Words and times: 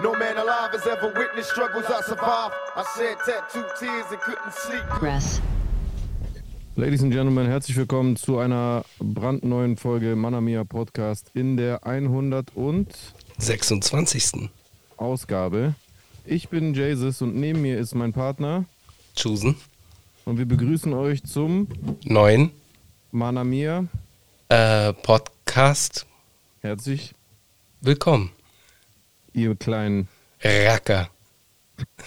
No 0.00 0.12
man 0.12 0.36
alive 0.36 0.70
has 0.72 0.86
ever 0.86 1.12
witnessed 1.12 1.50
struggles 1.50 1.84
I 1.86 2.00
survived. 2.02 2.54
I 2.76 2.84
shed 2.96 3.16
tattooed 3.26 3.66
tears 3.80 4.06
and 4.12 4.20
couldn't 4.20 4.52
sleep. 4.52 4.82
Press. 4.90 5.40
Ladies 6.76 7.02
and 7.02 7.12
Gentlemen, 7.12 7.48
herzlich 7.48 7.76
willkommen 7.76 8.14
zu 8.14 8.38
einer 8.38 8.84
brandneuen 9.00 9.76
Folge 9.76 10.14
Manamia 10.14 10.62
Podcast 10.62 11.32
in 11.34 11.56
der 11.56 11.84
100 11.84 12.54
und 12.54 12.94
26. 13.38 14.48
Ausgabe. 14.96 15.74
Ich 16.24 16.48
bin 16.48 16.74
Jesus 16.74 17.20
und 17.20 17.34
neben 17.34 17.62
mir 17.62 17.78
ist 17.78 17.96
mein 17.96 18.12
Partner 18.12 18.66
Chusen. 19.16 19.56
und 20.24 20.38
wir 20.38 20.46
begrüßen 20.46 20.94
euch 20.94 21.24
zum 21.24 21.66
9. 22.04 22.52
Manamia. 23.10 23.86
Äh, 24.48 24.92
Podcast. 24.92 26.06
Herzlich, 26.60 27.14
Willkommen. 27.80 28.30
Ihr 29.42 29.56
kleinen. 29.56 30.08
Racker. 30.42 31.10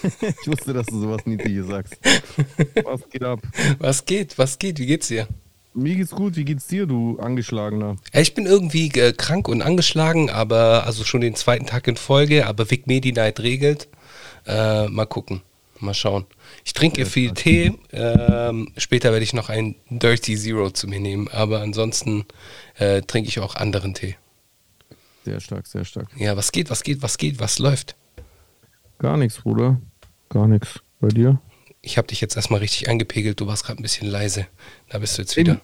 Ich 0.04 0.48
wusste, 0.48 0.74
dass 0.74 0.88
du 0.88 1.00
sowas 1.00 1.26
Niedliches 1.26 1.68
sagst. 1.68 1.98
Was 2.84 3.10
geht 3.10 3.24
ab? 3.24 3.40
Was 3.80 4.06
geht? 4.06 4.38
Was 4.38 4.60
geht? 4.60 4.80
Wie 4.80 4.86
geht's 4.86 5.08
dir? 5.08 5.28
Mir 5.74 5.96
geht's 5.96 6.12
gut, 6.12 6.36
wie 6.36 6.44
geht's 6.44 6.68
dir, 6.68 6.86
du 6.86 7.18
Angeschlagener? 7.20 7.96
Ich 8.12 8.34
bin 8.34 8.46
irgendwie 8.46 8.88
äh, 9.00 9.14
krank 9.14 9.48
und 9.48 9.62
angeschlagen, 9.62 10.30
aber 10.30 10.86
also 10.86 11.06
schon 11.06 11.22
den 11.22 11.36
zweiten 11.36 11.66
Tag 11.66 11.88
in 11.88 11.96
Folge, 11.96 12.46
aber 12.46 12.70
Vic 12.70 12.88
Medi 12.88 13.14
Night 13.14 13.40
regelt. 13.40 13.88
Äh, 14.46 14.90
mal 14.90 15.06
gucken. 15.06 15.42
Mal 15.80 15.94
schauen. 15.94 16.26
Ich 16.66 16.74
trinke 16.74 17.06
viel 17.06 17.32
Tee. 17.32 17.74
Ähm, 17.94 18.74
später 18.78 19.14
werde 19.14 19.24
ich 19.24 19.34
noch 19.34 19.50
ein 19.50 19.76
Dirty 19.90 20.36
Zero 20.38 20.72
zu 20.72 20.88
mir 20.88 21.00
nehmen, 21.00 21.30
aber 21.30 21.62
ansonsten 21.62 22.26
äh, 22.78 23.02
trinke 23.02 23.30
ich 23.30 23.40
auch 23.40 23.56
anderen 23.56 23.94
Tee. 23.94 24.16
Sehr 25.24 25.40
stark, 25.40 25.68
sehr 25.68 25.86
stark. 25.86 26.08
Ja, 26.18 26.36
was 26.36 26.52
geht, 26.52 26.70
was 26.70 26.84
geht, 26.84 27.02
was 27.02 27.18
geht, 27.18 27.40
was 27.40 27.60
läuft? 27.60 27.96
Gar 29.00 29.18
nichts, 29.18 29.40
Bruder. 29.40 29.80
Gar 30.30 30.48
nichts. 30.48 30.80
Bei 31.00 31.10
dir? 31.10 31.40
Ich 31.82 31.98
habe 31.98 32.08
dich 32.08 32.22
jetzt 32.22 32.36
erstmal 32.36 32.60
richtig 32.60 32.88
eingepegelt, 32.90 33.40
du 33.40 33.48
warst 33.48 33.66
gerade 33.66 33.82
ein 33.82 33.84
bisschen 33.84 34.08
leise. 34.08 34.48
Da 34.90 35.00
bist 35.00 35.18
du 35.18 35.24
jetzt 35.24 35.36
wieder. 35.36 35.60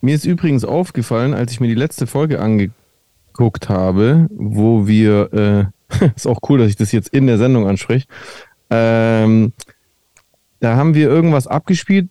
Mir 0.00 0.14
ist 0.14 0.26
übrigens 0.26 0.64
aufgefallen, 0.64 1.32
als 1.32 1.52
ich 1.52 1.60
mir 1.60 1.68
die 1.68 1.74
letzte 1.74 2.06
Folge 2.06 2.40
angeguckt 2.40 3.70
habe, 3.70 4.28
wo 4.30 4.86
wir, 4.86 5.72
äh, 5.90 6.06
ist 6.16 6.26
auch 6.26 6.40
cool, 6.48 6.58
dass 6.58 6.68
ich 6.68 6.76
das 6.76 6.92
jetzt 6.92 7.08
in 7.08 7.26
der 7.26 7.38
Sendung 7.38 7.66
anspreche, 7.66 8.06
ähm, 8.68 9.52
da 10.60 10.76
haben 10.76 10.94
wir 10.94 11.08
irgendwas 11.08 11.46
abgespielt, 11.46 12.08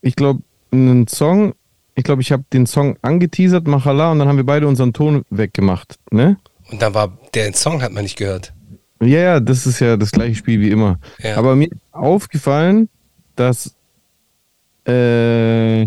ich 0.00 0.16
glaube, 0.16 0.42
einen 0.70 1.06
Song, 1.08 1.54
ich 1.98 2.04
glaube, 2.04 2.22
ich 2.22 2.30
habe 2.30 2.44
den 2.52 2.64
Song 2.64 2.96
angeteasert, 3.02 3.66
Machala, 3.66 4.12
und 4.12 4.20
dann 4.20 4.28
haben 4.28 4.36
wir 4.36 4.46
beide 4.46 4.68
unseren 4.68 4.92
Ton 4.92 5.24
weggemacht, 5.30 5.96
ne? 6.12 6.36
Und 6.70 6.80
dann 6.80 6.94
war, 6.94 7.18
der 7.34 7.52
Song 7.54 7.82
hat 7.82 7.92
man 7.92 8.04
nicht 8.04 8.16
gehört. 8.16 8.54
Ja, 9.00 9.18
ja, 9.18 9.40
das 9.40 9.66
ist 9.66 9.80
ja 9.80 9.96
das 9.96 10.12
gleiche 10.12 10.36
Spiel 10.36 10.60
wie 10.60 10.70
immer. 10.70 11.00
Ja. 11.18 11.36
Aber 11.36 11.56
mir 11.56 11.66
ist 11.66 11.80
aufgefallen, 11.90 12.88
dass 13.34 13.74
äh, 14.86 15.82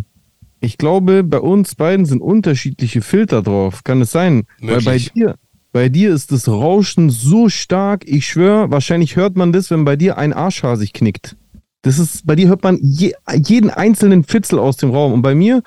ich 0.59 0.77
glaube, 0.77 1.23
bei 1.23 1.39
uns 1.39 1.75
beiden 1.75 2.05
sind 2.05 2.21
unterschiedliche 2.21 3.01
Filter 3.01 3.41
drauf. 3.41 3.85
Kann 3.85 4.01
es 4.01 4.11
sein? 4.11 4.43
Weil 4.59 4.81
bei 4.81 4.93
Möglich. 4.93 5.13
dir, 5.13 5.35
bei 5.71 5.87
dir 5.87 6.13
ist 6.13 6.33
das 6.33 6.49
Rauschen 6.49 7.09
so 7.09 7.47
stark, 7.47 8.03
ich 8.05 8.27
schwöre, 8.27 8.69
wahrscheinlich 8.69 9.15
hört 9.15 9.37
man 9.37 9.53
das, 9.53 9.71
wenn 9.71 9.85
bei 9.85 9.95
dir 9.95 10.17
ein 10.17 10.33
Arschhaar 10.33 10.75
sich 10.75 10.91
knickt. 10.91 11.37
Das 11.83 11.99
ist, 11.99 12.27
bei 12.27 12.35
dir 12.35 12.49
hört 12.49 12.63
man 12.63 12.77
je, 12.81 13.13
jeden 13.33 13.69
einzelnen 13.69 14.25
Fitzel 14.25 14.59
aus 14.59 14.75
dem 14.77 14.91
Raum. 14.91 15.13
Und 15.13 15.21
bei 15.21 15.35
mir, 15.35 15.63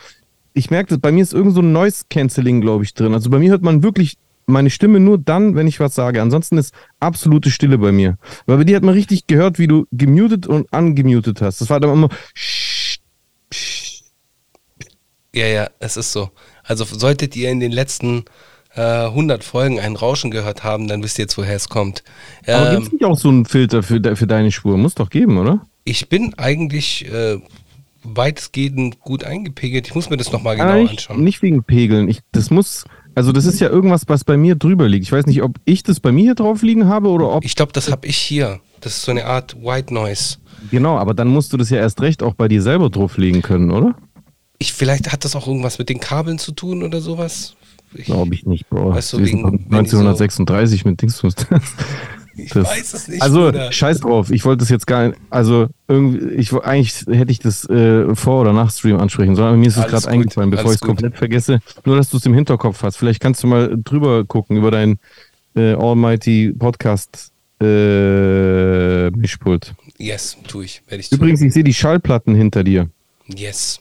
ich 0.54 0.70
merke 0.70 0.90
das, 0.90 1.00
bei 1.00 1.12
mir 1.12 1.22
ist 1.22 1.34
irgend 1.34 1.54
so 1.54 1.60
ein 1.60 1.72
Noise 1.72 2.04
Cancelling, 2.08 2.60
glaube 2.60 2.84
ich, 2.84 2.94
drin. 2.94 3.12
Also 3.12 3.28
bei 3.28 3.38
mir 3.38 3.50
hört 3.50 3.62
man 3.62 3.82
wirklich 3.82 4.16
meine 4.46 4.70
Stimme 4.70 5.00
nur 5.00 5.18
dann, 5.18 5.54
wenn 5.56 5.66
ich 5.66 5.80
was 5.80 5.94
sage. 5.94 6.22
Ansonsten 6.22 6.58
ist 6.58 6.74
absolute 7.00 7.50
Stille 7.50 7.78
bei 7.78 7.92
mir. 7.92 8.18
Weil 8.46 8.58
bei 8.58 8.64
dir 8.64 8.76
hat 8.76 8.84
man 8.84 8.94
richtig 8.94 9.26
gehört, 9.26 9.58
wie 9.58 9.66
du 9.66 9.86
gemutet 9.90 10.46
und 10.46 10.72
ungemutet 10.72 11.42
hast. 11.42 11.60
Das 11.60 11.70
war 11.70 11.80
dann 11.80 11.92
immer 11.92 12.08
Ja, 15.34 15.46
ja, 15.46 15.68
es 15.80 15.96
ist 15.96 16.12
so. 16.12 16.30
Also 16.62 16.84
solltet 16.84 17.34
ihr 17.34 17.50
in 17.50 17.58
den 17.58 17.72
letzten 17.72 18.24
äh, 18.76 19.06
100 19.06 19.42
Folgen 19.42 19.80
ein 19.80 19.96
Rauschen 19.96 20.30
gehört 20.30 20.62
haben, 20.62 20.86
dann 20.86 21.02
wisst 21.02 21.18
ihr 21.18 21.24
jetzt, 21.24 21.36
woher 21.36 21.56
es 21.56 21.68
kommt. 21.68 22.04
Aber 22.46 22.68
Ähm, 22.68 22.76
gibt 22.76 22.86
es 22.86 22.92
nicht 22.92 23.04
auch 23.04 23.18
so 23.18 23.28
einen 23.30 23.44
Filter 23.44 23.82
für, 23.82 24.00
für 24.14 24.26
deine 24.26 24.52
Spur? 24.52 24.76
Muss 24.76 24.94
doch 24.94 25.10
geben, 25.10 25.38
oder? 25.38 25.66
ich 25.84 26.08
bin 26.08 26.32
eigentlich 26.38 27.06
äh, 27.12 27.38
weitestgehend 28.04 29.00
gut 29.00 29.24
eingepegelt. 29.24 29.86
Ich 29.88 29.94
muss 29.94 30.10
mir 30.10 30.16
das 30.16 30.30
nochmal 30.32 30.56
genau 30.56 30.70
Ah, 30.70 30.76
nicht, 30.76 30.90
anschauen. 30.90 31.24
nicht 31.24 31.42
wegen 31.42 31.64
Pegeln. 31.64 32.08
Ich, 32.08 32.20
das 32.32 32.50
muss, 32.50 32.84
also 33.14 33.32
das 33.32 33.44
ist 33.46 33.60
ja 33.60 33.68
irgendwas, 33.68 34.04
was 34.08 34.24
bei 34.24 34.36
mir 34.36 34.54
drüber 34.54 34.88
liegt. 34.88 35.04
Ich 35.04 35.12
weiß 35.12 35.26
nicht, 35.26 35.42
ob 35.42 35.56
ich 35.64 35.82
das 35.82 36.00
bei 36.00 36.12
mir 36.12 36.22
hier 36.24 36.34
drauf 36.34 36.62
liegen 36.62 36.86
habe 36.86 37.08
oder 37.08 37.30
ob. 37.30 37.44
Ich 37.44 37.56
glaube, 37.56 37.72
das 37.72 37.90
habe 37.90 38.06
ich 38.06 38.16
hier. 38.16 38.60
Das 38.80 38.96
ist 38.96 39.02
so 39.02 39.10
eine 39.12 39.24
Art 39.26 39.56
White 39.62 39.92
Noise. 39.94 40.36
genau, 40.70 40.98
aber 40.98 41.14
dann 41.14 41.28
musst 41.28 41.52
du 41.52 41.56
das 41.56 41.70
ja 41.70 41.78
erst 41.78 42.00
recht 42.02 42.22
auch 42.22 42.34
bei 42.34 42.48
dir 42.48 42.60
selber 42.62 42.90
drauf 42.90 43.16
legen 43.16 43.40
können, 43.42 43.70
oder? 43.70 43.94
Ich, 44.58 44.72
vielleicht 44.72 45.10
hat 45.12 45.24
das 45.24 45.34
auch 45.36 45.46
irgendwas 45.48 45.78
mit 45.78 45.88
den 45.88 46.00
Kabeln 46.00 46.38
zu 46.38 46.52
tun 46.52 46.82
oder 46.82 47.00
sowas. 47.00 47.54
Ich, 47.94 48.06
Glaube 48.06 48.34
ich 48.34 48.44
nicht, 48.44 48.68
Bro. 48.68 48.90
Weißt 48.94 49.12
du, 49.12 49.18
wegen- 49.18 49.40
von 49.42 49.52
wenn 49.68 49.84
die 49.84 49.90
so- 49.90 49.98
1936 49.98 50.84
mit 50.84 51.00
Dingsbums. 51.00 51.34
ich 52.36 52.50
das- 52.50 52.68
weiß 52.68 52.94
es 52.94 53.08
nicht. 53.08 53.22
Also, 53.22 53.46
Bruder. 53.46 53.72
scheiß 53.72 54.00
drauf. 54.00 54.30
Ich 54.30 54.44
wollte 54.44 54.58
das 54.60 54.68
jetzt 54.70 54.86
gar 54.86 55.08
nicht. 55.08 55.18
Also, 55.30 55.68
irgendwie, 55.88 56.34
ich, 56.34 56.52
eigentlich 56.52 57.04
hätte 57.08 57.30
ich 57.30 57.38
das 57.38 57.68
äh, 57.68 58.14
vor 58.14 58.40
oder 58.42 58.52
nach 58.52 58.70
Stream 58.72 58.98
ansprechen 58.98 59.36
sollen, 59.36 59.48
aber 59.48 59.56
mir 59.56 59.68
ist 59.68 59.76
es 59.76 59.86
gerade 59.86 60.08
eingefallen, 60.08 60.50
bevor 60.50 60.70
ich 60.70 60.76
es 60.76 60.80
komplett 60.80 61.16
vergesse. 61.16 61.60
Nur, 61.84 61.96
dass 61.96 62.10
du 62.10 62.16
es 62.16 62.26
im 62.26 62.34
Hinterkopf 62.34 62.82
hast. 62.82 62.96
Vielleicht 62.96 63.20
kannst 63.20 63.42
du 63.42 63.46
mal 63.46 63.76
drüber 63.82 64.24
gucken 64.24 64.56
über 64.56 64.70
dein 64.70 64.98
äh, 65.56 65.74
Almighty 65.74 66.52
Podcast 66.58 67.30
äh, 67.60 69.10
Mischpult. 69.10 69.74
Yes, 69.98 70.36
tue 70.48 70.64
ich. 70.64 70.82
Werde 70.88 71.00
ich 71.00 71.08
tun. 71.10 71.18
Übrigens, 71.18 71.40
ich 71.40 71.52
sehe 71.52 71.64
die 71.64 71.74
Schallplatten 71.74 72.34
hinter 72.34 72.64
dir. 72.64 72.88
Yes. 73.26 73.80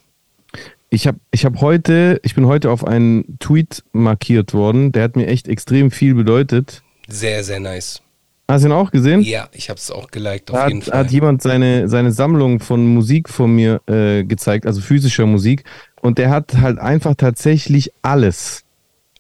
Ich 0.92 1.08
habe 1.08 1.18
ich 1.32 1.44
hab 1.44 1.60
heute, 1.60 2.20
ich 2.24 2.36
bin 2.36 2.46
heute 2.46 2.70
auf 2.70 2.86
einen 2.86 3.40
Tweet 3.40 3.84
markiert 3.94 4.54
worden, 4.54 4.92
der 4.92 5.04
hat 5.06 5.16
mir 5.16 5.26
echt 5.26 5.48
extrem 5.48 5.90
viel 5.90 6.14
bedeutet. 6.14 6.84
Sehr, 7.08 7.44
sehr 7.44 7.60
nice. 7.60 8.03
Hast 8.48 8.64
du 8.64 8.68
ihn 8.70 8.74
auch 8.74 8.92
gesehen? 8.92 9.22
Ja, 9.22 9.48
ich 9.54 9.70
habe 9.70 9.78
es 9.78 9.90
auch 9.90 10.12
geliked, 10.12 10.52
auf 10.52 10.58
Da 10.58 10.68
jeden 10.68 10.82
hat, 10.82 10.90
Fall. 10.90 11.00
hat 11.00 11.12
jemand 11.12 11.42
seine, 11.42 11.88
seine 11.88 12.12
Sammlung 12.12 12.60
von 12.60 12.86
Musik 12.86 13.30
von 13.30 13.56
mir 13.56 13.82
äh, 13.88 14.24
gezeigt, 14.24 14.66
also 14.66 14.82
physischer 14.82 15.26
Musik. 15.26 15.64
Und 16.02 16.18
der 16.18 16.30
hat 16.30 16.58
halt 16.58 16.78
einfach 16.80 17.16
tatsächlich 17.16 17.92
alles. 18.02 18.64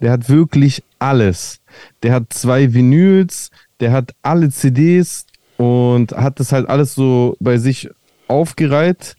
Der 0.01 0.11
hat 0.11 0.29
wirklich 0.29 0.84
alles. 1.00 1.61
Der 2.03 2.11
hat 2.13 2.34
zwei 2.34 2.73
Vinyls, 2.73 3.50
der 3.79 3.94
hat 3.94 4.13
alle 4.22 4.50
CDs 4.50 5.25
und 5.57 6.11
hat 6.11 6.40
das 6.41 6.51
halt 6.51 6.67
alles 6.67 6.94
so 6.94 7.38
bei 7.40 7.57
sich 7.57 7.90
aufgereiht 8.28 9.16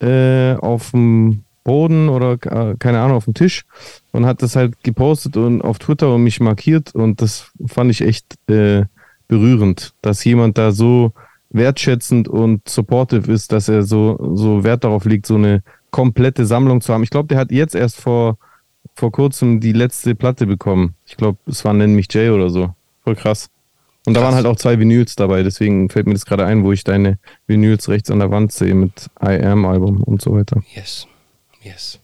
äh, 0.00 0.54
auf 0.54 0.90
dem 0.90 1.44
Boden 1.64 2.08
oder 2.08 2.32
äh, 2.32 2.76
keine 2.78 3.00
Ahnung, 3.00 3.16
auf 3.16 3.24
dem 3.24 3.34
Tisch 3.34 3.64
und 4.12 4.26
hat 4.26 4.42
das 4.42 4.56
halt 4.56 4.82
gepostet 4.82 5.36
und 5.36 5.62
auf 5.62 5.78
Twitter 5.78 6.14
und 6.14 6.24
mich 6.24 6.40
markiert 6.40 6.94
und 6.94 7.22
das 7.22 7.50
fand 7.66 7.90
ich 7.90 8.00
echt 8.02 8.26
äh, 8.50 8.84
berührend, 9.30 9.94
dass 10.02 10.24
jemand 10.24 10.58
da 10.58 10.72
so 10.72 11.12
wertschätzend 11.50 12.26
und 12.26 12.68
supportive 12.68 13.30
ist, 13.32 13.52
dass 13.52 13.68
er 13.68 13.84
so, 13.84 14.18
so 14.34 14.64
Wert 14.64 14.82
darauf 14.82 15.04
legt, 15.04 15.24
so 15.24 15.36
eine 15.36 15.62
komplette 15.92 16.46
Sammlung 16.46 16.80
zu 16.80 16.92
haben. 16.92 17.04
Ich 17.04 17.10
glaube, 17.10 17.28
der 17.28 17.38
hat 17.38 17.52
jetzt 17.52 17.76
erst 17.76 18.00
vor, 18.00 18.38
vor 18.96 19.12
kurzem 19.12 19.60
die 19.60 19.72
letzte 19.72 20.16
Platte 20.16 20.46
bekommen. 20.46 20.96
Ich 21.06 21.16
glaube, 21.16 21.38
es 21.46 21.64
war 21.64 21.72
Nenn 21.72 21.94
mich 21.94 22.12
Jay 22.12 22.30
oder 22.30 22.50
so. 22.50 22.74
Voll 23.04 23.14
krass. 23.14 23.50
Und 24.04 24.14
da 24.14 24.20
Krass. 24.20 24.26
waren 24.28 24.34
halt 24.34 24.46
auch 24.46 24.56
zwei 24.56 24.78
Vinyls 24.80 25.14
dabei, 25.14 25.44
deswegen 25.44 25.90
fällt 25.90 26.06
mir 26.06 26.14
das 26.14 26.24
gerade 26.24 26.44
ein, 26.44 26.64
wo 26.64 26.72
ich 26.72 26.82
deine 26.82 27.18
Vinyls 27.46 27.88
rechts 27.88 28.10
an 28.10 28.18
der 28.18 28.32
Wand 28.32 28.50
sehe 28.50 28.74
mit 28.74 29.10
I 29.22 29.40
Am 29.44 29.64
Album 29.64 30.02
und 30.02 30.22
so 30.22 30.32
weiter. 30.32 30.60
Yes. 30.74 31.06
Yes. 31.62 32.00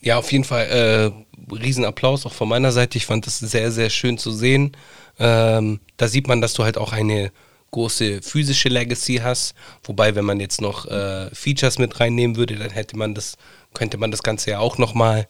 Ja, 0.00 0.18
auf 0.18 0.30
jeden 0.30 0.44
Fall 0.44 0.66
äh, 0.66 1.54
Riesenapplaus 1.54 2.26
auch 2.26 2.32
von 2.32 2.48
meiner 2.48 2.70
Seite. 2.70 2.98
Ich 2.98 3.06
fand 3.06 3.26
das 3.26 3.40
sehr, 3.40 3.72
sehr 3.72 3.90
schön 3.90 4.18
zu 4.18 4.30
sehen. 4.30 4.76
Ähm, 5.18 5.80
da 5.96 6.08
sieht 6.08 6.28
man, 6.28 6.40
dass 6.40 6.54
du 6.54 6.64
halt 6.64 6.78
auch 6.78 6.92
eine 6.92 7.30
große 7.70 8.22
physische 8.22 8.68
Legacy 8.68 9.16
hast. 9.22 9.54
Wobei, 9.84 10.14
wenn 10.14 10.24
man 10.24 10.40
jetzt 10.40 10.60
noch 10.60 10.86
äh, 10.86 11.30
Features 11.34 11.78
mit 11.78 11.98
reinnehmen 12.00 12.36
würde, 12.36 12.56
dann 12.56 12.70
hätte 12.70 12.96
man 12.96 13.14
das, 13.14 13.36
könnte 13.74 13.98
man 13.98 14.10
das 14.10 14.22
Ganze 14.22 14.50
ja 14.50 14.58
auch 14.58 14.78
nochmal 14.78 15.20
ein 15.20 15.26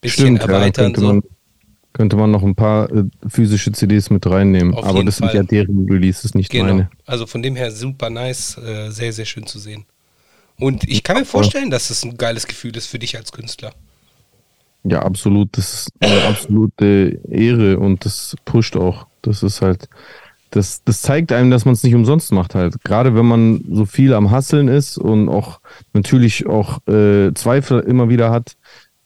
bisschen 0.00 0.36
Stimmt, 0.36 0.42
ja, 0.42 0.48
erweitern. 0.56 0.84
könnte, 0.86 1.00
so. 1.00 1.06
man, 1.06 1.22
könnte 1.92 2.16
man 2.16 2.30
noch 2.30 2.42
ein 2.42 2.54
paar 2.54 2.90
äh, 2.90 3.04
physische 3.28 3.72
CDs 3.72 4.10
mit 4.10 4.26
reinnehmen. 4.26 4.74
Auf 4.74 4.84
Aber 4.84 5.04
das 5.04 5.16
sind 5.18 5.26
Fall. 5.28 5.36
ja 5.36 5.42
deren 5.44 5.88
Releases, 5.88 6.34
nicht 6.34 6.50
Genau. 6.50 6.64
meine. 6.64 6.90
Also 7.06 7.26
von 7.26 7.42
dem 7.42 7.54
her 7.56 7.70
super 7.70 8.10
nice, 8.10 8.58
äh, 8.58 8.90
sehr, 8.90 9.12
sehr 9.12 9.24
schön 9.24 9.46
zu 9.46 9.58
sehen. 9.58 9.86
Und 10.58 10.84
ich 10.88 11.02
kann 11.02 11.18
mir 11.18 11.24
vorstellen, 11.26 11.70
dass 11.70 11.90
es 11.90 12.02
ein 12.04 12.16
geiles 12.16 12.46
Gefühl 12.46 12.76
ist 12.76 12.86
für 12.86 12.98
dich 12.98 13.16
als 13.16 13.30
Künstler. 13.30 13.74
Ja, 14.88 15.02
absolut. 15.02 15.56
Das 15.56 15.72
ist 15.74 15.92
eine 16.00 16.22
absolute 16.28 17.20
Ehre 17.28 17.78
und 17.78 18.04
das 18.04 18.36
pusht 18.44 18.76
auch. 18.76 19.06
Das 19.22 19.42
ist 19.42 19.62
halt, 19.62 19.88
das, 20.50 20.82
das 20.84 21.02
zeigt 21.02 21.32
einem, 21.32 21.50
dass 21.50 21.64
man 21.64 21.74
es 21.74 21.82
nicht 21.82 21.94
umsonst 21.94 22.32
macht 22.32 22.54
halt. 22.54 22.82
Gerade 22.84 23.14
wenn 23.14 23.26
man 23.26 23.64
so 23.70 23.84
viel 23.84 24.14
am 24.14 24.30
Hasseln 24.30 24.68
ist 24.68 24.96
und 24.96 25.28
auch 25.28 25.60
natürlich 25.92 26.46
auch 26.46 26.86
äh, 26.86 27.32
Zweifel 27.34 27.80
immer 27.80 28.08
wieder 28.08 28.30
hat, 28.30 28.56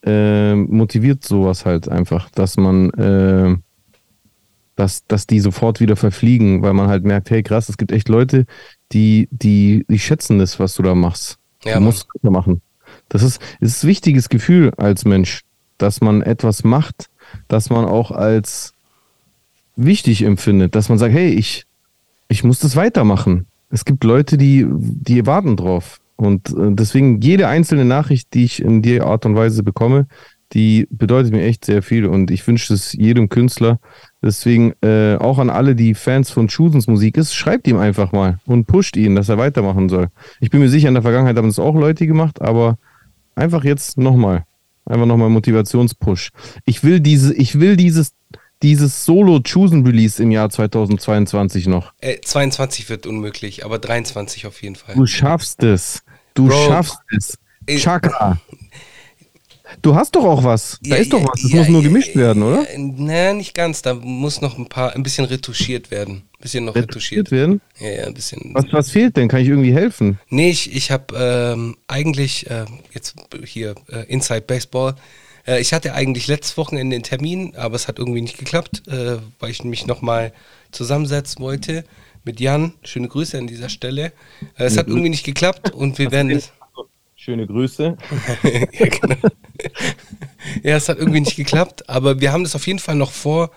äh, 0.05 0.55
motiviert 0.55 1.25
sowas 1.25 1.65
halt 1.65 1.89
einfach, 1.89 2.31
dass 2.31 2.57
man, 2.57 2.91
äh, 2.91 3.57
dass, 4.77 5.07
dass 5.07 5.27
die 5.27 5.41
sofort 5.41 5.81
wieder 5.81 5.97
verfliegen, 5.97 6.63
weil 6.63 6.73
man 6.75 6.89
halt 6.89 7.05
merkt, 7.05 7.31
hey 7.31 7.43
krass, 7.43 7.69
es 7.69 7.77
gibt 7.77 7.93
echt 7.93 8.09
Leute, 8.09 8.47
die, 8.93 9.29
die, 9.31 9.85
die 9.89 9.99
schätzen 9.99 10.39
das, 10.39 10.59
was 10.59 10.75
du 10.75 10.83
da 10.83 10.95
machst. 10.95 11.39
Ja, 11.65 11.75
du 11.75 11.81
musst 11.81 12.07
es 12.23 12.31
machen. 12.31 12.63
Das 13.09 13.23
ist, 13.23 13.41
es 13.61 13.77
ist 13.77 13.85
ein 13.85 13.89
wichtiges 13.89 14.29
Gefühl 14.29 14.73
als 14.77 15.05
Mensch, 15.05 15.43
dass 15.83 16.01
man 16.01 16.23
etwas 16.23 16.65
macht, 16.65 17.09
das 17.49 17.71
man 17.71 17.85
auch 17.85 18.11
als 18.11 18.73
wichtig 19.77 20.23
empfindet, 20.23 20.75
dass 20.75 20.89
man 20.89 20.99
sagt, 20.99 21.15
hey, 21.15 21.31
ich, 21.31 21.65
ich 22.29 22.45
muss 22.45 22.59
das 22.59 22.77
weitermachen. 22.77 23.47
Es 23.71 23.85
gibt 23.85 24.05
Leute, 24.05 24.37
die, 24.37 24.67
die 24.69 25.27
warten 25.27 25.57
drauf. 25.57 26.01
Und 26.17 26.51
äh, 26.51 26.73
deswegen 26.73 27.21
jede 27.21 27.49
einzelne 27.49 27.85
Nachricht, 27.85 28.35
die 28.35 28.45
ich 28.45 28.61
in 28.61 28.83
der 28.83 29.07
Art 29.07 29.25
und 29.25 29.37
Weise 29.37 29.63
bekomme, 29.63 30.07
die 30.53 30.89
bedeutet 30.91 31.33
mir 31.33 31.45
echt 31.45 31.65
sehr 31.65 31.83
viel. 31.83 32.07
Und 32.07 32.31
ich 32.31 32.47
wünsche 32.47 32.75
es 32.75 32.93
jedem 32.93 33.29
Künstler. 33.29 33.79
Deswegen 34.23 34.75
äh, 34.83 35.17
auch 35.17 35.39
an 35.39 35.49
alle, 35.49 35.75
die 35.75 35.95
Fans 35.95 36.31
von 36.31 36.49
Chusens 36.49 36.89
Musik 36.89 37.17
ist, 37.17 37.35
schreibt 37.35 37.69
ihm 37.69 37.79
einfach 37.79 38.13
mal 38.13 38.39
und 38.47 38.67
pusht 38.67 38.97
ihn, 38.97 39.15
dass 39.15 39.29
er 39.29 39.39
weitermachen 39.39 39.89
soll. 39.89 40.09
Ich 40.41 40.51
bin 40.51 40.61
mir 40.61 40.69
sicher, 40.69 40.89
in 40.89 40.95
der 40.95 41.03
Vergangenheit 41.03 41.37
haben 41.37 41.49
das 41.49 41.59
auch 41.59 41.75
Leute 41.75 42.07
gemacht, 42.07 42.43
aber 42.43 42.79
einfach 43.35 43.65
jetzt 43.65 43.97
nochmal. 43.97 44.45
Einfach 44.91 45.07
nochmal 45.07 45.29
Motivationspush. 45.29 46.31
Ich 46.65 46.83
will 46.83 46.99
diese, 46.99 47.33
ich 47.35 47.61
will 47.61 47.77
dieses, 47.77 48.13
dieses 48.61 49.05
Solo-Chosen-Release 49.05 50.21
im 50.21 50.33
Jahr 50.33 50.51
2022 50.51 51.69
noch. 51.69 51.93
Äh, 52.01 52.21
22 52.21 52.89
wird 52.89 53.07
unmöglich, 53.07 53.65
aber 53.65 53.79
23 53.79 54.47
auf 54.49 54.61
jeden 54.63 54.75
Fall. 54.75 54.97
Du 54.97 55.07
schaffst 55.07 55.63
es. 55.63 56.03
Du 56.35 56.49
Bro, 56.49 56.67
schaffst 56.67 56.99
es. 57.17 57.39
Chakra. 57.79 58.41
Du 59.83 59.95
hast 59.95 60.15
doch 60.17 60.25
auch 60.25 60.45
was. 60.45 60.79
Da 60.83 60.97
Ja, 60.97 61.03
ist 61.03 61.13
doch 61.13 61.23
was. 61.23 61.43
Das 61.43 61.51
ja, 61.51 61.59
muss 61.59 61.69
nur 61.69 61.83
ja, 61.83 61.89
gemischt 61.89 62.17
werden, 62.17 62.43
oder? 62.43 62.67
Naja, 62.77 63.33
nicht 63.35 63.55
ganz. 63.55 63.83
Da 63.83 63.95
muss 63.95 64.41
noch 64.41 64.59
ein 64.59 64.67
paar, 64.67 64.95
ein 64.95 65.03
bisschen 65.03 65.25
retuschiert 65.25 65.91
werden. 65.91 66.23
Ein 66.39 66.43
bisschen 66.43 66.65
noch 66.65 66.75
retuschiert. 66.75 67.31
werden. 67.31 67.61
Ja, 67.79 67.89
ja, 67.89 68.07
ein 68.07 68.15
bisschen. 68.15 68.51
Was, 68.55 68.65
was 68.73 68.91
fehlt 68.91 69.17
denn? 69.17 69.29
Kann 69.29 69.41
ich 69.41 69.49
irgendwie 69.49 69.73
helfen? 69.75 70.19
Nee, 70.29 70.51
ich, 70.51 70.75
ich 70.75 70.91
habe 70.91 71.15
ähm, 71.17 71.77
eigentlich, 71.87 72.49
äh, 72.51 72.65
jetzt 72.93 73.15
hier 73.45 73.75
äh, 73.91 74.05
Inside 74.09 74.43
Baseball, 74.43 74.95
äh, 75.47 75.61
ich 75.61 75.73
hatte 75.73 75.95
eigentlich 75.95 76.27
letztes 76.27 76.57
Wochenende 76.57 76.97
den 76.97 77.03
Termin, 77.03 77.55
aber 77.57 77.77
es 77.77 77.89
hat 77.89 77.99
irgendwie 77.99 78.23
nicht 78.23 78.39
geklappt, 78.39 78.83
äh, 78.89 79.19
weil 79.39 79.51
ich 79.51 79.65
mich 79.65 79.87
nochmal 79.87 80.33
zusammensetzen 80.73 81.43
wollte 81.43 81.85
mit 82.25 82.41
Jan. 82.41 82.75
Schöne 82.85 83.09
Grüße 83.09 83.39
an 83.39 83.47
dieser 83.47 83.69
Stelle. 83.69 84.13
Äh, 84.59 84.65
es 84.65 84.77
hat 84.77 84.89
irgendwie 84.89 85.09
nicht 85.09 85.25
geklappt 85.25 85.73
und 85.73 85.99
wir 85.99 86.11
werden 86.13 86.31
es. 86.31 86.53
Schöne 87.23 87.47
Grüße. 87.47 87.99
ja, 88.73 88.87
genau. 88.87 89.17
ja, 90.63 90.77
es 90.77 90.89
hat 90.89 90.97
irgendwie 90.97 91.21
nicht 91.21 91.37
geklappt, 91.37 91.87
aber 91.87 92.19
wir 92.19 92.33
haben 92.33 92.45
das 92.45 92.55
auf 92.55 92.67
jeden 92.67 92.79
Fall 92.79 92.95
noch 92.95 93.11
vor, 93.11 93.51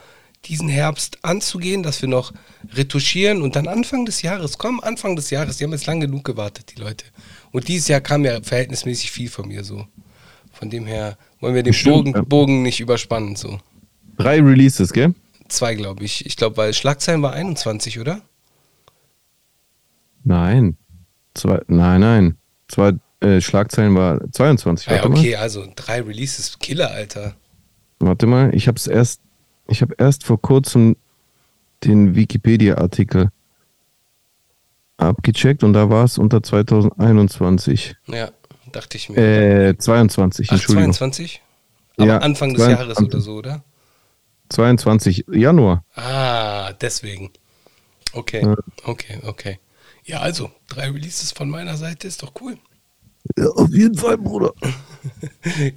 diesen 0.44 0.68
Herbst 0.68 1.20
anzugehen, 1.22 1.82
dass 1.82 2.02
wir 2.02 2.10
noch 2.10 2.34
retuschieren 2.74 3.42
und 3.42 3.56
dann 3.56 3.70
Anfang 3.70 4.06
des 4.06 4.22
Jahres, 4.22 4.58
komm, 4.58 4.82
Anfang 4.82 5.16
des 5.16 5.30
Jahres, 5.30 5.56
die 5.56 5.64
haben 5.64 5.72
jetzt 5.72 5.86
lang 5.86 6.02
genug 6.02 6.26
gewartet, 6.26 6.74
die 6.76 6.82
Leute. 6.82 7.06
Und 7.54 7.70
dieses 7.70 7.88
Jahr 7.88 8.02
kam 8.02 8.26
ja 8.26 8.42
verhältnismäßig 8.42 9.12
viel 9.12 9.30
von 9.30 9.48
mir 9.48 9.64
so. 9.64 9.88
Von 10.52 10.70
dem 10.70 10.86
her 10.86 11.18
wollen 11.40 11.56
wir 11.56 11.64
den 11.64 11.72
Bestimmt, 11.72 12.08
ja. 12.08 12.12
Bogen, 12.16 12.28
Bogen 12.28 12.64
nicht 12.64 12.82
überspannen, 12.82 13.38
so. 13.38 13.62
Drei 14.18 14.42
Releases, 14.42 14.92
gell? 14.92 15.16
Zwei, 15.48 15.76
glaube 15.76 16.04
ich. 16.04 16.26
Ich 16.26 16.36
glaube, 16.36 16.58
weil 16.58 16.74
Schlagzeilen 16.74 17.22
war 17.22 17.32
21, 17.32 18.02
oder? 18.02 18.20
Nein. 20.26 20.76
Zwei, 21.34 21.62
nein, 21.68 22.02
nein. 22.02 22.38
Zwei 22.68 22.92
äh, 23.24 23.42
Schlagzeilen 23.42 23.96
war 23.96 24.20
22. 24.32 24.88
Ah, 24.90 24.96
ja, 24.96 25.04
Warte 25.04 25.18
okay, 25.18 25.36
also 25.36 25.66
drei 25.76 26.02
Releases, 26.02 26.60
Killer, 26.60 26.92
Alter. 26.92 27.36
mal. 28.00 28.08
Warte 28.10 28.26
mal. 28.28 28.54
Ich 28.54 28.68
habe 28.68 28.78
es 28.78 28.88
erst, 28.88 29.22
ich 29.68 29.82
habe 29.82 29.96
erst 29.98 30.24
vor 30.26 30.42
kurzem 30.42 30.96
den 31.84 32.16
Wikipedia-Artikel 32.16 33.30
abgecheckt 34.98 35.64
und 35.64 35.74
da 35.74 35.90
war 35.90 36.06
es 36.06 36.18
unter 36.18 36.42
2021. 36.44 37.96
Ja, 38.08 38.32
dachte 38.72 38.98
ich 38.98 39.10
mir. 39.10 39.18
Äh, 39.18 39.78
22, 39.78 40.48
Ach, 40.50 40.54
Entschuldigung. 40.54 40.94
22? 40.94 41.42
Aber 41.98 42.08
Ja, 42.08 42.18
Anfang 42.20 42.54
des 42.54 42.64
22. 42.64 42.80
Jahres 42.98 42.98
oder 43.04 43.22
so, 43.22 43.34
oder? 43.36 43.64
22 44.50 45.26
Januar. 45.32 45.84
Ah, 45.96 46.74
deswegen. 46.74 47.32
Okay, 48.14 48.44
Ja. 48.44 48.56
okay, 48.84 49.20
okay. 49.24 49.60
Ja, 50.06 50.20
also, 50.20 50.52
drei 50.68 50.90
Releases 50.92 51.32
von 51.32 51.50
meiner 51.50 51.78
Seite 51.78 52.08
ist 52.08 52.22
doch 52.24 52.34
cool. 52.42 52.58
Ja, 53.38 53.48
auf 53.50 53.74
jeden 53.74 53.96
Fall, 53.96 54.18
Bruder. 54.18 54.54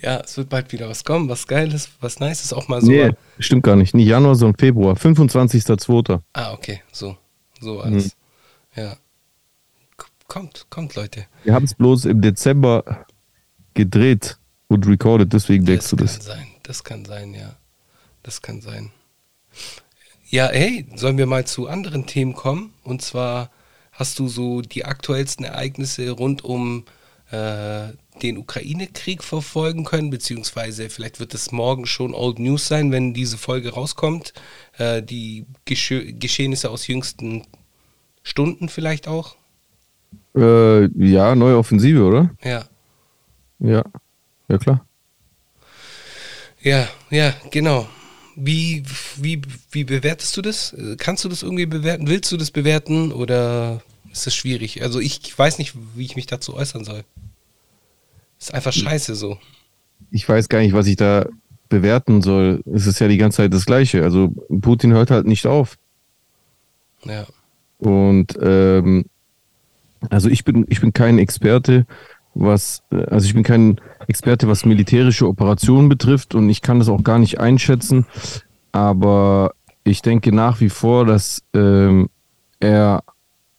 Ja, 0.02 0.20
es 0.20 0.37
wird 0.37 0.48
bald 0.50 0.70
wieder 0.70 0.88
was 0.88 1.02
kommen, 1.02 1.28
was 1.28 1.48
Geiles, 1.48 1.88
was 2.00 2.20
Nices, 2.20 2.52
auch 2.52 2.69
mal 2.69 2.81
so. 2.81 2.87
Nee, 2.87 3.10
stimmt 3.40 3.64
gar 3.64 3.75
nicht. 3.75 3.93
Nicht 3.93 4.06
Januar, 4.06 4.37
sondern 4.37 4.56
Februar. 4.56 4.94
25.02. 4.94 6.20
Ah, 6.32 6.52
okay, 6.52 6.81
so, 6.93 7.16
so 7.60 7.81
alles. 7.81 8.16
Mhm. 8.76 8.82
Ja. 8.82 8.96
Kommt, 10.28 10.66
kommt, 10.70 10.94
Leute. 10.94 11.26
Wir 11.43 11.54
haben 11.54 11.64
es 11.64 11.75
bloß 11.75 12.04
im 12.04 12.20
Dezember 12.20 13.06
gedreht 13.75 14.38
und 14.69 14.87
recorded, 14.87 15.32
deswegen 15.32 15.64
denkst 15.64 15.90
du 15.90 15.96
kann 15.96 16.06
das. 16.06 16.25
sein, 16.25 16.46
das 16.62 16.84
kann 16.84 17.04
sein, 17.04 17.34
ja. 17.34 17.56
Das 18.22 18.43
kann 18.43 18.60
sein. 18.60 18.93
Ja, 20.28 20.48
hey, 20.48 20.87
sollen 20.96 21.19
wir 21.19 21.26
mal 21.26 21.46
zu 21.46 21.69
anderen 21.69 22.06
Themen 22.06 22.34
kommen? 22.34 22.75
Und 22.82 23.02
zwar 23.02 23.50
hast 23.93 24.19
du 24.19 24.28
so 24.28 24.60
die 24.60 24.84
aktuellsten 24.84 25.44
Ereignisse 25.44 26.10
rund 26.10 26.44
um 26.44 26.84
äh, 27.31 27.88
den 28.23 28.38
Ukraine-Krieg 28.38 29.23
verfolgen 29.23 29.84
können, 29.84 30.11
beziehungsweise 30.11 30.88
vielleicht 30.90 31.20
wird 31.20 31.34
es 31.34 31.52
morgen 31.52 31.87
schon 31.87 32.14
Old 32.14 32.38
News 32.38 32.69
sein, 32.69 32.93
wenn 32.93 33.14
diese 33.14 33.37
Folge 33.37 33.75
rauskommt. 33.75 34.32
Äh, 34.78 35.02
die 35.02 35.46
Geschö 35.64 36.12
Geschehnisse 36.12 36.70
aus 36.70 36.87
jüngsten 36.87 37.43
Stunden 38.23 38.69
vielleicht 38.69 39.08
auch. 39.08 39.37
Äh, 40.37 40.87
ja, 41.05 41.34
neue 41.34 41.56
Offensive, 41.56 42.02
oder? 42.02 42.31
Ja. 42.43 42.64
Ja. 43.58 43.84
Ja, 44.49 44.58
klar. 44.58 44.87
Ja, 46.61 46.88
ja, 47.11 47.34
genau. 47.50 47.88
Wie, 48.37 48.82
wie, 49.17 49.40
wie 49.70 49.84
bewertest 49.84 50.37
du 50.37 50.43
das? 50.43 50.72
Äh, 50.75 50.96
Kannst 50.99 51.25
du 51.25 51.29
das 51.29 51.43
irgendwie 51.43 51.67
bewerten? 51.67 52.06
Willst 52.08 52.31
du 52.31 52.37
das 52.37 52.50
bewerten 52.50 53.12
oder 53.12 53.82
ist 54.17 54.27
das 54.27 54.35
schwierig? 54.35 54.83
Also 54.83 55.01
ich 55.01 55.37
weiß 55.37 55.59
nicht, 55.59 55.75
wie 55.95 56.05
ich 56.05 56.17
mich 56.17 56.27
dazu 56.27 56.55
äußern 56.55 56.85
soll. 56.85 57.05
Ist 58.39 58.53
einfach 58.53 58.73
scheiße 58.73 59.15
so. 59.15 59.39
Ich 60.11 60.29
weiß 60.29 60.49
gar 60.49 60.61
nicht, 60.61 60.73
was 60.73 60.87
ich 60.87 60.97
da 60.97 61.27
bewerten 61.69 62.23
soll. 62.23 62.63
Es 62.73 62.87
ist 62.87 62.99
ja 62.99 63.08
die 63.08 63.17
ganze 63.19 63.39
Zeit 63.39 63.53
das 63.53 63.67
Gleiche. 63.67 64.03
Also 64.03 64.32
Putin 64.61 64.93
hört 64.93 65.11
halt 65.11 65.27
nicht 65.27 65.46
auf. 65.46 65.77
Ja. 67.05 67.27
Und 67.79 68.39
ähm, 68.41 69.05
also 70.11 70.29
ich 70.29 70.44
bin, 70.44 70.67
ich 70.69 70.81
bin 70.81 70.93
kein 70.93 71.19
Experte, 71.19 71.87
was, 72.35 72.82
also 72.91 73.27
ich 73.27 73.35
bin 73.35 73.43
kein 73.43 73.81
Experte, 74.08 74.49
was 74.49 74.65
militärische 74.65 75.27
Operationen 75.27 75.89
betrifft 75.89 76.35
und 76.35 76.49
ich 76.49 76.63
kann 76.63 76.79
das 76.79 76.89
auch 76.89 77.03
gar 77.03 77.19
nicht 77.19 77.41
einschätzen. 77.41 78.06
Aber 78.73 79.55
ich 79.85 80.03
denke 80.03 80.35
nach 80.35 80.61
wie 80.61 80.69
vor, 80.69 81.06
dass 81.06 81.43
ähm, 81.55 82.08
er 82.61 83.03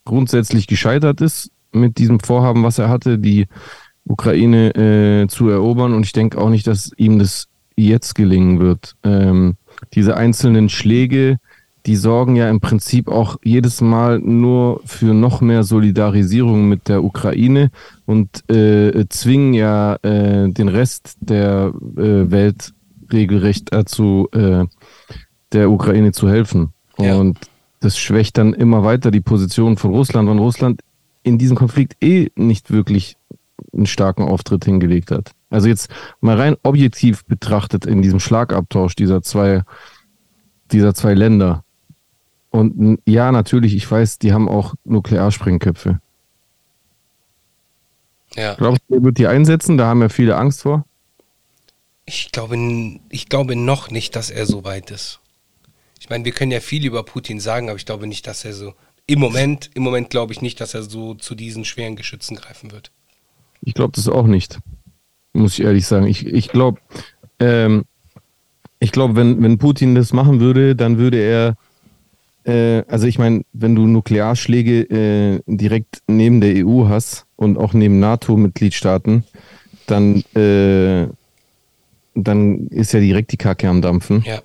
grundsätzlich 0.08 0.68
gescheitert 0.68 1.22
ist 1.22 1.52
mit 1.72 1.98
diesem 1.98 2.20
Vorhaben, 2.20 2.64
was 2.64 2.80
er 2.80 2.90
hatte, 2.90 3.20
die 3.20 3.48
Ukraine 4.06 4.74
äh, 4.76 5.28
zu 5.28 5.50
erobern. 5.50 5.94
Und 5.94 6.06
ich 6.06 6.14
denke 6.14 6.38
auch 6.40 6.50
nicht, 6.50 6.66
dass 6.66 6.92
ihm 6.98 7.20
das 7.20 7.48
jetzt 7.76 8.16
gelingen 8.16 8.60
wird. 8.60 8.96
Ähm, 9.04 9.58
diese 9.94 10.16
einzelnen 10.16 10.70
Schläge, 10.70 11.38
die 11.86 11.98
sorgen 11.98 12.36
ja 12.36 12.50
im 12.50 12.60
Prinzip 12.60 13.10
auch 13.10 13.38
jedes 13.44 13.82
Mal 13.82 14.20
nur 14.20 14.82
für 14.86 15.14
noch 15.14 15.42
mehr 15.42 15.64
Solidarisierung 15.64 16.68
mit 16.68 16.88
der 16.88 17.04
Ukraine 17.04 17.70
und 18.06 18.50
äh, 18.50 19.06
zwingen 19.10 19.54
ja 19.54 19.96
äh, 20.02 20.50
den 20.50 20.70
Rest 20.70 21.18
der 21.20 21.74
äh, 21.98 22.32
Welt 22.32 22.74
regelrecht 23.12 23.74
dazu, 23.74 24.28
äh, 24.34 24.66
der 25.52 25.70
Ukraine 25.70 26.12
zu 26.12 26.30
helfen. 26.30 26.74
Ja. 26.98 27.16
Und 27.16 27.38
das 27.80 27.98
schwächt 27.98 28.38
dann 28.38 28.54
immer 28.54 28.84
weiter 28.84 29.12
die 29.12 29.22
Position 29.22 29.78
von 29.78 29.92
Russland, 29.92 30.30
weil 30.30 30.38
Russland 30.38 30.82
in 31.24 31.38
diesem 31.38 31.58
Konflikt 31.58 31.96
eh 32.02 32.30
nicht 32.36 32.72
wirklich 32.72 33.18
einen 33.74 33.86
starken 33.86 34.24
Auftritt 34.24 34.66
hingelegt 34.66 35.12
hat. 35.12 35.32
Also 35.50 35.68
jetzt 35.68 35.90
mal 36.22 36.38
rein 36.38 36.56
objektiv 36.64 37.26
betrachtet 37.26 37.86
in 37.86 38.02
diesem 38.02 38.20
Schlagabtausch 38.20 38.96
dieser 38.96 39.22
zwei, 39.22 39.64
dieser 40.72 40.94
zwei 40.94 41.14
Länder. 41.14 41.64
Und 42.50 43.00
ja, 43.06 43.32
natürlich, 43.32 43.76
ich 43.76 43.90
weiß, 43.90 44.20
die 44.20 44.34
haben 44.34 44.50
auch 44.50 44.74
Nuklearsprengköpfe. 44.86 46.00
Ja. 48.36 48.56
Glaubst 48.56 48.82
du, 48.88 48.96
er 48.96 49.04
wird 49.04 49.18
die 49.18 49.28
einsetzen? 49.28 49.78
Da 49.78 49.88
haben 49.88 50.02
ja 50.02 50.10
viele 50.10 50.38
Angst 50.38 50.62
vor. 50.62 50.86
Ich 52.06 52.32
glaube, 52.32 52.58
ich 53.10 53.30
glaube 53.30 53.56
noch 53.56 53.92
nicht, 53.92 54.16
dass 54.16 54.30
er 54.30 54.46
so 54.46 54.64
weit 54.64 54.92
ist. 54.92 55.20
Ich 56.08 56.10
meine, 56.10 56.24
wir 56.24 56.32
können 56.32 56.54
ja 56.54 56.62
viel 56.62 56.86
über 56.86 57.04
Putin 57.04 57.42
sagen, 57.42 57.68
aber 57.68 57.76
ich 57.76 57.86
glaube 57.86 58.08
nicht, 58.08 58.28
dass 58.28 58.46
er 58.46 58.54
so. 58.54 58.74
Im 59.08 59.20
Moment, 59.20 59.70
im 59.74 59.84
Moment 59.84 60.10
glaube 60.10 60.32
ich 60.32 60.42
nicht, 60.42 60.62
dass 60.62 60.74
er 60.74 60.84
so 60.84 61.16
zu 61.16 61.36
diesen 61.36 61.66
schweren 61.66 61.98
Geschützen 61.98 62.38
greifen 62.38 62.72
wird. 62.72 62.92
Ich 63.60 63.74
glaube 63.74 63.92
das 63.94 64.08
auch 64.08 64.26
nicht. 64.26 64.58
Muss 65.34 65.60
ich 65.60 65.66
ehrlich 65.66 65.86
sagen. 65.86 66.08
Ich, 66.08 66.26
ich 66.26 66.48
glaube, 66.48 66.80
ähm, 67.42 67.84
ich 68.80 68.94
glaube, 68.94 69.18
wenn, 69.18 69.44
wenn 69.44 69.58
Putin 69.58 69.96
das 69.96 70.14
machen 70.14 70.40
würde, 70.40 70.78
dann 70.78 70.98
würde 70.98 71.18
er 71.18 71.58
äh, 72.46 72.86
also 72.88 73.06
ich 73.06 73.20
meine, 73.20 73.42
wenn 73.52 73.76
du 73.76 73.86
Nuklearschläge 73.86 74.84
äh, 74.84 75.42
direkt 75.46 76.04
neben 76.08 76.40
der 76.40 76.66
EU 76.66 76.88
hast 76.88 77.26
und 77.36 77.58
auch 77.58 77.74
neben 77.74 78.00
NATO-Mitgliedstaaten, 78.00 79.26
dann, 79.88 80.24
äh, 80.36 81.08
dann 82.16 82.68
ist 82.68 82.94
ja 82.94 83.02
direkt 83.02 83.34
die 83.34 83.38
Kacke 83.38 83.68
am 83.68 83.82
Dampfen. 83.82 84.24
Ja. 84.26 84.42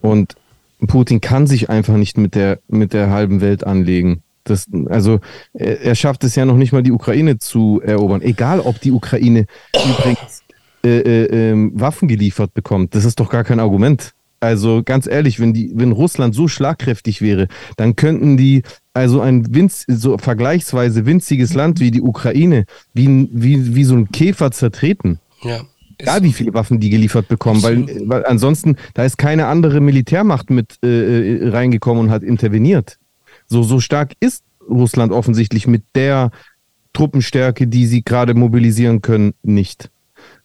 Und 0.00 0.36
Putin 0.86 1.20
kann 1.20 1.46
sich 1.46 1.70
einfach 1.70 1.96
nicht 1.96 2.18
mit 2.18 2.34
der, 2.34 2.60
mit 2.68 2.92
der 2.92 3.10
halben 3.10 3.40
Welt 3.40 3.66
anlegen. 3.66 4.22
Das, 4.44 4.66
also 4.88 5.20
er, 5.54 5.80
er 5.80 5.94
schafft 5.94 6.24
es 6.24 6.34
ja 6.34 6.44
noch 6.44 6.56
nicht 6.56 6.72
mal, 6.72 6.82
die 6.82 6.92
Ukraine 6.92 7.38
zu 7.38 7.80
erobern. 7.82 8.20
Egal, 8.22 8.60
ob 8.60 8.80
die 8.80 8.92
Ukraine 8.92 9.46
übrigens 9.74 10.42
äh, 10.84 10.98
äh, 10.98 11.50
ähm, 11.50 11.72
Waffen 11.74 12.08
geliefert 12.08 12.52
bekommt. 12.52 12.94
Das 12.94 13.04
ist 13.04 13.18
doch 13.18 13.30
gar 13.30 13.44
kein 13.44 13.58
Argument. 13.58 14.12
Also 14.40 14.82
ganz 14.84 15.06
ehrlich, 15.06 15.40
wenn 15.40 15.54
die, 15.54 15.72
wenn 15.74 15.92
Russland 15.92 16.34
so 16.34 16.48
schlagkräftig 16.48 17.22
wäre, 17.22 17.48
dann 17.78 17.96
könnten 17.96 18.36
die 18.36 18.62
also 18.92 19.22
ein 19.22 19.54
winz, 19.54 19.86
so 19.88 20.18
vergleichsweise 20.18 21.06
winziges 21.06 21.54
Land 21.54 21.80
wie 21.80 21.90
die 21.90 22.02
Ukraine 22.02 22.66
wie, 22.92 23.28
wie, 23.32 23.74
wie 23.74 23.84
so 23.84 23.94
ein 23.94 24.12
Käfer 24.12 24.50
zertreten. 24.50 25.18
Ja. 25.42 25.62
Egal 25.98 26.22
wie 26.22 26.32
viele 26.32 26.54
Waffen 26.54 26.80
die 26.80 26.90
geliefert 26.90 27.28
bekommen, 27.28 27.62
weil, 27.62 27.86
weil 28.08 28.24
ansonsten, 28.26 28.76
da 28.94 29.04
ist 29.04 29.18
keine 29.18 29.46
andere 29.46 29.80
Militärmacht 29.80 30.50
mit 30.50 30.78
äh, 30.82 31.36
äh, 31.36 31.48
reingekommen 31.48 32.04
und 32.04 32.10
hat 32.10 32.22
interveniert. 32.22 32.98
So, 33.46 33.62
so 33.62 33.80
stark 33.80 34.12
ist 34.20 34.44
Russland 34.68 35.12
offensichtlich 35.12 35.66
mit 35.66 35.84
der 35.94 36.30
Truppenstärke, 36.92 37.66
die 37.66 37.86
sie 37.86 38.02
gerade 38.02 38.34
mobilisieren 38.34 39.02
können, 39.02 39.34
nicht. 39.42 39.90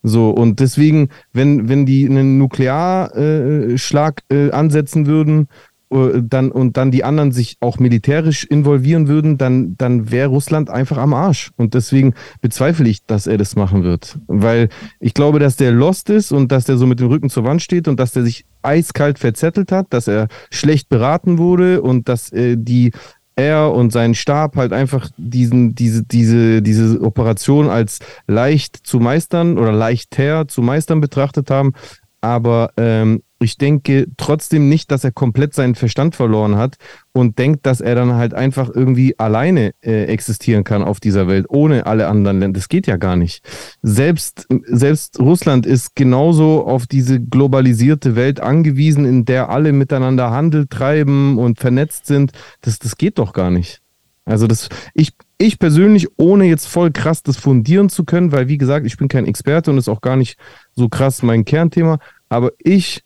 So, 0.02 0.30
und 0.32 0.60
deswegen, 0.60 1.10
wenn, 1.34 1.70
wenn 1.70 1.86
die 1.86 2.06
einen 2.06 2.38
Nuklearschlag 2.38 4.22
äh, 4.30 4.52
ansetzen 4.52 5.06
würden, 5.06 5.44
äh, 5.44 5.46
dann, 5.90 6.52
und 6.52 6.78
dann 6.78 6.92
die 6.92 7.04
anderen 7.04 7.32
sich 7.32 7.58
auch 7.62 7.80
militärisch 7.80 8.44
involvieren 8.44 9.08
würden, 9.08 9.38
dann, 9.38 9.76
dann 9.78 10.12
wäre 10.12 10.30
Russland 10.30 10.70
einfach 10.70 10.98
am 10.98 11.14
Arsch. 11.14 11.52
Und 11.58 11.74
deswegen 11.74 12.14
bezweifle 12.42 12.88
ich, 12.88 13.06
dass 13.06 13.26
er 13.26 13.38
das 13.38 13.56
machen 13.56 13.84
wird. 13.84 14.20
Weil 14.28 14.70
ich 15.00 15.16
glaube, 15.16 15.40
dass 15.40 15.56
der 15.56 15.72
lost 15.72 16.10
ist 16.10 16.32
und 16.32 16.52
dass 16.52 16.66
der 16.66 16.78
so 16.78 16.86
mit 16.86 17.00
dem 17.00 17.08
Rücken 17.08 17.30
zur 17.30 17.44
Wand 17.44 17.64
steht 17.64 17.88
und 17.88 18.00
dass 18.00 18.12
der 18.12 18.24
sich 18.24 18.46
eiskalt 18.62 19.18
verzettelt 19.18 19.72
hat, 19.72 19.88
dass 19.90 20.08
er 20.08 20.28
schlecht 20.52 20.90
beraten 20.90 21.38
wurde 21.40 21.82
und 21.82 22.08
dass 22.08 22.32
äh, 22.32 22.56
die 22.58 22.92
er 23.36 23.72
und 23.74 23.92
sein 23.92 24.16
Stab 24.16 24.58
halt 24.58 24.74
einfach 24.74 25.10
diesen, 25.18 25.74
diese, 25.74 26.04
diese, 26.04 26.62
diese 26.62 27.02
Operation 27.02 27.70
als 27.70 28.00
leicht 28.28 28.76
zu 28.76 29.00
meistern 29.00 29.58
oder 29.58 29.72
leichter 29.72 30.48
zu 30.48 30.62
meistern 30.62 31.00
betrachtet 31.00 31.50
haben. 31.50 31.74
Aber 32.22 32.72
ähm, 32.76 33.24
ich 33.40 33.58
denke 33.58 34.08
trotzdem 34.18 34.68
nicht, 34.68 34.92
dass 34.92 35.04
er 35.04 35.12
komplett 35.12 35.54
seinen 35.54 35.76
Verstand 35.76 36.16
verloren 36.16 36.58
hat 36.58 36.76
und 37.14 37.40
denkt, 37.40 37.66
dass 37.66 37.80
er 37.80 37.96
dann 37.96 38.14
halt 38.14 38.34
einfach 38.34 38.70
irgendwie 38.74 39.18
alleine 39.18 39.72
äh, 39.82 40.06
existieren 40.06 40.64
kann 40.64 40.84
auf 40.84 41.00
dieser 41.00 41.28
Welt, 41.28 41.46
ohne 41.50 41.86
alle 41.86 42.08
anderen 42.08 42.40
Länder. 42.40 42.60
Das 42.60 42.68
geht 42.68 42.86
ja 42.86 42.98
gar 42.98 43.16
nicht. 43.16 43.44
Selbst, 43.82 44.48
selbst 44.66 45.20
Russland 45.20 45.66
ist 45.66 45.96
genauso 45.96 46.66
auf 46.66 46.86
diese 46.86 47.20
globalisierte 47.20 48.16
Welt 48.16 48.42
angewiesen, 48.42 49.06
in 49.06 49.26
der 49.26 49.50
alle 49.50 49.72
miteinander 49.72 50.32
Handel 50.32 50.68
treiben 50.68 51.38
und 51.38 51.60
vernetzt 51.60 52.08
sind. 52.08 52.32
Das, 52.62 52.80
das 52.80 52.98
geht 52.98 53.20
doch 53.20 53.32
gar 53.32 53.52
nicht. 53.52 53.82
Also 54.26 54.46
das, 54.46 54.70
ich, 54.94 55.14
ich 55.40 55.58
persönlich, 55.58 56.08
ohne 56.18 56.46
jetzt 56.46 56.68
voll 56.68 56.92
krass 56.92 57.24
das 57.24 57.38
fundieren 57.38 57.90
zu 57.90 58.04
können, 58.04 58.32
weil 58.32 58.48
wie 58.48 58.60
gesagt, 58.60 58.86
ich 58.86 58.98
bin 58.98 59.08
kein 59.08 59.26
Experte 59.26 59.72
und 59.72 59.78
ist 59.78 59.90
auch 59.90 60.02
gar 60.02 60.18
nicht 60.18 60.38
so 60.76 60.88
krass 60.88 61.24
mein 61.24 61.46
Kernthema, 61.46 61.98
aber 62.28 62.52
ich 62.60 63.04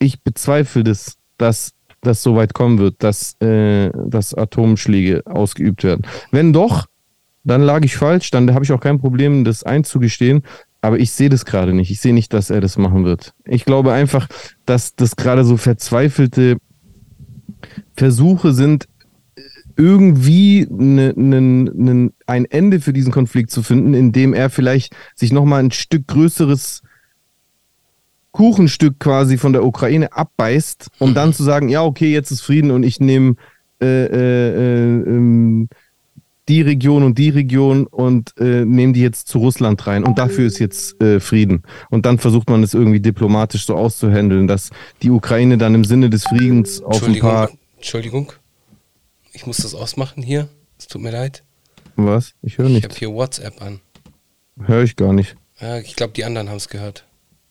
ich 0.00 0.22
bezweifle 0.22 0.82
das, 0.82 1.16
dass 1.38 1.72
das 2.00 2.22
so 2.22 2.34
weit 2.34 2.54
kommen 2.54 2.78
wird, 2.78 3.02
dass, 3.02 3.40
äh, 3.40 3.90
dass 4.06 4.34
Atomschläge 4.34 5.22
ausgeübt 5.26 5.84
werden. 5.84 6.06
Wenn 6.32 6.52
doch, 6.52 6.86
dann 7.44 7.62
lag 7.62 7.84
ich 7.84 7.96
falsch, 7.96 8.30
dann 8.30 8.52
habe 8.52 8.64
ich 8.64 8.72
auch 8.72 8.80
kein 8.80 8.98
Problem, 8.98 9.44
das 9.44 9.62
einzugestehen. 9.62 10.42
Aber 10.82 10.98
ich 10.98 11.12
sehe 11.12 11.28
das 11.28 11.44
gerade 11.44 11.74
nicht. 11.74 11.90
Ich 11.90 12.00
sehe 12.00 12.14
nicht, 12.14 12.32
dass 12.32 12.48
er 12.48 12.62
das 12.62 12.78
machen 12.78 13.04
wird. 13.04 13.34
Ich 13.44 13.66
glaube 13.66 13.92
einfach, 13.92 14.28
dass 14.64 14.94
das 14.94 15.14
gerade 15.14 15.44
so 15.44 15.58
verzweifelte 15.58 16.56
Versuche 17.94 18.52
sind, 18.52 18.88
irgendwie 19.76 20.66
ne, 20.70 21.12
ne, 21.16 21.40
ne, 21.40 22.12
ein 22.26 22.44
Ende 22.46 22.80
für 22.80 22.92
diesen 22.92 23.12
Konflikt 23.12 23.50
zu 23.50 23.62
finden, 23.62 23.94
indem 23.94 24.32
er 24.32 24.50
vielleicht 24.50 24.94
sich 25.14 25.32
nochmal 25.32 25.62
ein 25.62 25.70
Stück 25.70 26.06
größeres 26.06 26.82
Kuchenstück 28.32 29.00
quasi 29.00 29.38
von 29.38 29.52
der 29.52 29.64
Ukraine 29.64 30.12
abbeißt, 30.12 30.88
um 30.98 31.14
dann 31.14 31.32
zu 31.32 31.42
sagen, 31.42 31.68
ja, 31.68 31.82
okay, 31.82 32.12
jetzt 32.12 32.30
ist 32.30 32.42
Frieden 32.42 32.70
und 32.70 32.84
ich 32.84 33.00
nehme 33.00 33.34
äh, 33.80 33.86
äh, 33.86 34.08
äh, 34.08 35.08
ähm, 35.08 35.68
die 36.48 36.62
Region 36.62 37.04
und 37.04 37.16
die 37.16 37.30
Region 37.30 37.86
und 37.86 38.34
äh, 38.38 38.64
nehme 38.64 38.92
die 38.92 39.00
jetzt 39.00 39.28
zu 39.28 39.38
Russland 39.38 39.86
rein. 39.86 40.04
Und 40.04 40.18
dafür 40.18 40.46
ist 40.46 40.58
jetzt 40.58 41.00
äh, 41.00 41.20
Frieden. 41.20 41.62
Und 41.90 42.06
dann 42.06 42.18
versucht 42.18 42.50
man 42.50 42.62
es 42.62 42.74
irgendwie 42.74 43.00
diplomatisch 43.00 43.66
so 43.66 43.76
auszuhandeln, 43.76 44.48
dass 44.48 44.70
die 45.02 45.10
Ukraine 45.10 45.58
dann 45.58 45.74
im 45.74 45.84
Sinne 45.84 46.10
des 46.10 46.24
Friedens 46.24 46.82
auf 46.82 47.02
ein 47.04 47.18
paar. 47.20 47.50
Entschuldigung, 47.76 48.32
ich 49.32 49.46
muss 49.46 49.58
das 49.58 49.74
ausmachen 49.74 50.22
hier. 50.22 50.48
Es 50.76 50.88
tut 50.88 51.02
mir 51.02 51.12
leid. 51.12 51.44
Was? 51.96 52.32
Ich 52.42 52.58
höre 52.58 52.68
nicht. 52.68 52.78
Ich 52.78 52.84
habe 52.84 52.94
hier 52.94 53.12
WhatsApp 53.12 53.62
an. 53.62 53.80
Höre 54.60 54.82
ich 54.82 54.96
gar 54.96 55.12
nicht. 55.12 55.36
Ja, 55.60 55.78
ich 55.78 55.94
glaube, 55.94 56.12
die 56.14 56.24
anderen 56.24 56.48
haben 56.48 56.56
es 56.56 56.68
gehört. 56.68 57.06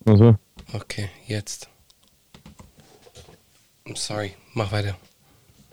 Also. 0.06 0.36
Okay, 0.74 1.10
jetzt. 1.26 1.68
I'm 3.86 3.96
sorry, 3.96 4.34
mach 4.54 4.72
weiter. 4.72 4.96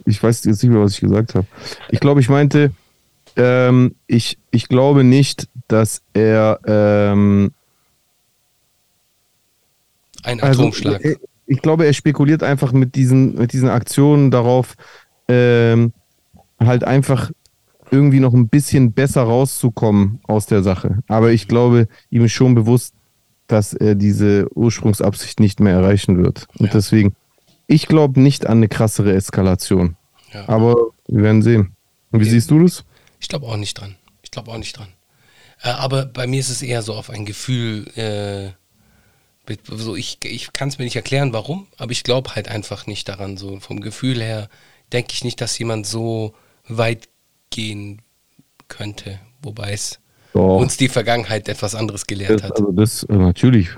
Ich 0.07 0.23
weiß 0.23 0.45
jetzt 0.45 0.63
nicht 0.63 0.73
mehr, 0.73 0.81
was 0.81 0.93
ich 0.93 1.01
gesagt 1.01 1.35
habe. 1.35 1.47
Ich 1.91 2.01
glaube, 2.01 2.21
ich 2.21 2.29
meinte, 2.29 2.73
ähm, 3.37 3.95
ich, 4.07 4.39
ich 4.51 4.69
glaube 4.69 5.05
nicht, 5.05 5.49
dass 5.69 6.03
er 6.15 6.61
ähm, 6.67 7.53
ein 10.23 10.41
also, 10.41 10.63
Atomschlag. 10.63 11.05
Also, 11.05 11.19
ich 11.47 11.63
glaube, 11.63 11.87
er 11.87 11.93
spekuliert 11.93 12.43
einfach 12.43 12.73
mit 12.73 12.95
diesen, 12.95 13.37
mit 13.37 13.53
diesen 13.53 13.69
Aktionen 13.69 14.31
darauf, 14.31 14.75
ähm, 15.29 15.93
halt 16.59 16.85
einfach 16.85 17.31
irgendwie 17.91 18.21
noch 18.21 18.35
ein 18.35 18.49
bisschen 18.49 18.93
besser 18.93 19.23
rauszukommen 19.23 20.21
aus 20.27 20.47
der 20.47 20.63
Sache. 20.63 21.03
Aber 21.07 21.31
ich 21.31 21.47
glaube, 21.47 21.87
ihm 22.11 22.25
ist 22.25 22.33
schon 22.33 22.55
bewusst, 22.55 22.96
dass 23.47 23.73
er 23.73 23.95
diese 23.95 24.49
Ursprungsabsicht 24.55 25.41
nicht 25.41 25.61
mehr 25.61 25.75
erreichen 25.75 26.23
wird. 26.23 26.47
Und 26.59 26.67
ja. 26.67 26.73
deswegen, 26.73 27.15
ich 27.67 27.87
glaube 27.87 28.21
nicht 28.21 28.47
an 28.47 28.59
eine 28.59 28.69
krassere 28.69 29.15
Eskalation. 29.15 29.97
Ja. 30.33 30.49
Aber 30.49 30.77
wir 31.09 31.23
werden 31.23 31.43
sehen. 31.43 31.77
Und 32.11 32.21
wie 32.21 32.25
okay. 32.25 32.33
siehst 32.33 32.51
du 32.51 32.63
das? 32.63 32.85
Ich 33.21 33.29
glaube 33.29 33.47
auch 33.47 33.57
nicht 33.57 33.75
dran. 33.75 33.97
Ich 34.23 34.31
glaube 34.31 34.51
auch 34.51 34.59
nicht 34.59 34.77
dran. 34.77 34.89
Äh, 35.63 35.71
aber 35.71 36.07
bei 36.07 36.27
mir 36.27 36.41
ist 36.41 36.51
es 36.51 36.63
eher 36.63 36.83
so 36.83 36.95
auf 36.95 37.11
ein 37.11 37.25
Gefühl, 37.25 37.87
äh, 37.97 38.53
so 39.69 39.95
ich, 39.95 40.19
ich 40.25 40.53
kann 40.53 40.69
es 40.69 40.79
mir 40.79 40.85
nicht 40.85 40.97
erklären, 40.97 41.33
warum, 41.33 41.69
aber 41.77 41.93
ich 41.93 42.03
glaube 42.03 42.35
halt 42.35 42.49
einfach 42.49 42.87
nicht 42.87 43.09
daran. 43.09 43.37
So 43.37 43.61
vom 43.61 43.81
Gefühl 43.81 44.21
her 44.21 44.49
denke 44.93 45.13
ich 45.13 45.25
nicht, 45.25 45.41
dass 45.41 45.59
jemand 45.59 45.87
so 45.87 46.35
weit 46.69 47.09
gehen 47.51 48.03
könnte. 48.69 49.21
Wobei 49.43 49.73
es 49.73 50.01
doch. 50.37 50.59
uns 50.59 50.77
die 50.77 50.89
Vergangenheit 50.89 51.49
etwas 51.49 51.75
anderes 51.75 52.07
gelehrt 52.07 52.43
hat. 52.43 52.53
Also 52.53 52.73
das 52.73 53.03
äh, 53.05 53.17
natürlich. 53.17 53.71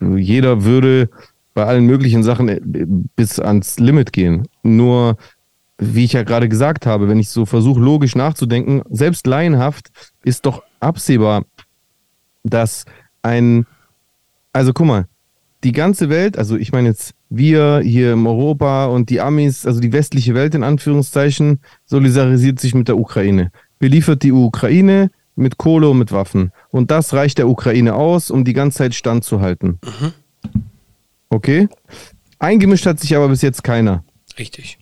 Jeder 0.00 0.64
würde 0.64 1.08
bei 1.54 1.64
allen 1.64 1.84
möglichen 1.84 2.22
Sachen 2.22 2.48
äh, 2.48 2.60
bis 3.16 3.38
ans 3.38 3.78
Limit 3.78 4.12
gehen. 4.12 4.48
Nur, 4.62 5.16
wie 5.78 6.04
ich 6.04 6.12
ja 6.12 6.22
gerade 6.22 6.48
gesagt 6.48 6.86
habe, 6.86 7.08
wenn 7.08 7.18
ich 7.18 7.30
so 7.30 7.46
versuche, 7.46 7.80
logisch 7.80 8.14
nachzudenken, 8.14 8.82
selbst 8.90 9.26
laienhaft 9.26 9.90
ist 10.24 10.46
doch 10.46 10.62
absehbar, 10.80 11.44
dass 12.42 12.84
ein, 13.22 13.66
also 14.52 14.72
guck 14.72 14.86
mal, 14.86 15.06
die 15.62 15.72
ganze 15.72 16.08
Welt, 16.08 16.38
also 16.38 16.56
ich 16.56 16.72
meine 16.72 16.88
jetzt 16.88 17.14
wir 17.28 17.80
hier 17.84 18.14
in 18.14 18.26
Europa 18.26 18.86
und 18.86 19.10
die 19.10 19.20
Amis, 19.20 19.66
also 19.66 19.80
die 19.80 19.92
westliche 19.92 20.34
Welt 20.34 20.54
in 20.54 20.64
Anführungszeichen, 20.64 21.60
solidarisiert 21.84 22.58
sich 22.58 22.74
mit 22.74 22.88
der 22.88 22.98
Ukraine. 22.98 23.52
Beliefert 23.78 24.22
die 24.22 24.32
Ukraine, 24.32 25.10
mit 25.40 25.58
Kohle 25.58 25.88
und 25.88 25.98
mit 25.98 26.12
Waffen. 26.12 26.52
Und 26.70 26.90
das 26.90 27.14
reicht 27.14 27.38
der 27.38 27.48
Ukraine 27.48 27.94
aus, 27.94 28.30
um 28.30 28.44
die 28.44 28.52
ganze 28.52 28.78
Zeit 28.78 28.94
standzuhalten. 28.94 29.78
Mhm. 29.82 30.12
Okay? 31.30 31.68
Eingemischt 32.38 32.86
hat 32.86 33.00
sich 33.00 33.16
aber 33.16 33.28
bis 33.28 33.42
jetzt 33.42 33.64
keiner. 33.64 34.04
Richtig. 34.38 34.78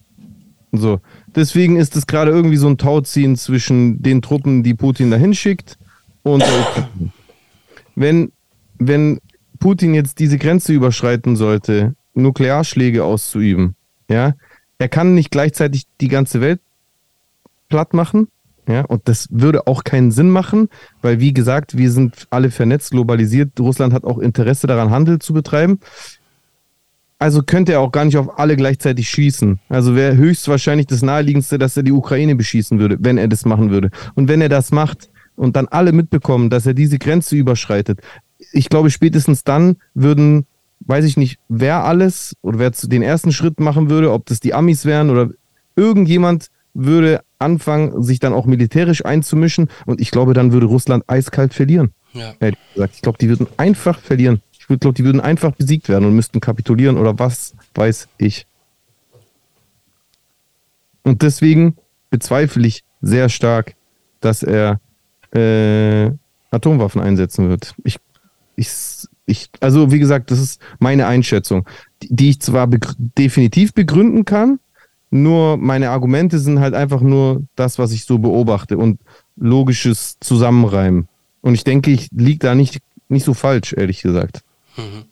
So. 0.73 1.01
Deswegen 1.35 1.77
ist 1.77 1.97
es 1.97 2.07
gerade 2.07 2.31
irgendwie 2.31 2.57
so 2.57 2.69
ein 2.69 2.79
Tauziehen 2.79 3.37
zwischen 3.37 4.03
den 4.03 4.21
Truppen, 4.21 4.63
die 4.63 4.75
Putin 4.75 5.11
dahin 5.11 5.35
schickt 5.35 5.79
und 6.23 6.43
der 6.43 6.61
Ukraine. 6.61 7.13
Wenn, 7.95 8.33
wenn 8.79 9.21
Putin 9.61 9.95
jetzt 9.95 10.19
diese 10.19 10.39
Grenze 10.39 10.73
überschreiten 10.73 11.37
sollte, 11.37 11.95
Nuklearschläge 12.15 13.05
auszuüben, 13.05 13.75
ja, 14.11 14.35
er 14.79 14.89
kann 14.89 15.15
nicht 15.15 15.31
gleichzeitig 15.31 15.85
die 16.01 16.09
ganze 16.09 16.41
Welt 16.41 16.61
platt 17.69 17.95
machen, 17.95 18.29
ja, 18.69 18.85
und 18.85 19.09
das 19.09 19.29
würde 19.31 19.67
auch 19.67 19.83
keinen 19.83 20.11
Sinn 20.11 20.29
machen, 20.31 20.69
weil 21.01 21.21
wie 21.21 21.33
gesagt, 21.33 21.77
wir 21.79 21.91
sind 21.91 22.27
alle 22.31 22.51
vernetzt, 22.51 22.91
globalisiert. 22.91 23.59
Russland 23.59 23.95
hat 23.95 24.05
auch 24.05 24.19
Interesse 24.19 24.67
daran, 24.67 24.91
Handel 24.91 25.19
zu 25.19 25.33
betreiben. 25.33 25.81
also 27.19 27.43
könnte 27.43 27.73
er 27.73 27.81
auch 27.81 27.91
gar 27.91 28.05
nicht 28.05 28.17
auf 28.17 28.39
alle 28.39 28.57
gleichzeitig 28.57 29.09
schießen. 29.09 29.59
Also 29.69 29.97
wäre 29.97 30.17
höchstwahrscheinlich 30.17 30.87
das 30.87 31.03
Naheliegendste, 31.03 31.59
dass 31.59 31.77
er 31.77 31.83
die 31.83 31.93
Ukraine 31.93 32.37
beschießen 32.37 32.79
würde, 32.79 32.97
wenn 33.01 33.19
er 33.19 33.27
das 33.27 33.45
machen 33.45 33.71
würde. 33.71 33.91
Und 34.15 34.29
wenn 34.29 34.41
er 34.41 34.49
das 34.49 34.71
macht 34.71 35.11
und 35.35 35.57
dann 35.57 35.67
alle 35.67 35.93
mitbekommen, 35.93 36.51
dass 36.51 36.67
er 36.67 36.75
diese 36.75 36.99
Grenze 36.99 37.37
überschreitet, 37.37 38.01
ich 38.53 38.69
glaube, 38.69 38.91
spätestens 38.91 39.43
dann 39.45 39.77
würden, 39.95 40.47
weiß 40.81 41.05
ich 41.07 41.17
nicht, 41.17 41.39
wer 41.49 41.85
alles 41.85 42.37
oder 42.43 42.59
wer 42.59 42.71
den 42.71 43.03
ersten 43.03 43.33
Schritt 43.33 43.59
machen 43.61 43.91
würde, 43.91 44.13
ob 44.13 44.27
das 44.27 44.41
die 44.41 44.55
Amis 44.55 44.85
wären 44.85 45.11
oder 45.11 45.31
irgendjemand 45.75 46.49
würde 46.75 47.23
anfangen, 47.39 48.03
sich 48.03 48.19
dann 48.19 48.33
auch 48.33 48.47
militärisch 48.47 49.05
einzumischen. 49.05 49.69
Und 49.87 50.01
ich 50.01 50.11
glaube, 50.11 50.35
dann 50.35 50.53
würde 50.53 50.67
Russland 50.67 51.05
eiskalt 51.07 51.55
verlieren. 51.55 51.93
Ja. 52.13 52.35
Ich 52.93 53.03
glaube, 53.03 53.19
die 53.19 53.29
würden 53.29 53.47
einfach 53.57 54.01
verlieren. 54.01 54.43
Ich 54.53 54.67
glaube, 54.67 54.93
die 54.93 55.05
würden 55.05 55.21
einfach 55.21 55.53
besiegt 55.53 55.89
werden 55.89 56.05
und 56.05 56.15
müssten 56.15 56.41
kapitulieren 56.41 56.99
oder 56.99 57.19
was 57.19 57.55
weiß 57.75 58.09
ich. 58.19 58.47
Und 61.03 61.23
deswegen 61.23 61.77
bezweifle 62.11 62.67
ich 62.67 62.85
sehr 63.01 63.29
stark, 63.29 63.75
dass 64.21 64.43
er 64.43 64.81
äh, 65.33 66.11
Atomwaffen 66.51 67.01
einsetzen 67.01 67.49
wird. 67.49 67.75
Ich, 67.85 67.99
ich, 68.57 68.71
ich, 69.27 69.51
also 69.61 69.91
wie 69.91 69.99
gesagt, 69.99 70.31
das 70.31 70.39
ist 70.39 70.61
meine 70.79 71.07
Einschätzung, 71.07 71.67
die, 72.03 72.09
die 72.11 72.31
ich 72.31 72.41
zwar 72.41 72.67
begr 72.67 72.95
definitiv 72.99 73.73
begründen 73.73 74.25
kann, 74.25 74.59
nur 75.11 75.57
meine 75.57 75.91
Argumente 75.91 76.39
sind 76.39 76.61
halt 76.61 76.75
einfach 76.75 77.01
nur 77.01 77.43
das, 77.57 77.79
was 77.79 77.93
ich 77.93 78.05
so 78.05 78.19
beobachte 78.19 78.77
und 78.77 79.01
logisches 79.37 80.17
Zusammenreimen. 80.21 81.09
Und 81.41 81.55
ich 81.55 81.65
denke, 81.65 81.91
ich 81.91 82.09
liege 82.13 82.41
da 82.41 82.55
nicht, 82.55 82.79
nicht 83.09 83.25
so 83.25 83.35
falsch, 83.35 83.73
ehrlich 83.73 84.03
gesagt. 84.03 84.43
Mhm. 84.77 85.05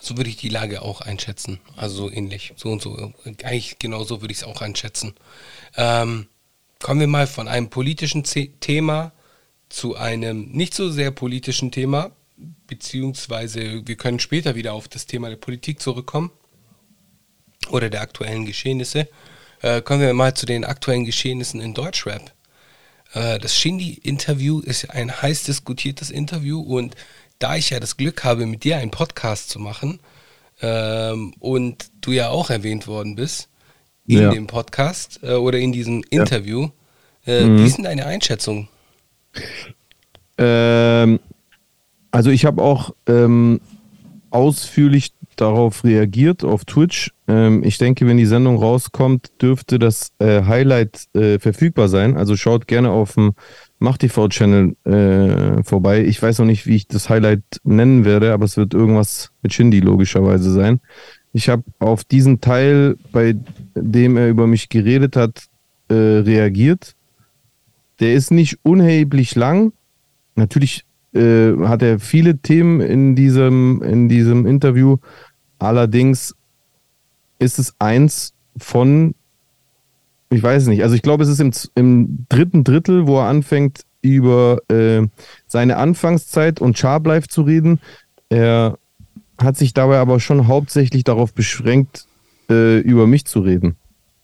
So 0.00 0.16
würde 0.16 0.30
ich 0.30 0.36
die 0.36 0.48
Lage 0.48 0.82
auch 0.82 1.00
einschätzen. 1.00 1.58
Also 1.76 2.10
ähnlich. 2.10 2.54
So 2.56 2.70
und 2.70 2.80
so. 2.80 3.12
Eigentlich 3.42 3.78
genau 3.78 4.04
so 4.04 4.20
würde 4.20 4.32
ich 4.32 4.38
es 4.38 4.44
auch 4.44 4.62
einschätzen. 4.62 5.14
Ähm, 5.76 6.28
kommen 6.78 7.00
wir 7.00 7.08
mal 7.08 7.26
von 7.26 7.48
einem 7.48 7.68
politischen 7.68 8.22
Thema 8.22 9.12
zu 9.68 9.96
einem 9.96 10.50
nicht 10.52 10.72
so 10.72 10.88
sehr 10.88 11.10
politischen 11.10 11.72
Thema, 11.72 12.12
beziehungsweise 12.66 13.86
wir 13.86 13.96
können 13.96 14.20
später 14.20 14.54
wieder 14.54 14.72
auf 14.72 14.88
das 14.88 15.06
Thema 15.06 15.28
der 15.28 15.36
Politik 15.36 15.80
zurückkommen 15.82 16.30
oder 17.70 17.90
der 17.90 18.00
aktuellen 18.00 18.46
Geschehnisse. 18.46 19.08
Äh, 19.60 19.82
kommen 19.82 20.00
wir 20.00 20.14
mal 20.14 20.34
zu 20.34 20.46
den 20.46 20.64
aktuellen 20.64 21.04
Geschehnissen 21.04 21.60
in 21.60 21.74
Deutschrap. 21.74 22.32
Äh, 23.12 23.38
das 23.38 23.56
Shindy-Interview 23.56 24.60
ist 24.60 24.90
ein 24.90 25.22
heiß 25.22 25.44
diskutiertes 25.44 26.10
Interview 26.10 26.60
und 26.60 26.94
da 27.38 27.56
ich 27.56 27.70
ja 27.70 27.80
das 27.80 27.96
Glück 27.96 28.24
habe, 28.24 28.46
mit 28.46 28.64
dir 28.64 28.78
einen 28.78 28.90
Podcast 28.90 29.50
zu 29.50 29.58
machen 29.58 30.00
ähm, 30.60 31.34
und 31.38 31.90
du 32.00 32.12
ja 32.12 32.28
auch 32.30 32.50
erwähnt 32.50 32.86
worden 32.86 33.14
bist 33.14 33.48
in 34.06 34.22
ja. 34.22 34.30
dem 34.30 34.46
Podcast 34.46 35.20
äh, 35.22 35.34
oder 35.34 35.58
in 35.58 35.72
diesem 35.72 36.02
Interview, 36.10 36.68
ja. 37.26 37.34
äh, 37.34 37.44
mhm. 37.44 37.58
wie 37.58 37.66
ist 37.66 37.76
denn 37.76 37.84
deine 37.84 38.06
Einschätzung? 38.06 38.68
Ähm, 40.36 41.20
also 42.10 42.30
ich 42.30 42.44
habe 42.44 42.62
auch 42.62 42.94
ähm, 43.06 43.60
ausführlich 44.30 45.12
darauf 45.40 45.84
reagiert 45.84 46.44
auf 46.44 46.64
Twitch. 46.64 47.12
Ähm, 47.26 47.62
ich 47.64 47.78
denke, 47.78 48.06
wenn 48.06 48.16
die 48.16 48.26
Sendung 48.26 48.56
rauskommt, 48.56 49.30
dürfte 49.40 49.78
das 49.78 50.10
äh, 50.18 50.42
Highlight 50.42 51.06
äh, 51.14 51.38
verfügbar 51.38 51.88
sein. 51.88 52.16
Also 52.16 52.36
schaut 52.36 52.66
gerne 52.66 52.90
auf 52.90 53.14
dem 53.14 53.32
Mach-TV-Channel 53.78 54.76
äh, 54.84 55.62
vorbei. 55.62 56.04
Ich 56.04 56.20
weiß 56.20 56.38
noch 56.38 56.46
nicht, 56.46 56.66
wie 56.66 56.76
ich 56.76 56.88
das 56.88 57.08
Highlight 57.08 57.42
nennen 57.62 58.04
werde, 58.04 58.32
aber 58.32 58.44
es 58.44 58.56
wird 58.56 58.74
irgendwas 58.74 59.30
mit 59.42 59.54
Shindy 59.54 59.80
logischerweise 59.80 60.50
sein. 60.52 60.80
Ich 61.32 61.48
habe 61.48 61.62
auf 61.78 62.04
diesen 62.04 62.40
Teil, 62.40 62.96
bei 63.12 63.36
dem 63.74 64.16
er 64.16 64.28
über 64.28 64.46
mich 64.46 64.68
geredet 64.68 65.14
hat, 65.16 65.46
äh, 65.88 65.94
reagiert. 65.94 66.94
Der 68.00 68.14
ist 68.14 68.30
nicht 68.30 68.58
unerheblich 68.62 69.34
lang. 69.34 69.72
Natürlich 70.34 70.84
äh, 71.14 71.56
hat 71.64 71.82
er 71.82 71.98
viele 71.98 72.38
Themen 72.38 72.80
in 72.80 73.16
diesem, 73.16 73.82
in 73.82 74.08
diesem 74.08 74.46
Interview. 74.46 74.98
Allerdings 75.58 76.34
ist 77.38 77.58
es 77.58 77.74
eins 77.78 78.34
von 78.56 79.14
ich 80.30 80.42
weiß 80.42 80.66
nicht. 80.66 80.82
Also 80.82 80.94
ich 80.94 81.02
glaube, 81.02 81.22
es 81.22 81.28
ist 81.28 81.40
im, 81.40 81.52
im 81.74 82.26
dritten 82.28 82.64
Drittel, 82.64 83.06
wo 83.06 83.18
er 83.18 83.28
anfängt, 83.28 83.82
über 84.02 84.58
äh, 84.68 85.06
seine 85.46 85.76
Anfangszeit 85.76 86.60
und 86.60 86.78
Charbleif 86.78 87.28
zu 87.28 87.42
reden. 87.42 87.80
Er 88.28 88.78
hat 89.38 89.56
sich 89.56 89.72
dabei 89.72 89.98
aber 89.98 90.20
schon 90.20 90.46
hauptsächlich 90.46 91.04
darauf 91.04 91.32
beschränkt, 91.32 92.06
äh, 92.50 92.78
über 92.78 93.06
mich 93.06 93.24
zu 93.24 93.40
reden. 93.40 93.76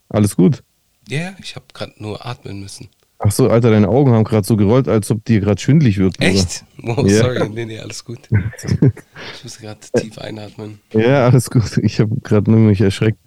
Alles 0.08 0.36
gut? 0.36 0.62
Ja, 1.08 1.18
yeah, 1.18 1.36
ich 1.40 1.56
habe 1.56 1.66
gerade 1.72 1.94
nur 1.98 2.24
atmen 2.24 2.60
müssen. 2.60 2.88
Ach 3.26 3.32
so, 3.32 3.48
Alter, 3.48 3.70
deine 3.70 3.88
Augen 3.88 4.12
haben 4.12 4.24
gerade 4.24 4.46
so 4.46 4.54
gerollt, 4.54 4.86
als 4.86 5.10
ob 5.10 5.24
dir 5.24 5.40
gerade 5.40 5.58
schwindlig 5.58 5.96
wird. 5.96 6.20
Echt? 6.20 6.62
Oh, 6.82 7.02
yeah. 7.06 7.22
sorry. 7.22 7.48
Nee, 7.48 7.64
nee, 7.64 7.78
alles 7.78 8.04
gut. 8.04 8.18
Ich 8.28 9.44
muss 9.44 9.58
gerade 9.58 9.80
tief 9.96 10.18
einatmen. 10.18 10.78
Ja, 10.92 11.24
alles 11.24 11.48
gut. 11.48 11.78
Ich 11.78 12.00
habe 12.00 12.14
gerade 12.22 12.50
nur 12.50 12.60
mich 12.60 12.82
erschreckt. 12.82 13.18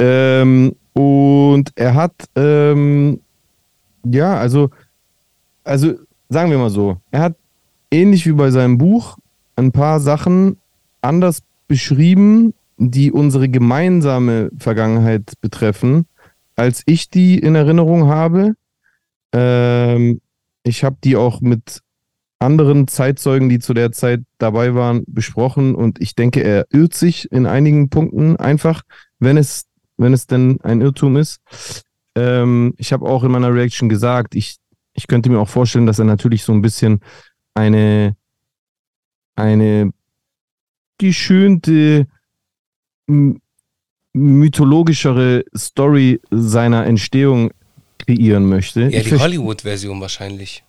Ähm, 0.00 0.74
und 0.94 1.70
er 1.76 1.94
hat, 1.94 2.12
ähm, 2.34 3.20
ja, 4.04 4.36
also, 4.36 4.70
also 5.62 5.94
sagen 6.28 6.50
wir 6.50 6.58
mal 6.58 6.70
so, 6.70 6.96
er 7.12 7.20
hat 7.20 7.36
ähnlich 7.92 8.26
wie 8.26 8.32
bei 8.32 8.50
seinem 8.50 8.78
Buch 8.78 9.16
ein 9.54 9.70
paar 9.70 10.00
Sachen 10.00 10.56
anders 11.02 11.42
beschrieben, 11.68 12.52
die 12.78 13.12
unsere 13.12 13.48
gemeinsame 13.48 14.50
Vergangenheit 14.58 15.34
betreffen, 15.40 16.06
als 16.56 16.82
ich 16.86 17.10
die 17.10 17.38
in 17.38 17.54
Erinnerung 17.54 18.08
habe. 18.08 18.56
Ähm, 19.32 20.20
ich 20.62 20.84
habe 20.84 20.96
die 21.02 21.16
auch 21.16 21.40
mit 21.40 21.80
anderen 22.38 22.88
Zeitzeugen, 22.88 23.48
die 23.48 23.58
zu 23.58 23.74
der 23.74 23.92
Zeit 23.92 24.20
dabei 24.38 24.74
waren, 24.74 25.04
besprochen 25.06 25.74
und 25.74 26.00
ich 26.00 26.14
denke, 26.14 26.42
er 26.42 26.66
irrt 26.70 26.94
sich 26.94 27.30
in 27.30 27.46
einigen 27.46 27.90
Punkten 27.90 28.36
einfach, 28.36 28.82
wenn 29.18 29.36
es 29.36 29.66
wenn 30.00 30.14
es 30.14 30.26
denn 30.26 30.58
ein 30.62 30.80
Irrtum 30.80 31.16
ist. 31.18 31.40
Ähm, 32.16 32.74
ich 32.78 32.92
habe 32.92 33.06
auch 33.06 33.22
in 33.22 33.30
meiner 33.30 33.52
Reaction 33.52 33.88
gesagt, 33.90 34.34
ich, 34.34 34.56
ich 34.94 35.06
könnte 35.06 35.28
mir 35.28 35.38
auch 35.38 35.48
vorstellen, 35.48 35.86
dass 35.86 35.98
er 35.98 36.06
natürlich 36.06 36.42
so 36.42 36.52
ein 36.52 36.62
bisschen 36.62 37.00
eine, 37.54 38.16
eine 39.36 39.92
geschönte, 40.96 42.06
mythologischere 44.14 45.44
Story 45.54 46.20
seiner 46.30 46.86
Entstehung 46.86 47.50
kreieren 48.16 48.48
möchte. 48.48 48.82
Ja, 48.82 49.02
die 49.02 49.14
Hollywood-Version 49.14 50.00
wahrscheinlich. 50.00 50.64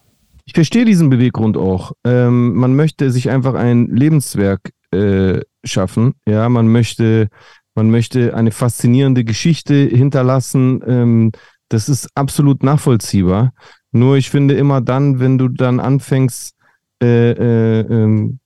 Ich 0.45 0.53
verstehe 0.53 0.85
diesen 0.85 1.09
Beweggrund 1.09 1.57
auch. 1.57 1.93
Ähm, 2.03 2.53
man 2.55 2.75
möchte 2.75 3.11
sich 3.11 3.29
einfach 3.29 3.53
ein 3.53 3.87
Lebenswerk 3.87 4.71
äh, 4.91 5.41
schaffen. 5.63 6.13
Ja, 6.27 6.49
man 6.49 6.67
möchte 6.67 7.29
man 7.73 7.89
möchte 7.89 8.35
eine 8.35 8.51
faszinierende 8.51 9.23
Geschichte 9.23 9.73
hinterlassen. 9.73 10.81
Ähm, 10.85 11.31
das 11.69 11.87
ist 11.87 12.09
absolut 12.15 12.63
nachvollziehbar. 12.63 13.53
Nur 13.91 14.17
ich 14.17 14.29
finde 14.29 14.55
immer 14.55 14.81
dann, 14.81 15.19
wenn 15.19 15.37
du 15.37 15.47
dann 15.47 15.79
anfängst, 15.79 16.53
äh, 17.01 17.31
äh, 17.31 17.79
ähm, 17.81 18.39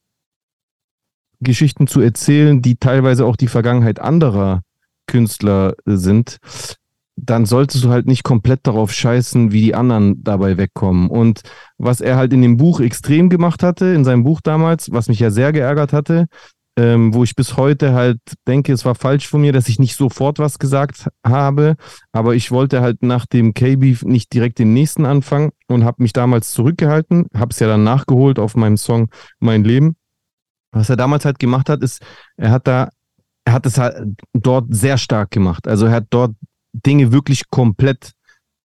Geschichten 1.41 1.88
zu 1.88 2.01
erzählen, 2.01 2.62
die 2.62 2.75
teilweise 2.75 3.25
auch 3.25 3.36
die 3.36 3.47
Vergangenheit 3.47 3.99
anderer 3.99 4.62
Künstler 5.08 5.75
sind, 5.86 6.38
dann 7.17 7.45
solltest 7.45 7.84
du 7.84 7.89
halt 7.89 8.08
nicht 8.08 8.23
komplett 8.23 8.62
darauf 8.63 8.91
scheißen, 8.91 9.51
wie 9.51 9.62
die 9.62 9.75
anderen 9.75 10.23
dabei 10.23 10.58
wegkommen. 10.58 11.10
Und 11.10 11.41
was 11.78 12.01
er 12.01 12.17
halt 12.17 12.34
in 12.34 12.41
dem 12.41 12.58
Buch 12.58 12.80
extrem 12.80 13.30
gemacht 13.30 13.63
hatte, 13.63 13.86
in 13.86 14.04
seinem 14.04 14.23
Buch 14.23 14.41
damals, 14.41 14.91
was 14.91 15.08
mich 15.08 15.19
ja 15.19 15.32
sehr 15.32 15.54
geärgert 15.54 15.93
hatte, 15.93 16.28
ähm, 16.78 17.13
wo 17.13 17.23
ich 17.23 17.36
bis 17.36 17.56
heute 17.56 17.93
halt 17.93 18.19
denke, 18.47 18.73
es 18.73 18.84
war 18.84 18.95
falsch 18.95 19.28
von 19.28 19.39
mir, 19.39 19.54
dass 19.54 19.69
ich 19.69 19.80
nicht 19.80 19.95
sofort 19.95 20.39
was 20.39 20.60
gesagt 20.60 21.10
habe, 21.25 21.78
aber 22.12 22.36
ich 22.36 22.51
wollte 22.51 22.82
halt 22.82 23.01
nach 23.01 23.25
dem 23.25 23.54
K-Beef 23.54 24.04
nicht 24.04 24.34
direkt 24.34 24.60
den 24.60 24.73
nächsten 24.73 25.06
anfangen 25.06 25.51
und 25.67 25.86
habe 25.86 26.04
mich 26.04 26.12
damals 26.12 26.51
zurückgehalten, 26.51 27.28
habe 27.34 27.51
es 27.51 27.60
ja 27.60 27.67
dann 27.67 27.86
nachgeholt 27.86 28.39
auf 28.39 28.58
meinem 28.58 28.75
Song 28.75 29.10
Mein 29.39 29.63
Leben. 29.63 29.95
Was 30.71 30.89
er 30.89 30.97
damals 30.97 31.23
halt 31.23 31.39
gemacht 31.39 31.69
hat, 31.69 31.82
ist, 31.82 32.01
er 32.36 32.51
hat 32.51 32.67
da, 32.67 32.89
er 33.45 33.54
hat 33.54 33.65
es 33.65 33.78
halt 33.78 34.17
dort 34.34 34.65
sehr 34.69 34.97
stark 34.97 35.32
gemacht. 35.32 35.69
Also 35.69 35.86
er 35.86 35.93
hat 35.93 36.08
dort 36.10 36.36
Dinge 36.83 37.11
wirklich 37.11 37.49
komplett 37.49 38.13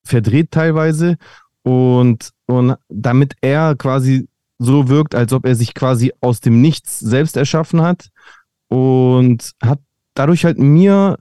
verdreht 0.03 0.51
teilweise 0.51 1.17
und, 1.63 2.31
und 2.45 2.75
damit 2.89 3.35
er 3.41 3.75
quasi 3.75 4.27
so 4.59 4.89
wirkt, 4.89 5.15
als 5.15 5.33
ob 5.33 5.45
er 5.45 5.55
sich 5.55 5.73
quasi 5.73 6.13
aus 6.21 6.39
dem 6.39 6.61
Nichts 6.61 6.99
selbst 6.99 7.37
erschaffen 7.37 7.81
hat 7.81 8.09
und 8.67 9.53
hat 9.61 9.79
dadurch 10.13 10.45
halt 10.45 10.59
mir 10.59 11.17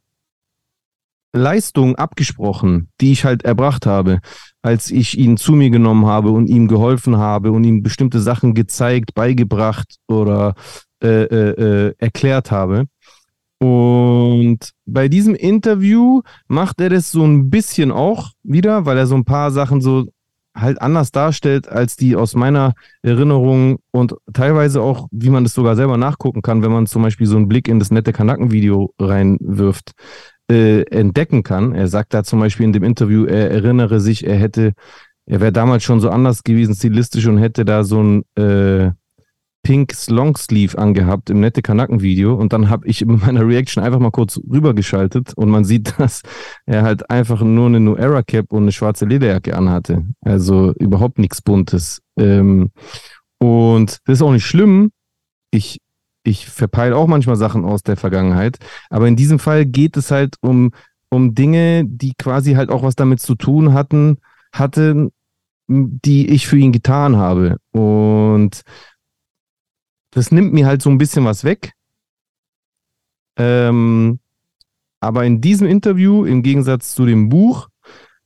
Leistungen 1.32 1.94
abgesprochen, 1.96 2.90
die 3.00 3.12
ich 3.12 3.24
halt 3.24 3.44
erbracht 3.44 3.86
habe, 3.86 4.20
als 4.60 4.90
ich 4.90 5.18
ihn 5.18 5.36
zu 5.36 5.52
mir 5.52 5.70
genommen 5.70 6.06
habe 6.06 6.30
und 6.30 6.48
ihm 6.48 6.68
geholfen 6.68 7.16
habe 7.16 7.52
und 7.52 7.64
ihm 7.64 7.82
bestimmte 7.82 8.20
Sachen 8.20 8.54
gezeigt, 8.54 9.14
beigebracht 9.14 9.96
oder 10.08 10.54
äh, 11.02 11.24
äh, 11.24 11.88
äh 11.88 11.94
erklärt 11.98 12.50
habe. 12.50 12.86
Und 13.62 14.72
bei 14.86 15.06
diesem 15.06 15.36
Interview 15.36 16.22
macht 16.48 16.80
er 16.80 16.90
das 16.90 17.12
so 17.12 17.22
ein 17.22 17.48
bisschen 17.48 17.92
auch 17.92 18.32
wieder, 18.42 18.86
weil 18.86 18.98
er 18.98 19.06
so 19.06 19.14
ein 19.14 19.24
paar 19.24 19.52
Sachen 19.52 19.80
so 19.80 20.08
halt 20.52 20.82
anders 20.82 21.12
darstellt, 21.12 21.68
als 21.68 21.94
die 21.94 22.16
aus 22.16 22.34
meiner 22.34 22.74
Erinnerung 23.02 23.78
und 23.92 24.16
teilweise 24.32 24.82
auch, 24.82 25.06
wie 25.12 25.30
man 25.30 25.44
das 25.44 25.54
sogar 25.54 25.76
selber 25.76 25.96
nachgucken 25.96 26.42
kann, 26.42 26.64
wenn 26.64 26.72
man 26.72 26.88
zum 26.88 27.02
Beispiel 27.02 27.28
so 27.28 27.36
einen 27.36 27.46
Blick 27.46 27.68
in 27.68 27.78
das 27.78 27.92
nette 27.92 28.12
Kanaken-Video 28.12 28.92
reinwirft, 28.98 29.92
äh, 30.50 30.82
entdecken 30.90 31.44
kann. 31.44 31.72
Er 31.72 31.86
sagt 31.86 32.14
da 32.14 32.24
zum 32.24 32.40
Beispiel 32.40 32.66
in 32.66 32.72
dem 32.72 32.82
Interview, 32.82 33.26
er 33.26 33.52
erinnere 33.52 34.00
sich, 34.00 34.26
er 34.26 34.38
hätte, 34.38 34.72
er 35.24 35.40
wäre 35.40 35.52
damals 35.52 35.84
schon 35.84 36.00
so 36.00 36.10
anders 36.10 36.42
gewesen, 36.42 36.74
stilistisch 36.74 37.28
und 37.28 37.38
hätte 37.38 37.64
da 37.64 37.84
so 37.84 38.02
ein 38.02 38.24
äh, 38.34 38.90
Pinks 39.62 40.10
Longsleeve 40.10 40.76
angehabt 40.76 41.30
im 41.30 41.40
nette 41.40 41.62
Kanaken-Video 41.62 42.34
und 42.34 42.52
dann 42.52 42.68
habe 42.68 42.86
ich 42.86 43.02
in 43.02 43.20
meiner 43.20 43.46
Reaction 43.46 43.82
einfach 43.82 44.00
mal 44.00 44.10
kurz 44.10 44.38
rübergeschaltet 44.38 45.34
und 45.34 45.50
man 45.50 45.64
sieht, 45.64 45.94
dass 45.98 46.22
er 46.66 46.82
halt 46.82 47.10
einfach 47.10 47.42
nur 47.42 47.66
eine 47.66 47.80
New 47.80 47.94
Era 47.94 48.22
Cap 48.22 48.52
und 48.52 48.62
eine 48.62 48.72
schwarze 48.72 49.04
Lederjacke 49.04 49.56
anhatte. 49.56 50.04
Also 50.20 50.72
überhaupt 50.74 51.18
nichts 51.18 51.42
Buntes. 51.42 52.02
Ähm, 52.18 52.70
und 53.38 53.98
das 54.04 54.18
ist 54.18 54.22
auch 54.22 54.32
nicht 54.32 54.46
schlimm. 54.46 54.90
Ich, 55.50 55.80
ich 56.24 56.46
verpeile 56.46 56.96
auch 56.96 57.06
manchmal 57.06 57.36
Sachen 57.36 57.64
aus 57.64 57.82
der 57.82 57.96
Vergangenheit, 57.96 58.58
aber 58.90 59.06
in 59.06 59.16
diesem 59.16 59.38
Fall 59.38 59.64
geht 59.64 59.96
es 59.96 60.10
halt 60.10 60.36
um, 60.40 60.72
um 61.08 61.34
Dinge, 61.34 61.84
die 61.86 62.14
quasi 62.18 62.54
halt 62.54 62.70
auch 62.70 62.82
was 62.82 62.96
damit 62.96 63.20
zu 63.20 63.34
tun 63.34 63.74
hatten, 63.74 64.18
hatten, 64.52 65.10
die 65.68 66.28
ich 66.28 66.46
für 66.46 66.56
ihn 66.56 66.72
getan 66.72 67.16
habe. 67.16 67.58
Und 67.70 68.62
das 70.12 70.30
nimmt 70.30 70.52
mir 70.52 70.66
halt 70.66 70.82
so 70.82 70.90
ein 70.90 70.98
bisschen 70.98 71.24
was 71.24 71.42
weg. 71.42 71.72
Ähm, 73.36 74.20
aber 75.00 75.24
in 75.24 75.40
diesem 75.40 75.66
Interview, 75.66 76.24
im 76.24 76.42
Gegensatz 76.42 76.94
zu 76.94 77.04
dem 77.04 77.28
Buch, 77.28 77.68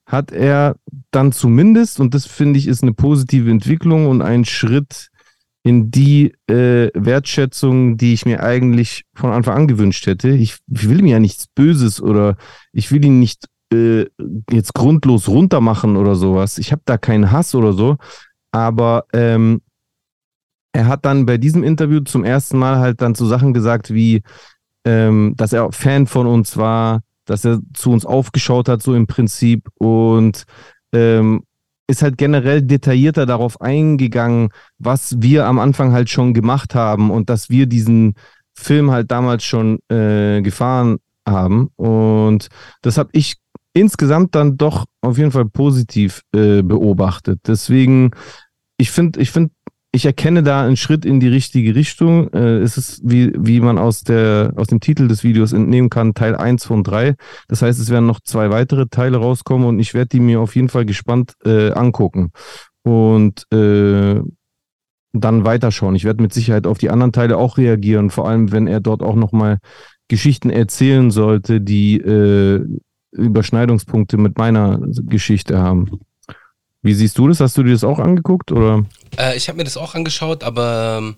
hat 0.04 0.30
er 0.30 0.76
dann 1.10 1.32
zumindest, 1.32 1.98
und 2.00 2.14
das 2.14 2.26
finde 2.26 2.58
ich 2.58 2.68
ist 2.68 2.82
eine 2.82 2.92
positive 2.92 3.50
Entwicklung 3.50 4.06
und 4.06 4.22
ein 4.22 4.44
Schritt 4.44 5.08
in 5.62 5.90
die 5.90 6.32
äh, 6.48 6.90
Wertschätzung, 6.94 7.96
die 7.96 8.12
ich 8.12 8.24
mir 8.24 8.42
eigentlich 8.42 9.04
von 9.14 9.32
Anfang 9.32 9.56
an 9.56 9.68
gewünscht 9.68 10.06
hätte. 10.06 10.28
Ich, 10.30 10.58
ich 10.72 10.88
will 10.88 11.02
mir 11.02 11.12
ja 11.12 11.18
nichts 11.18 11.48
Böses 11.48 12.00
oder 12.00 12.36
ich 12.72 12.92
will 12.92 13.04
ihn 13.04 13.18
nicht 13.18 13.46
äh, 13.72 14.06
jetzt 14.50 14.74
grundlos 14.74 15.28
runtermachen 15.28 15.96
oder 15.96 16.14
sowas. 16.14 16.58
Ich 16.58 16.70
habe 16.70 16.82
da 16.84 16.98
keinen 16.98 17.32
Hass 17.32 17.54
oder 17.56 17.72
so. 17.72 17.96
Aber 18.52 19.06
ähm, 19.12 19.60
er 20.76 20.88
hat 20.88 21.06
dann 21.06 21.24
bei 21.24 21.38
diesem 21.38 21.64
Interview 21.64 22.00
zum 22.00 22.22
ersten 22.22 22.58
Mal 22.58 22.78
halt 22.78 23.00
dann 23.00 23.14
so 23.14 23.26
Sachen 23.26 23.54
gesagt 23.54 23.94
wie, 23.94 24.22
ähm, 24.84 25.32
dass 25.36 25.54
er 25.54 25.72
Fan 25.72 26.06
von 26.06 26.26
uns 26.26 26.58
war, 26.58 27.00
dass 27.24 27.46
er 27.46 27.60
zu 27.72 27.90
uns 27.90 28.04
aufgeschaut 28.04 28.68
hat, 28.68 28.82
so 28.82 28.94
im 28.94 29.06
Prinzip 29.06 29.68
und 29.78 30.44
ähm, 30.92 31.44
ist 31.88 32.02
halt 32.02 32.18
generell 32.18 32.60
detaillierter 32.60 33.24
darauf 33.24 33.60
eingegangen, 33.60 34.50
was 34.78 35.16
wir 35.18 35.46
am 35.46 35.58
Anfang 35.58 35.92
halt 35.92 36.10
schon 36.10 36.34
gemacht 36.34 36.74
haben 36.74 37.10
und 37.10 37.30
dass 37.30 37.48
wir 37.48 37.66
diesen 37.66 38.14
Film 38.54 38.90
halt 38.90 39.10
damals 39.10 39.44
schon 39.44 39.78
äh, 39.88 40.42
gefahren 40.42 40.98
haben. 41.26 41.70
Und 41.76 42.48
das 42.82 42.98
habe 42.98 43.08
ich 43.12 43.36
insgesamt 43.72 44.34
dann 44.34 44.58
doch 44.58 44.84
auf 45.00 45.16
jeden 45.16 45.32
Fall 45.32 45.46
positiv 45.46 46.20
äh, 46.34 46.62
beobachtet. 46.62 47.40
Deswegen, 47.46 48.10
ich 48.76 48.90
finde, 48.90 49.20
ich 49.20 49.30
finde 49.30 49.52
ich 49.96 50.04
erkenne 50.04 50.42
da 50.42 50.62
einen 50.62 50.76
Schritt 50.76 51.06
in 51.06 51.20
die 51.20 51.28
richtige 51.28 51.74
Richtung. 51.74 52.30
Äh, 52.32 52.58
es 52.58 52.76
ist, 52.76 53.00
wie, 53.02 53.32
wie 53.36 53.60
man 53.60 53.78
aus, 53.78 54.02
der, 54.02 54.52
aus 54.56 54.66
dem 54.66 54.80
Titel 54.80 55.08
des 55.08 55.24
Videos 55.24 55.54
entnehmen 55.54 55.88
kann, 55.88 56.12
Teil 56.12 56.36
1 56.36 56.66
von 56.66 56.84
3. 56.84 57.14
Das 57.48 57.62
heißt, 57.62 57.80
es 57.80 57.88
werden 57.88 58.06
noch 58.06 58.20
zwei 58.20 58.50
weitere 58.50 58.86
Teile 58.88 59.16
rauskommen 59.16 59.66
und 59.66 59.78
ich 59.78 59.94
werde 59.94 60.08
die 60.08 60.20
mir 60.20 60.40
auf 60.40 60.54
jeden 60.54 60.68
Fall 60.68 60.84
gespannt 60.84 61.32
äh, 61.44 61.72
angucken. 61.72 62.30
Und 62.82 63.50
äh, 63.52 64.20
dann 65.12 65.44
weiterschauen. 65.46 65.94
Ich 65.94 66.04
werde 66.04 66.22
mit 66.22 66.34
Sicherheit 66.34 66.66
auf 66.66 66.76
die 66.76 66.90
anderen 66.90 67.12
Teile 67.12 67.38
auch 67.38 67.56
reagieren, 67.56 68.10
vor 68.10 68.28
allem 68.28 68.52
wenn 68.52 68.66
er 68.66 68.80
dort 68.80 69.02
auch 69.02 69.16
nochmal 69.16 69.58
Geschichten 70.08 70.50
erzählen 70.50 71.10
sollte, 71.10 71.62
die 71.62 71.96
äh, 71.96 72.62
Überschneidungspunkte 73.12 74.18
mit 74.18 74.36
meiner 74.36 74.78
Geschichte 75.04 75.58
haben. 75.58 76.00
Wie 76.86 76.94
siehst 76.94 77.18
du 77.18 77.26
das? 77.26 77.40
Hast 77.40 77.58
du 77.58 77.64
dir 77.64 77.72
das 77.72 77.82
auch 77.82 77.98
angeguckt? 77.98 78.52
Oder? 78.52 78.86
Äh, 79.18 79.36
ich 79.36 79.48
habe 79.48 79.58
mir 79.58 79.64
das 79.64 79.76
auch 79.76 79.96
angeschaut, 79.96 80.44
aber 80.44 81.16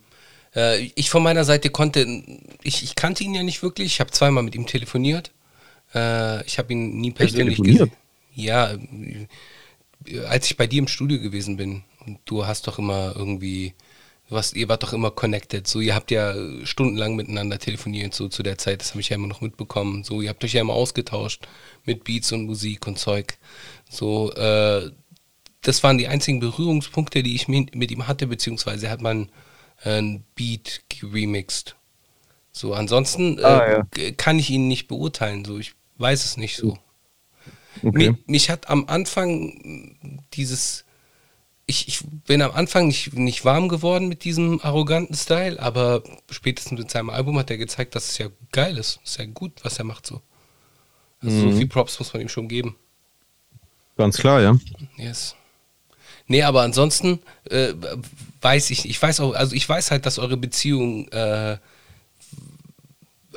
äh, 0.57 0.91
ich 0.95 1.11
von 1.11 1.23
meiner 1.23 1.45
Seite 1.45 1.69
konnte, 1.69 2.07
ich, 2.63 2.83
ich 2.83 2.95
kannte 2.95 3.23
ihn 3.23 3.35
ja 3.35 3.43
nicht 3.43 3.63
wirklich. 3.63 3.87
Ich 3.87 4.01
habe 4.01 4.11
zweimal 4.11 4.43
mit 4.43 4.55
ihm 4.55 4.67
telefoniert. 4.67 5.31
Äh, 5.95 6.45
ich 6.47 6.59
habe 6.59 6.73
ihn 6.73 6.99
nie 7.01 7.11
persönlich 7.11 7.59
gesehen. 7.63 7.93
Ja, 8.35 8.73
äh, 8.73 10.21
als 10.27 10.47
ich 10.51 10.57
bei 10.57 10.67
dir 10.67 10.79
im 10.79 10.89
Studio 10.89 11.21
gewesen 11.21 11.59
bin. 11.59 11.83
Und 12.07 12.19
du 12.25 12.47
hast 12.47 12.67
doch 12.67 12.79
immer 12.79 13.15
irgendwie, 13.15 13.75
was, 14.31 14.55
ihr 14.55 14.71
wart 14.71 14.83
doch 14.83 14.95
immer 14.95 15.11
connected. 15.11 15.67
So, 15.67 15.81
ihr 15.81 15.95
habt 15.95 16.11
ja 16.11 16.35
stundenlang 16.65 17.15
miteinander 17.15 17.59
telefoniert, 17.59 18.15
so 18.15 18.29
zu 18.29 18.43
der 18.43 18.57
Zeit. 18.57 18.81
Das 18.81 18.93
habe 18.93 19.01
ich 19.01 19.11
ja 19.11 19.17
immer 19.17 19.27
noch 19.27 19.43
mitbekommen. 19.43 20.03
So, 20.03 20.23
ihr 20.23 20.31
habt 20.31 20.43
euch 20.45 20.55
ja 20.55 20.63
immer 20.63 20.73
ausgetauscht 20.73 21.47
mit 21.85 22.05
Beats 22.05 22.33
und 22.33 22.47
Musik 22.47 22.87
und 22.87 22.99
Zeug. 22.99 23.37
So, 23.91 24.33
äh, 24.33 24.91
das 25.63 25.83
waren 25.83 25.99
die 25.99 26.09
einzigen 26.09 26.41
Berührungspunkte, 26.41 27.23
die 27.23 27.35
ich 27.35 27.49
mit, 27.49 27.91
ihm 27.91 28.07
hatte, 28.07 28.27
beziehungsweise 28.27 28.91
hat 28.91 29.01
man 29.01 29.31
äh, 29.85 29.99
ein 29.99 30.25
Beat 30.35 30.83
remixed. 31.03 31.77
So, 32.53 32.75
ansonsten 32.75 33.39
äh, 33.39 33.43
ah, 33.43 33.87
ja. 33.97 34.11
kann 34.17 34.39
ich 34.39 34.51
ihn 34.51 34.69
nicht 34.69 34.89
beurteilen. 34.89 35.45
So, 35.45 35.59
ich 35.59 35.75
weiß 35.99 36.25
es 36.25 36.37
nicht 36.37 36.57
so. 36.57 36.79
Okay. 37.83 38.11
Mich, 38.11 38.27
mich, 38.27 38.51
hat 38.51 38.69
am 38.69 38.87
Anfang 38.89 40.25
dieses, 40.33 40.85
ich, 41.67 41.87
ich 41.87 42.01
bin 42.27 42.43
am 42.43 42.53
Anfang 42.53 42.89
nicht, 42.89 43.13
nicht 43.15 43.45
warm 43.45 43.69
geworden 43.69 44.09
mit 44.09 44.25
diesem 44.25 44.61
arroganten 44.61 45.15
Style, 45.15 45.61
aber 45.61 46.03
spätestens 46.31 46.79
mit 46.79 46.91
seinem 46.91 47.11
Album 47.11 47.39
hat 47.39 47.51
er 47.51 47.59
gezeigt, 47.59 47.95
dass 47.95 48.11
es 48.11 48.19
ja 48.19 48.29
geil 48.51 48.77
ist. 48.79 48.99
Ist 49.05 49.19
ja 49.19 49.27
gut, 49.27 49.53
was 49.63 49.79
er 49.79 49.85
macht 49.85 50.07
so. 50.07 50.21
Also 51.21 51.37
mhm. 51.37 51.53
so 51.53 51.59
viel 51.59 51.69
Props 51.69 51.99
muss 51.99 52.13
man 52.13 52.23
ihm 52.23 52.29
schon 52.29 52.49
geben. 52.49 52.77
Ganz 53.97 54.17
klar, 54.17 54.41
ja. 54.41 54.57
Yes. 54.97 55.37
Nee, 56.29 56.43
aber 56.43 56.63
ansonsten 56.63 57.21
äh, 57.51 57.73
weiß 58.43 58.71
ich, 58.71 58.89
ich 58.89 59.01
weiß 59.01 59.21
auch, 59.21 59.35
also 59.35 59.57
ich 59.57 59.69
weiß 59.69 59.91
halt, 59.91 60.07
dass 60.07 60.19
eure 60.19 60.37
Beziehung, 60.37 61.09
äh, 61.09 61.57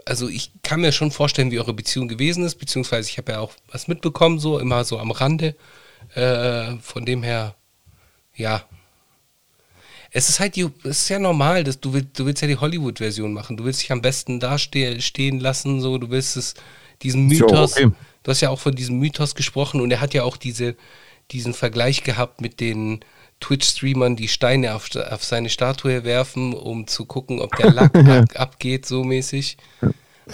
also 0.05 0.27
ich 0.27 0.51
kann 0.61 0.81
mir 0.81 0.91
schon 0.91 1.11
vorstellen, 1.11 1.51
wie 1.51 1.59
eure 1.59 1.73
Beziehung 1.73 2.09
gewesen 2.09 2.43
ist, 2.43 2.55
beziehungsweise 2.55 3.09
ich 3.09 3.17
habe 3.17 3.31
ja 3.31 3.39
auch 3.39 3.53
was 3.71 3.87
mitbekommen, 3.87 4.39
so 4.39 4.59
immer 4.59 4.83
so 4.83 4.99
am 4.99 5.11
Rande. 5.11 5.55
Äh, 6.15 6.77
von 6.81 7.05
dem 7.05 7.23
her, 7.23 7.55
ja. 8.35 8.63
Es 10.11 10.27
ist 10.27 10.41
halt, 10.41 10.57
die, 10.57 10.69
es 10.83 11.03
ist 11.03 11.09
ja 11.09 11.19
normal, 11.19 11.63
dass 11.63 11.79
du 11.79 11.93
willst, 11.93 12.19
du 12.19 12.25
willst 12.25 12.41
ja 12.41 12.47
die 12.49 12.57
Hollywood-Version 12.57 13.31
machen. 13.31 13.55
Du 13.55 13.63
willst 13.63 13.81
dich 13.81 13.93
am 13.93 14.01
besten 14.01 14.41
dastehen 14.41 15.39
lassen, 15.39 15.79
so, 15.79 15.97
du 15.97 16.09
willst 16.09 16.35
es, 16.35 16.55
diesen 17.01 17.27
Mythos, 17.27 17.71
okay. 17.71 17.91
du 18.23 18.31
hast 18.31 18.41
ja 18.41 18.49
auch 18.49 18.59
von 18.59 18.75
diesem 18.75 18.99
Mythos 18.99 19.33
gesprochen 19.35 19.79
und 19.79 19.89
er 19.91 20.01
hat 20.01 20.13
ja 20.13 20.23
auch 20.23 20.35
diese, 20.35 20.75
diesen 21.31 21.53
Vergleich 21.53 22.03
gehabt 22.03 22.41
mit 22.41 22.59
den 22.59 23.01
Twitch-Streamern, 23.39 24.15
die 24.15 24.27
Steine 24.27 24.75
auf, 24.75 24.89
auf, 24.95 25.23
seine 25.23 25.49
Statue 25.49 26.03
werfen, 26.03 26.53
um 26.53 26.87
zu 26.87 27.05
gucken, 27.05 27.39
ob 27.39 27.55
der 27.55 27.71
Lack 27.71 27.95
ja. 28.07 28.23
abgeht, 28.35 28.85
so 28.85 29.03
mäßig. 29.03 29.57
Ja. 29.81 29.89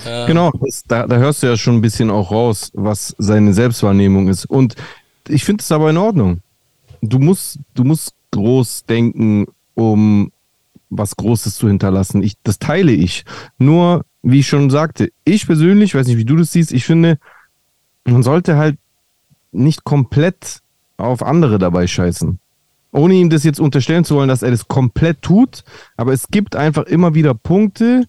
Äh, 0.06 0.28
genau, 0.28 0.52
das, 0.52 0.84
da, 0.88 1.08
da, 1.08 1.18
hörst 1.18 1.42
du 1.42 1.48
ja 1.48 1.58
schon 1.58 1.76
ein 1.76 1.82
bisschen 1.82 2.10
auch 2.10 2.32
raus, 2.32 2.72
was 2.74 3.16
seine 3.18 3.54
Selbstwahrnehmung 3.54 4.28
ist. 4.28 4.46
Und 4.46 4.76
ich 5.28 5.44
finde 5.44 5.62
es 5.62 5.72
aber 5.72 5.90
in 5.90 5.98
Ordnung. 5.98 6.42
Du 7.02 7.20
musst, 7.20 7.60
du 7.74 7.84
musst 7.84 8.14
groß 8.32 8.86
denken, 8.86 9.48
um 9.74 10.32
was 10.90 11.16
Großes 11.16 11.56
zu 11.56 11.68
hinterlassen. 11.68 12.24
Ich, 12.24 12.36
das 12.44 12.60
teile 12.60 12.92
ich. 12.92 13.26
Nur, 13.58 14.06
wie 14.22 14.40
ich 14.40 14.48
schon 14.48 14.70
sagte, 14.70 15.12
ich 15.24 15.46
persönlich, 15.46 15.96
weiß 15.96 16.08
nicht, 16.08 16.18
wie 16.18 16.26
du 16.26 16.36
das 16.36 16.52
siehst, 16.52 16.72
ich 16.72 16.86
finde, 16.86 17.20
man 18.06 18.24
sollte 18.24 18.58
halt 18.58 18.78
nicht 19.52 19.84
komplett 19.84 20.62
auf 20.98 21.24
andere 21.24 21.60
dabei 21.60 21.88
scheißen. 21.88 22.40
Ohne 22.92 23.14
ihm 23.14 23.30
das 23.30 23.44
jetzt 23.44 23.60
unterstellen 23.60 24.04
zu 24.04 24.16
wollen, 24.16 24.30
dass 24.30 24.44
er 24.44 24.52
das 24.52 24.68
komplett 24.68 25.22
tut, 25.22 25.64
aber 25.96 26.14
es 26.14 26.28
gibt 26.30 26.56
einfach 26.56 26.84
immer 26.84 27.14
wieder 27.14 27.34
Punkte 27.34 28.06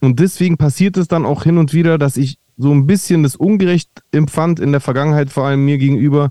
und 0.00 0.20
deswegen 0.20 0.56
passiert 0.56 0.96
es 0.96 1.08
dann 1.08 1.26
auch 1.26 1.42
hin 1.42 1.58
und 1.58 1.72
wieder, 1.72 1.98
dass 1.98 2.16
ich 2.16 2.38
so 2.56 2.72
ein 2.72 2.86
bisschen 2.86 3.22
das 3.22 3.36
ungerecht 3.36 3.90
empfand 4.12 4.60
in 4.60 4.72
der 4.72 4.80
Vergangenheit, 4.80 5.30
vor 5.30 5.46
allem 5.46 5.64
mir 5.64 5.78
gegenüber, 5.78 6.30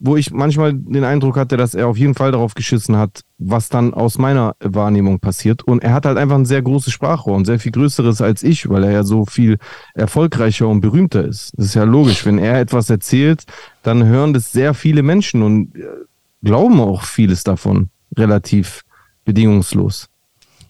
wo 0.00 0.16
ich 0.16 0.30
manchmal 0.30 0.74
den 0.74 1.02
Eindruck 1.02 1.36
hatte, 1.36 1.56
dass 1.56 1.74
er 1.74 1.88
auf 1.88 1.98
jeden 1.98 2.14
Fall 2.14 2.30
darauf 2.30 2.54
geschissen 2.54 2.96
hat, 2.96 3.22
was 3.38 3.68
dann 3.68 3.94
aus 3.94 4.16
meiner 4.16 4.54
Wahrnehmung 4.60 5.18
passiert. 5.18 5.62
Und 5.64 5.82
er 5.82 5.92
hat 5.92 6.06
halt 6.06 6.18
einfach 6.18 6.36
ein 6.36 6.44
sehr 6.44 6.62
großes 6.62 6.92
Sprachrohr 6.92 7.36
und 7.36 7.46
sehr 7.46 7.58
viel 7.58 7.72
größeres 7.72 8.20
als 8.20 8.44
ich, 8.44 8.68
weil 8.68 8.84
er 8.84 8.92
ja 8.92 9.02
so 9.02 9.26
viel 9.26 9.58
erfolgreicher 9.94 10.68
und 10.68 10.80
berühmter 10.80 11.24
ist. 11.24 11.52
Das 11.56 11.66
ist 11.66 11.74
ja 11.74 11.84
logisch. 11.84 12.24
Wenn 12.24 12.38
er 12.38 12.60
etwas 12.60 12.90
erzählt, 12.90 13.44
dann 13.82 14.04
hören 14.04 14.32
das 14.32 14.52
sehr 14.52 14.72
viele 14.74 15.02
Menschen 15.02 15.42
und 15.42 15.74
äh, 15.74 15.82
glauben 16.44 16.80
auch 16.80 17.02
vieles 17.02 17.42
davon 17.42 17.90
relativ 18.16 18.82
bedingungslos. 19.24 20.08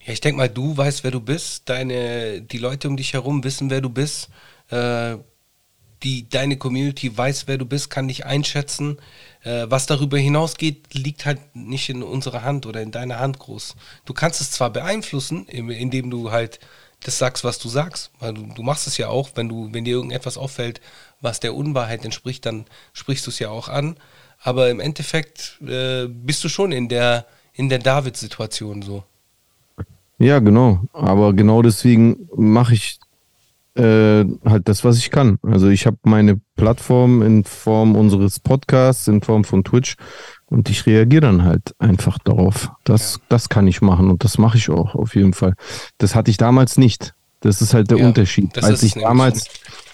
Ja, 0.04 0.14
ich 0.14 0.20
denke 0.22 0.38
mal, 0.38 0.48
du 0.48 0.74
weißt, 0.74 1.04
wer 1.04 1.10
du 1.10 1.20
bist. 1.20 1.68
Deine, 1.68 2.40
die 2.40 2.58
Leute 2.58 2.88
um 2.88 2.96
dich 2.96 3.12
herum 3.12 3.44
wissen, 3.44 3.68
wer 3.68 3.82
du 3.82 3.90
bist. 3.90 4.30
Äh, 4.70 5.16
die, 6.02 6.28
deine 6.28 6.56
Community 6.56 7.16
weiß, 7.16 7.46
wer 7.46 7.58
du 7.58 7.64
bist, 7.64 7.90
kann 7.90 8.08
dich 8.08 8.24
einschätzen. 8.26 8.98
Äh, 9.42 9.66
was 9.68 9.87
darüber 9.87 10.18
hinausgeht, 10.18 10.94
liegt 10.94 11.26
halt 11.26 11.40
nicht 11.54 11.88
in 11.88 12.02
unserer 12.02 12.42
Hand 12.42 12.66
oder 12.66 12.82
in 12.82 12.90
deiner 12.90 13.18
Hand 13.18 13.38
groß. 13.38 13.76
Du 14.04 14.14
kannst 14.14 14.40
es 14.40 14.50
zwar 14.50 14.70
beeinflussen, 14.70 15.46
indem 15.46 16.11
du 16.11 16.30
halt 16.30 16.61
das 17.04 17.18
sagst, 17.18 17.44
was 17.44 17.58
du 17.58 17.68
sagst. 17.68 18.11
Weil 18.18 18.34
du, 18.34 18.42
du 18.54 18.62
machst 18.62 18.87
es 18.87 18.96
ja 18.96 19.08
auch, 19.08 19.30
wenn 19.34 19.48
du, 19.48 19.72
wenn 19.72 19.84
dir 19.84 19.94
irgendetwas 19.94 20.38
auffällt, 20.38 20.80
was 21.20 21.40
der 21.40 21.54
Unwahrheit 21.54 22.04
entspricht, 22.04 22.46
dann 22.46 22.66
sprichst 22.92 23.26
du 23.26 23.30
es 23.30 23.38
ja 23.38 23.50
auch 23.50 23.68
an. 23.68 23.96
Aber 24.40 24.70
im 24.70 24.80
Endeffekt 24.80 25.61
äh, 25.62 26.06
bist 26.06 26.42
du 26.44 26.48
schon 26.48 26.72
in 26.72 26.88
der, 26.88 27.26
in 27.52 27.68
der 27.68 27.80
David-Situation 27.80 28.82
so. 28.82 29.04
Ja, 30.18 30.40
genau. 30.40 30.80
Aber 30.92 31.32
genau 31.32 31.62
deswegen 31.62 32.28
mache 32.37 32.74
ich 32.74 32.98
äh, 33.78 34.24
halt 34.44 34.68
das, 34.68 34.84
was 34.84 34.98
ich 34.98 35.10
kann. 35.10 35.38
Also 35.42 35.68
ich 35.68 35.86
habe 35.86 35.96
meine 36.02 36.40
Plattform 36.56 37.22
in 37.22 37.44
Form 37.44 37.94
unseres 37.94 38.40
Podcasts, 38.40 39.06
in 39.06 39.22
Form 39.22 39.44
von 39.44 39.62
Twitch 39.62 39.96
und 40.46 40.68
ich 40.68 40.84
reagiere 40.86 41.22
dann 41.22 41.44
halt 41.44 41.74
einfach 41.78 42.18
darauf. 42.18 42.70
Das, 42.84 43.14
ja. 43.14 43.20
das 43.28 43.48
kann 43.48 43.68
ich 43.68 43.80
machen 43.80 44.10
und 44.10 44.24
das 44.24 44.38
mache 44.38 44.58
ich 44.58 44.68
auch 44.68 44.94
auf 44.94 45.14
jeden 45.14 45.32
Fall. 45.32 45.54
Das 45.98 46.14
hatte 46.14 46.30
ich 46.30 46.36
damals 46.36 46.76
nicht. 46.76 47.14
Das 47.40 47.62
ist 47.62 47.72
halt 47.72 47.90
der 47.90 47.98
ja, 47.98 48.06
Unterschied. 48.06 48.62
Als 48.62 48.82
ich 48.82 48.94
damals, 48.94 49.46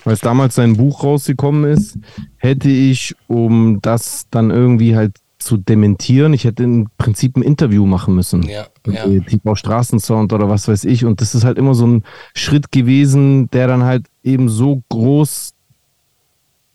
als 0.06 0.20
damals 0.20 0.54
sein 0.54 0.78
Buch 0.78 1.04
rausgekommen 1.04 1.70
ist, 1.70 1.98
hätte 2.38 2.70
ich, 2.70 3.14
um 3.26 3.80
das 3.82 4.24
dann 4.30 4.50
irgendwie 4.50 4.96
halt 4.96 5.18
zu 5.44 5.56
dementieren. 5.56 6.32
Ich 6.32 6.44
hätte 6.44 6.64
im 6.64 6.88
Prinzip 6.98 7.36
ein 7.36 7.42
Interview 7.42 7.86
machen 7.86 8.14
müssen. 8.14 8.42
Ja, 8.42 8.66
ja. 8.86 9.04
Tipo 9.20 9.54
Straßensound 9.54 10.32
oder 10.32 10.48
was 10.48 10.66
weiß 10.66 10.84
ich. 10.84 11.04
Und 11.04 11.20
das 11.20 11.34
ist 11.34 11.44
halt 11.44 11.58
immer 11.58 11.74
so 11.74 11.86
ein 11.86 12.02
Schritt 12.34 12.72
gewesen, 12.72 13.50
der 13.50 13.66
dann 13.68 13.84
halt 13.84 14.06
eben 14.22 14.48
so 14.48 14.82
groß 14.88 15.54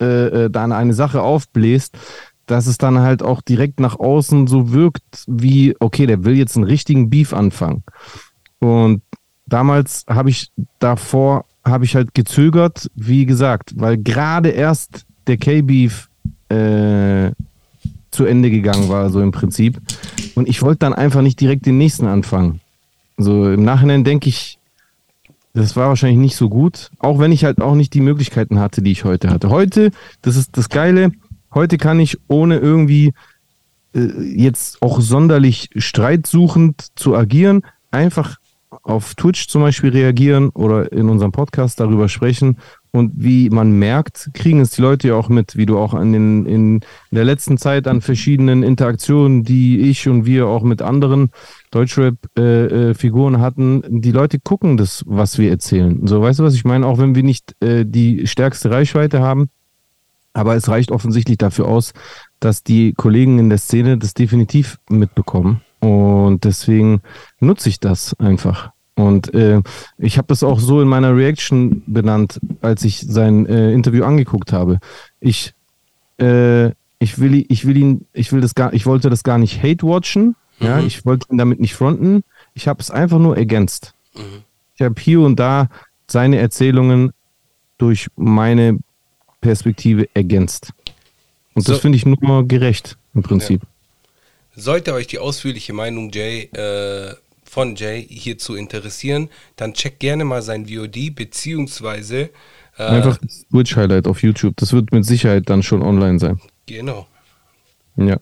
äh, 0.01 0.45
äh, 0.45 0.49
dann 0.49 0.71
eine 0.71 0.93
Sache 0.93 1.21
aufbläst, 1.21 1.97
dass 2.45 2.67
es 2.67 2.77
dann 2.77 2.99
halt 2.99 3.21
auch 3.21 3.41
direkt 3.41 3.79
nach 3.79 3.99
außen 3.99 4.47
so 4.47 4.71
wirkt, 4.71 5.25
wie, 5.27 5.75
okay, 5.79 6.05
der 6.05 6.23
will 6.23 6.37
jetzt 6.37 6.55
einen 6.55 6.65
richtigen 6.65 7.09
Beef 7.09 7.33
anfangen. 7.33 7.83
Und 8.59 9.01
damals 9.45 10.05
habe 10.07 10.29
ich 10.29 10.51
davor, 10.79 11.45
habe 11.65 11.85
ich 11.85 11.95
halt 11.95 12.13
gezögert, 12.13 12.89
wie 12.95 13.25
gesagt, 13.25 13.73
weil 13.75 13.97
gerade 13.97 14.49
erst 14.49 15.05
der 15.27 15.37
K-Beef 15.37 16.09
äh, 16.49 17.31
zu 18.19 18.25
Ende 18.25 18.51
gegangen 18.51 18.89
war, 18.89 19.09
so 19.11 19.21
im 19.21 19.31
Prinzip. 19.31 19.79
Und 20.35 20.49
ich 20.49 20.61
wollte 20.61 20.79
dann 20.79 20.93
einfach 20.93 21.21
nicht 21.21 21.39
direkt 21.39 21.65
den 21.65 21.77
nächsten 21.77 22.05
anfangen. 22.05 22.59
So 23.15 23.49
im 23.49 23.63
Nachhinein 23.63 24.03
denke 24.03 24.27
ich, 24.27 24.59
das 25.53 25.77
war 25.77 25.87
wahrscheinlich 25.87 26.19
nicht 26.19 26.35
so 26.35 26.49
gut, 26.49 26.91
auch 26.99 27.17
wenn 27.17 27.31
ich 27.31 27.45
halt 27.45 27.61
auch 27.61 27.75
nicht 27.75 27.93
die 27.93 28.01
Möglichkeiten 28.01 28.59
hatte, 28.59 28.81
die 28.81 28.91
ich 28.91 29.05
heute 29.05 29.29
hatte. 29.29 29.49
Heute, 29.49 29.91
das 30.21 30.35
ist 30.35 30.57
das 30.57 30.67
Geile, 30.67 31.13
heute 31.53 31.77
kann 31.77 31.97
ich 32.01 32.17
ohne 32.27 32.57
irgendwie 32.57 33.13
äh, 33.95 34.01
jetzt 34.21 34.81
auch 34.81 34.99
sonderlich 34.99 35.69
streitsuchend 35.77 36.87
zu 36.95 37.15
agieren, 37.15 37.61
einfach 37.89 38.35
auf 38.83 39.15
Twitch 39.15 39.47
zum 39.47 39.61
Beispiel 39.61 39.91
reagieren 39.91 40.49
oder 40.49 40.91
in 40.91 41.07
unserem 41.07 41.31
Podcast 41.31 41.79
darüber 41.79 42.09
sprechen 42.09 42.57
und 42.91 43.11
wie 43.15 43.49
man 43.49 43.71
merkt, 43.73 44.31
kriegen 44.33 44.61
es 44.61 44.71
die 44.71 44.81
Leute 44.81 45.09
ja 45.09 45.15
auch 45.15 45.29
mit, 45.29 45.55
wie 45.57 45.65
du 45.65 45.77
auch 45.77 45.93
an 45.93 46.11
den, 46.11 46.45
in 46.45 46.79
der 47.11 47.23
letzten 47.23 47.57
Zeit 47.57 47.87
an 47.87 48.01
verschiedenen 48.01 48.63
Interaktionen, 48.63 49.43
die 49.43 49.79
ich 49.81 50.07
und 50.07 50.25
wir 50.25 50.47
auch 50.47 50.63
mit 50.63 50.81
anderen 50.81 51.29
Deutschrap-Figuren 51.71 53.35
äh, 53.35 53.37
äh, 53.37 53.41
hatten. 53.41 53.83
Die 54.01 54.11
Leute 54.11 54.39
gucken 54.39 54.77
das, 54.77 55.03
was 55.05 55.37
wir 55.37 55.51
erzählen. 55.51 56.07
So, 56.07 56.21
weißt 56.21 56.39
du, 56.39 56.43
was 56.43 56.55
ich 56.55 56.65
meine? 56.65 56.87
Auch 56.87 56.97
wenn 56.97 57.13
wir 57.13 57.23
nicht 57.23 57.55
äh, 57.61 57.85
die 57.85 58.25
stärkste 58.25 58.71
Reichweite 58.71 59.19
haben, 59.19 59.49
aber 60.33 60.55
es 60.55 60.67
reicht 60.67 60.91
offensichtlich 60.91 61.37
dafür 61.37 61.67
aus, 61.67 61.93
dass 62.39 62.63
die 62.63 62.93
Kollegen 62.93 63.39
in 63.39 63.49
der 63.49 63.57
Szene 63.57 63.97
das 63.97 64.13
definitiv 64.13 64.77
mitbekommen. 64.89 65.61
Und 65.79 66.43
deswegen 66.43 67.01
nutze 67.39 67.69
ich 67.69 67.79
das 67.79 68.15
einfach. 68.19 68.71
Und 68.99 69.33
äh, 69.33 69.61
ich 69.97 70.17
habe 70.17 70.27
das 70.27 70.43
auch 70.43 70.59
so 70.59 70.81
in 70.81 70.87
meiner 70.89 71.15
Reaction 71.15 71.83
benannt, 71.85 72.37
als 72.59 72.83
ich 72.83 72.99
sein 72.99 73.45
äh, 73.45 73.71
Interview 73.71 74.03
angeguckt 74.03 74.51
habe. 74.51 74.79
Ich, 75.21 75.53
äh, 76.19 76.67
ich 76.99 77.17
will, 77.17 77.45
ich 77.47 77.65
will 77.65 77.77
ihn, 77.77 78.05
ich 78.11 78.33
will 78.33 78.41
das 78.41 78.55
gar, 78.55 78.73
ich 78.73 78.85
wollte 78.85 79.09
das 79.09 79.23
gar 79.23 79.37
nicht 79.37 79.63
hate 79.63 79.83
watchen. 79.83 80.35
Mhm. 80.59 80.65
Ja, 80.65 80.79
ich 80.81 81.05
wollte 81.05 81.27
ihn 81.31 81.37
damit 81.37 81.61
nicht 81.61 81.75
fronten. 81.75 82.23
Ich 82.53 82.67
habe 82.67 82.81
es 82.81 82.91
einfach 82.91 83.19
nur 83.19 83.37
ergänzt. 83.37 83.93
Mhm. 84.15 84.43
Ich 84.75 84.81
habe 84.81 84.95
hier 84.99 85.21
und 85.21 85.39
da 85.39 85.69
seine 86.07 86.37
Erzählungen 86.37 87.11
durch 87.77 88.09
meine 88.17 88.79
Perspektive 89.39 90.09
ergänzt. 90.13 90.73
Und 91.53 91.65
so. 91.65 91.71
das 91.71 91.81
finde 91.81 91.95
ich 91.95 92.05
nur 92.05 92.45
gerecht 92.49 92.97
im 93.15 93.23
Prinzip. 93.23 93.61
Ja. 93.61 94.61
Sollte 94.61 94.93
euch 94.93 95.07
die 95.07 95.19
ausführliche 95.19 95.71
Meinung 95.71 96.11
Jay 96.11 96.49
äh, 96.51 97.15
von 97.49 97.75
Jay 97.75 98.05
hierzu 98.07 98.55
interessieren, 98.55 99.29
dann 99.55 99.73
checkt 99.73 99.99
gerne 99.99 100.23
mal 100.23 100.41
sein 100.41 100.67
VOD, 100.67 101.15
beziehungsweise 101.15 102.29
äh, 102.77 102.83
einfach 102.83 103.17
Twitch 103.51 103.75
Highlight 103.75 104.07
auf 104.07 104.21
YouTube. 104.21 104.55
Das 104.57 104.71
wird 104.71 104.91
mit 104.91 105.05
Sicherheit 105.05 105.49
dann 105.49 105.63
schon 105.63 105.81
online 105.81 106.19
sein. 106.19 106.39
Genau. 106.67 107.07
Ja. 107.97 108.17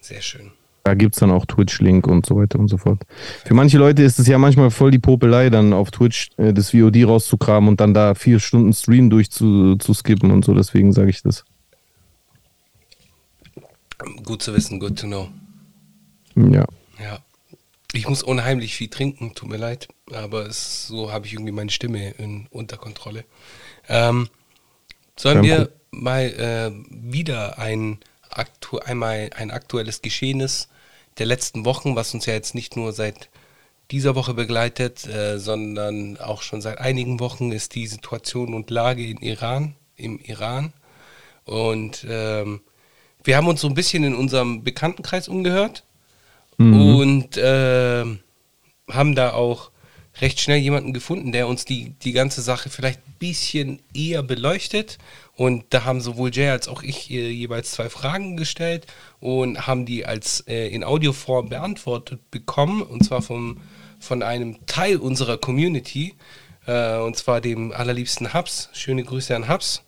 Sehr 0.00 0.22
schön. 0.22 0.52
Da 0.84 0.94
gibt 0.94 1.16
es 1.16 1.20
dann 1.20 1.30
auch 1.30 1.44
Twitch-Link 1.44 2.06
und 2.06 2.24
so 2.24 2.36
weiter 2.36 2.58
und 2.58 2.68
so 2.68 2.78
fort. 2.78 3.02
Für 3.44 3.52
manche 3.52 3.76
Leute 3.76 4.02
ist 4.02 4.18
es 4.18 4.26
ja 4.26 4.38
manchmal 4.38 4.70
voll 4.70 4.90
die 4.90 4.98
Popelei, 4.98 5.50
dann 5.50 5.74
auf 5.74 5.90
Twitch 5.90 6.30
äh, 6.38 6.54
das 6.54 6.70
VOD 6.70 7.04
rauszukramen 7.04 7.68
und 7.68 7.80
dann 7.80 7.92
da 7.92 8.14
vier 8.14 8.40
Stunden 8.40 8.72
Stream 8.72 9.10
durchzuskippen 9.10 10.30
und 10.30 10.46
so. 10.46 10.54
Deswegen 10.54 10.92
sage 10.92 11.10
ich 11.10 11.20
das. 11.22 11.44
Gut 14.24 14.42
zu 14.42 14.54
wissen, 14.54 14.80
good 14.80 14.98
to 14.98 15.06
know. 15.06 15.28
Ja. 16.36 16.64
Ich 17.92 18.06
muss 18.06 18.22
unheimlich 18.22 18.74
viel 18.74 18.88
trinken, 18.88 19.34
tut 19.34 19.48
mir 19.48 19.56
leid, 19.56 19.88
aber 20.12 20.46
es, 20.46 20.86
so 20.86 21.10
habe 21.10 21.26
ich 21.26 21.32
irgendwie 21.32 21.52
meine 21.52 21.70
Stimme 21.70 22.10
in 22.10 22.46
Unterkontrolle. 22.50 23.24
Ähm, 23.88 24.28
sollen 25.16 25.42
wir 25.42 25.70
mal 25.90 26.24
äh, 26.24 26.70
wieder 26.90 27.58
ein, 27.58 27.98
aktu 28.30 28.78
einmal 28.78 29.30
ein 29.34 29.50
aktuelles 29.50 30.02
Geschehnis 30.02 30.68
der 31.16 31.26
letzten 31.26 31.64
Wochen, 31.64 31.96
was 31.96 32.12
uns 32.12 32.26
ja 32.26 32.34
jetzt 32.34 32.54
nicht 32.54 32.76
nur 32.76 32.92
seit 32.92 33.30
dieser 33.90 34.14
Woche 34.14 34.34
begleitet, 34.34 35.06
äh, 35.06 35.38
sondern 35.38 36.18
auch 36.18 36.42
schon 36.42 36.60
seit 36.60 36.78
einigen 36.78 37.20
Wochen 37.20 37.52
ist 37.52 37.74
die 37.74 37.86
Situation 37.86 38.52
und 38.52 38.70
Lage 38.70 39.04
in 39.06 39.16
Iran, 39.18 39.74
im 39.96 40.18
Iran. 40.18 40.74
Und 41.44 42.06
ähm, 42.08 42.60
wir 43.24 43.36
haben 43.36 43.48
uns 43.48 43.62
so 43.62 43.68
ein 43.68 43.74
bisschen 43.74 44.04
in 44.04 44.14
unserem 44.14 44.62
Bekanntenkreis 44.62 45.26
umgehört 45.26 45.84
Mhm. 46.58 46.96
Und 46.96 47.36
äh, 47.36 48.04
haben 48.90 49.14
da 49.14 49.32
auch 49.32 49.70
recht 50.20 50.40
schnell 50.40 50.58
jemanden 50.58 50.92
gefunden, 50.92 51.32
der 51.32 51.48
uns 51.48 51.64
die, 51.64 51.90
die 52.02 52.12
ganze 52.12 52.42
Sache 52.42 52.70
vielleicht 52.70 53.00
ein 53.06 53.14
bisschen 53.18 53.80
eher 53.94 54.22
beleuchtet. 54.22 54.98
Und 55.34 55.66
da 55.70 55.84
haben 55.84 56.00
sowohl 56.00 56.30
Jay 56.32 56.48
als 56.48 56.68
auch 56.68 56.82
ich 56.82 57.10
äh, 57.10 57.30
jeweils 57.30 57.70
zwei 57.70 57.88
Fragen 57.88 58.36
gestellt 58.36 58.86
und 59.20 59.66
haben 59.66 59.86
die 59.86 60.04
als 60.04 60.44
äh, 60.48 60.68
in 60.68 60.82
Audioform 60.84 61.48
beantwortet 61.48 62.30
bekommen. 62.30 62.82
Und 62.82 63.04
zwar 63.04 63.22
vom, 63.22 63.60
von 64.00 64.22
einem 64.22 64.66
Teil 64.66 64.96
unserer 64.96 65.38
Community. 65.38 66.14
Äh, 66.66 66.98
und 66.98 67.16
zwar 67.16 67.40
dem 67.40 67.72
allerliebsten 67.72 68.34
Hubs. 68.34 68.70
Schöne 68.72 69.04
Grüße 69.04 69.34
an 69.36 69.48
Hubs, 69.48 69.84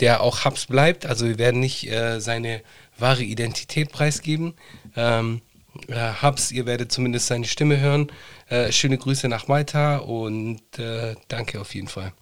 der 0.00 0.22
auch 0.22 0.44
Hubs 0.44 0.66
bleibt. 0.66 1.06
Also 1.06 1.26
wir 1.26 1.38
werden 1.38 1.60
nicht 1.60 1.90
äh, 1.90 2.20
seine 2.20 2.60
wahre 2.98 3.22
Identität 3.22 3.90
preisgeben. 3.90 4.52
Ähm, 4.94 5.40
äh, 5.88 5.94
Habs, 5.94 6.52
ihr 6.52 6.66
werdet 6.66 6.92
zumindest 6.92 7.26
seine 7.26 7.46
Stimme 7.46 7.80
hören. 7.80 8.08
Äh, 8.48 8.72
schöne 8.72 8.98
Grüße 8.98 9.28
nach 9.28 9.48
Malta 9.48 9.98
und 9.98 10.60
äh, 10.78 11.14
danke 11.28 11.60
auf 11.60 11.74
jeden 11.74 11.88
Fall. 11.88 12.12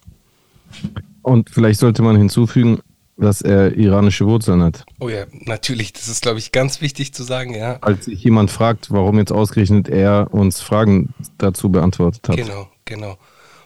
Und 1.21 1.49
vielleicht 1.49 1.79
sollte 1.79 2.01
man 2.01 2.15
hinzufügen, 2.15 2.79
dass 3.17 3.41
er 3.41 3.75
iranische 3.75 4.25
Wurzeln 4.25 4.63
hat. 4.63 4.85
Oh 4.99 5.09
ja, 5.09 5.25
natürlich. 5.31 5.93
Das 5.93 6.07
ist, 6.07 6.21
glaube 6.21 6.39
ich, 6.39 6.51
ganz 6.51 6.81
wichtig 6.81 7.13
zu 7.13 7.23
sagen, 7.23 7.53
ja. 7.53 7.77
Als 7.81 8.05
sich 8.05 8.23
jemand 8.23 8.49
fragt, 8.49 8.91
warum 8.91 9.17
jetzt 9.17 9.31
ausgerechnet 9.31 9.89
er 9.89 10.27
uns 10.31 10.61
Fragen 10.61 11.13
dazu 11.37 11.69
beantwortet 11.69 12.29
hat. 12.29 12.37
Genau, 12.37 12.69
genau. 12.85 13.17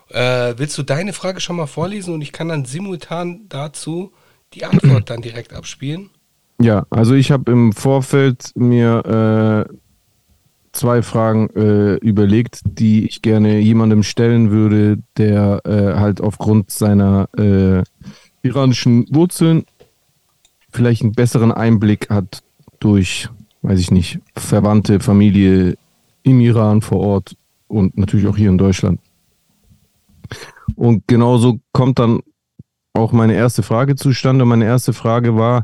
Äh, 0.09 0.55
willst 0.57 0.77
du 0.77 0.83
deine 0.83 1.13
Frage 1.13 1.39
schon 1.39 1.55
mal 1.55 1.67
vorlesen 1.67 2.13
und 2.13 2.21
ich 2.21 2.31
kann 2.31 2.49
dann 2.49 2.65
simultan 2.65 3.45
dazu 3.49 4.11
die 4.53 4.65
Antwort 4.65 5.09
dann 5.09 5.21
direkt 5.21 5.53
abspielen? 5.53 6.09
Ja, 6.63 6.85
also 6.89 7.13
ich 7.13 7.29
habe 7.29 7.51
im 7.51 7.73
Vorfeld 7.73 8.53
mir 8.55 9.67
äh, 9.69 9.73
zwei 10.71 11.01
Fragen 11.01 11.49
äh, 11.57 11.95
überlegt, 11.95 12.61
die 12.63 13.05
ich 13.05 13.21
gerne 13.21 13.59
jemandem 13.59 14.01
stellen 14.01 14.49
würde, 14.49 14.99
der 15.17 15.59
äh, 15.65 15.99
halt 15.99 16.21
aufgrund 16.21 16.71
seiner 16.71 17.27
äh, 17.37 17.83
iranischen 18.43 19.05
Wurzeln 19.13 19.65
vielleicht 20.71 21.01
einen 21.01 21.11
besseren 21.11 21.51
Einblick 21.51 22.09
hat 22.09 22.43
durch, 22.79 23.27
weiß 23.61 23.81
ich 23.81 23.91
nicht, 23.91 24.19
Verwandte, 24.37 25.01
Familie 25.01 25.75
im 26.23 26.39
Iran 26.39 26.81
vor 26.81 27.01
Ort 27.01 27.35
und 27.67 27.97
natürlich 27.97 28.27
auch 28.27 28.37
hier 28.37 28.49
in 28.49 28.57
Deutschland. 28.57 29.01
Und 30.77 31.03
genauso 31.07 31.59
kommt 31.73 31.99
dann 31.99 32.21
auch 32.93 33.11
meine 33.11 33.33
erste 33.33 33.63
Frage 33.63 33.95
zustande. 33.95 34.45
Meine 34.45 34.65
erste 34.65 34.93
Frage 34.93 35.35
war, 35.35 35.63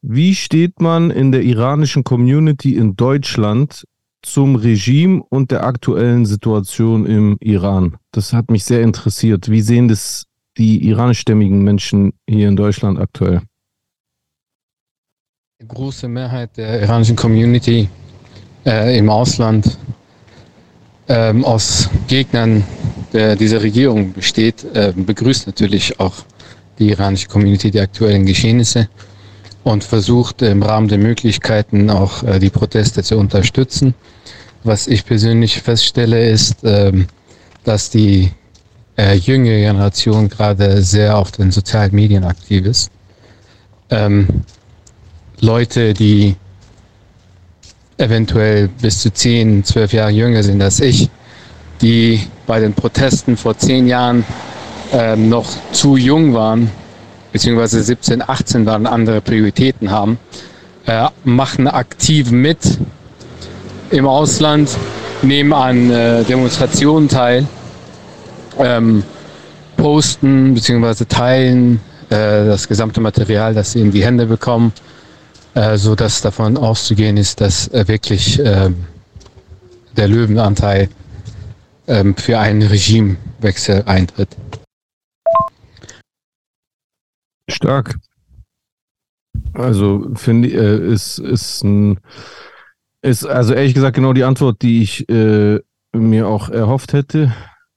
wie 0.00 0.34
steht 0.34 0.80
man 0.80 1.10
in 1.10 1.30
der 1.30 1.42
iranischen 1.42 2.04
Community 2.04 2.76
in 2.76 2.96
Deutschland 2.96 3.84
zum 4.22 4.56
Regime 4.56 5.22
und 5.28 5.50
der 5.50 5.64
aktuellen 5.64 6.24
Situation 6.24 7.06
im 7.06 7.36
Iran? 7.40 7.96
Das 8.12 8.32
hat 8.32 8.50
mich 8.50 8.64
sehr 8.64 8.82
interessiert. 8.82 9.50
Wie 9.50 9.60
sehen 9.60 9.88
das 9.88 10.24
die 10.56 10.82
iranischstämmigen 10.88 11.62
Menschen 11.62 12.12
hier 12.28 12.48
in 12.48 12.56
Deutschland 12.56 12.98
aktuell? 12.98 13.42
Die 15.60 15.68
große 15.68 16.08
Mehrheit 16.08 16.56
der 16.56 16.80
iranischen 16.80 17.16
Community 17.16 17.88
äh, 18.64 18.96
im 18.98 19.10
Ausland 19.10 19.78
ähm, 21.08 21.44
aus 21.44 21.90
Gegnern 22.08 22.64
der, 23.12 23.36
dieser 23.36 23.62
Regierung 23.62 24.14
besteht, 24.14 24.64
äh, 24.74 24.94
begrüßt 24.96 25.46
natürlich 25.46 26.00
auch 26.00 26.24
die 26.80 26.88
iranische 26.90 27.28
Community 27.28 27.70
die 27.70 27.80
aktuellen 27.80 28.26
Geschehnisse 28.26 28.88
und 29.62 29.84
versucht 29.84 30.42
im 30.42 30.62
Rahmen 30.62 30.88
der 30.88 30.98
Möglichkeiten 30.98 31.90
auch 31.90 32.22
äh, 32.24 32.38
die 32.38 32.50
Proteste 32.50 33.02
zu 33.02 33.18
unterstützen. 33.18 33.94
Was 34.64 34.86
ich 34.86 35.04
persönlich 35.04 35.60
feststelle, 35.60 36.28
ist, 36.28 36.56
ähm, 36.64 37.06
dass 37.64 37.90
die 37.90 38.32
äh, 38.96 39.14
jüngere 39.14 39.58
Generation 39.58 40.28
gerade 40.28 40.82
sehr 40.82 41.16
auf 41.16 41.30
den 41.30 41.50
sozialen 41.50 41.94
Medien 41.94 42.24
aktiv 42.24 42.64
ist. 42.66 42.90
Ähm, 43.90 44.26
Leute, 45.40 45.94
die 45.94 46.36
eventuell 47.96 48.68
bis 48.68 49.00
zu 49.00 49.12
10, 49.12 49.64
12 49.64 49.92
Jahre 49.92 50.10
jünger 50.10 50.42
sind 50.42 50.62
als 50.62 50.80
ich, 50.80 51.10
die 51.82 52.20
bei 52.46 52.60
den 52.60 52.72
Protesten 52.72 53.36
vor 53.36 53.56
zehn 53.56 53.86
Jahren 53.86 54.24
ähm, 54.92 55.28
noch 55.28 55.46
zu 55.72 55.96
jung 55.96 56.34
waren, 56.34 56.70
beziehungsweise 57.32 57.82
17, 57.82 58.22
18 58.28 58.66
waren, 58.66 58.86
andere 58.86 59.20
Prioritäten 59.20 59.90
haben, 59.90 60.18
äh, 60.86 61.06
machen 61.24 61.68
aktiv 61.68 62.30
mit 62.30 62.58
im 63.90 64.06
Ausland, 64.06 64.70
nehmen 65.22 65.52
an 65.52 65.90
äh, 65.90 66.24
Demonstrationen 66.24 67.08
teil, 67.08 67.46
ähm, 68.58 69.02
posten 69.76 70.54
beziehungsweise 70.54 71.06
teilen 71.06 71.80
äh, 72.10 72.44
das 72.46 72.68
gesamte 72.68 73.00
Material, 73.00 73.54
das 73.54 73.72
sie 73.72 73.80
in 73.80 73.92
die 73.92 74.04
Hände 74.04 74.26
bekommen, 74.26 74.72
äh, 75.54 75.76
so 75.76 75.94
dass 75.94 76.20
davon 76.20 76.56
auszugehen 76.56 77.16
ist, 77.16 77.40
dass 77.40 77.68
äh, 77.68 77.86
wirklich 77.88 78.40
ähm, 78.44 78.84
der 79.96 80.08
Löwenanteil 80.08 80.88
ähm, 81.88 82.14
für 82.16 82.38
einen 82.38 82.62
Regimewechsel 82.62 83.82
eintritt. 83.86 84.36
Stark. 87.50 87.96
Also 89.52 90.10
finde 90.14 90.48
ich, 90.48 90.54
äh, 90.54 90.92
ist, 90.92 91.18
ist 91.18 91.62
ein, 91.64 92.00
ist 93.02 93.24
also 93.24 93.54
ehrlich 93.54 93.74
gesagt 93.74 93.96
genau 93.96 94.12
die 94.12 94.24
Antwort, 94.24 94.62
die 94.62 94.82
ich 94.82 95.08
äh, 95.08 95.60
mir 95.92 96.28
auch 96.28 96.48
erhofft 96.48 96.92
hätte. 96.92 97.32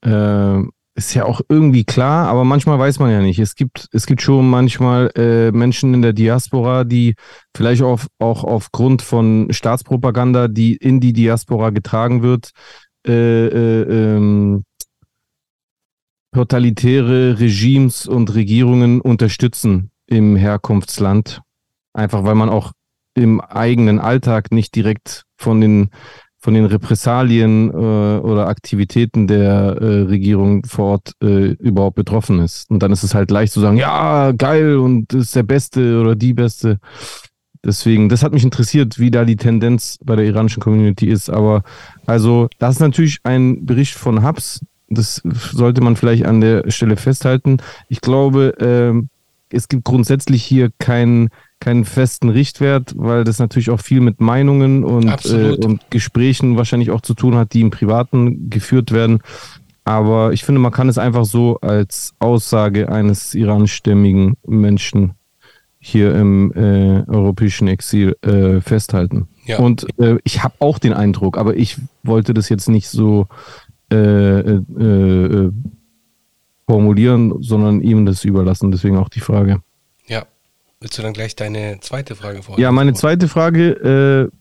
Äh, 0.05 0.61
ist 0.95 1.15
ja 1.15 1.25
auch 1.25 1.41
irgendwie 1.49 1.85
klar, 1.85 2.27
aber 2.27 2.43
manchmal 2.43 2.77
weiß 2.77 2.99
man 2.99 3.09
ja 3.09 3.19
nicht. 3.19 3.39
Es 3.39 3.55
gibt, 3.55 3.87
es 3.91 4.05
gibt 4.05 4.21
schon 4.21 4.47
manchmal 4.47 5.09
äh, 5.15 5.51
Menschen 5.51 5.93
in 5.93 6.03
der 6.03 6.13
Diaspora, 6.13 6.83
die 6.83 7.15
vielleicht 7.55 7.81
auch, 7.81 8.01
auch 8.19 8.43
aufgrund 8.43 9.01
von 9.01 9.47
Staatspropaganda, 9.49 10.47
die 10.47 10.75
in 10.75 10.99
die 10.99 11.13
Diaspora 11.13 11.71
getragen 11.71 12.21
wird, 12.21 12.51
äh, 13.07 13.47
äh, 13.47 14.15
ähm, 14.15 14.65
totalitäre 16.33 17.39
Regimes 17.39 18.07
und 18.07 18.33
Regierungen 18.33 19.01
unterstützen 19.01 19.91
im 20.07 20.35
Herkunftsland. 20.35 21.41
Einfach 21.93 22.23
weil 22.23 22.35
man 22.35 22.49
auch 22.49 22.71
im 23.15 23.41
eigenen 23.41 23.99
Alltag 23.99 24.51
nicht 24.51 24.75
direkt 24.75 25.23
von 25.37 25.61
den, 25.61 25.89
von 26.39 26.53
den 26.53 26.65
Repressalien 26.65 27.69
äh, 27.69 27.73
oder 27.73 28.47
Aktivitäten 28.47 29.27
der 29.27 29.77
äh, 29.79 30.01
Regierung 30.01 30.65
vor 30.65 30.85
Ort 30.85 31.13
äh, 31.21 31.51
überhaupt 31.53 31.95
betroffen 31.95 32.39
ist. 32.39 32.69
Und 32.69 32.81
dann 32.81 32.91
ist 32.91 33.03
es 33.03 33.13
halt 33.13 33.29
leicht 33.29 33.53
zu 33.53 33.61
sagen, 33.61 33.77
ja, 33.77 34.31
geil 34.31 34.77
und 34.77 35.13
ist 35.13 35.35
der 35.35 35.43
Beste 35.43 36.01
oder 36.01 36.15
die 36.15 36.33
Beste. 36.33 36.79
Deswegen, 37.65 38.09
das 38.09 38.23
hat 38.23 38.33
mich 38.33 38.43
interessiert, 38.43 38.99
wie 38.99 39.09
da 39.09 39.23
die 39.23 39.37
Tendenz 39.37 39.97
bei 40.03 40.17
der 40.17 40.25
iranischen 40.25 40.61
Community 40.61 41.07
ist. 41.07 41.29
Aber 41.29 41.63
also, 42.05 42.49
das 42.59 42.75
ist 42.75 42.81
natürlich 42.81 43.19
ein 43.23 43.65
Bericht 43.65 43.93
von 43.93 44.25
Hubs. 44.25 44.59
Das 44.93 45.21
sollte 45.23 45.81
man 45.81 45.95
vielleicht 45.95 46.25
an 46.25 46.41
der 46.41 46.69
Stelle 46.71 46.97
festhalten. 46.97 47.57
Ich 47.89 48.01
glaube, 48.01 48.57
äh, 48.59 49.55
es 49.55 49.67
gibt 49.67 49.83
grundsätzlich 49.83 50.43
hier 50.43 50.71
keinen 50.79 51.29
keinen 51.63 51.85
festen 51.85 52.27
Richtwert, 52.27 52.93
weil 52.97 53.23
das 53.23 53.39
natürlich 53.39 53.69
auch 53.69 53.79
viel 53.79 54.01
mit 54.01 54.19
Meinungen 54.19 54.83
und, 54.83 55.25
äh, 55.25 55.51
und 55.51 55.79
Gesprächen 55.89 56.57
wahrscheinlich 56.57 56.91
auch 56.91 56.99
zu 56.99 57.13
tun 57.13 57.35
hat, 57.35 57.53
die 57.53 57.61
im 57.61 57.71
Privaten 57.71 58.49
geführt 58.49 58.91
werden. 58.91 59.19
Aber 59.85 60.33
ich 60.33 60.43
finde, 60.43 60.59
man 60.59 60.73
kann 60.73 60.89
es 60.89 60.97
einfach 60.97 61.23
so 61.23 61.59
als 61.61 62.13
Aussage 62.19 62.89
eines 62.89 63.33
iranischstämmigen 63.33 64.35
Menschen 64.45 65.13
hier 65.79 66.15
im 66.15 66.51
äh, 66.53 67.03
europäischen 67.09 67.67
Exil 67.67 68.15
äh, 68.21 68.59
festhalten. 68.61 69.27
Ja. 69.45 69.59
Und 69.59 69.87
äh, 69.99 70.17
ich 70.23 70.43
habe 70.43 70.55
auch 70.59 70.79
den 70.79 70.93
Eindruck, 70.93 71.37
aber 71.37 71.55
ich 71.55 71.77
wollte 72.03 72.33
das 72.33 72.49
jetzt 72.49 72.69
nicht 72.69 72.87
so 72.87 73.27
äh, 73.93 74.83
äh, 74.83 75.45
äh, 75.45 75.51
formulieren, 76.67 77.41
sondern 77.41 77.81
ihm 77.81 78.05
das 78.05 78.23
überlassen. 78.23 78.71
Deswegen 78.71 78.97
auch 78.97 79.09
die 79.09 79.19
Frage. 79.19 79.61
Ja. 80.07 80.25
Willst 80.79 80.97
du 80.97 81.01
dann 81.01 81.13
gleich 81.13 81.35
deine 81.35 81.79
zweite 81.81 82.15
Frage 82.15 82.41
vorstellen? 82.41 82.63
Ja, 82.63 82.71
meine 82.71 82.93
zweite 82.93 83.27
Frage 83.27 84.31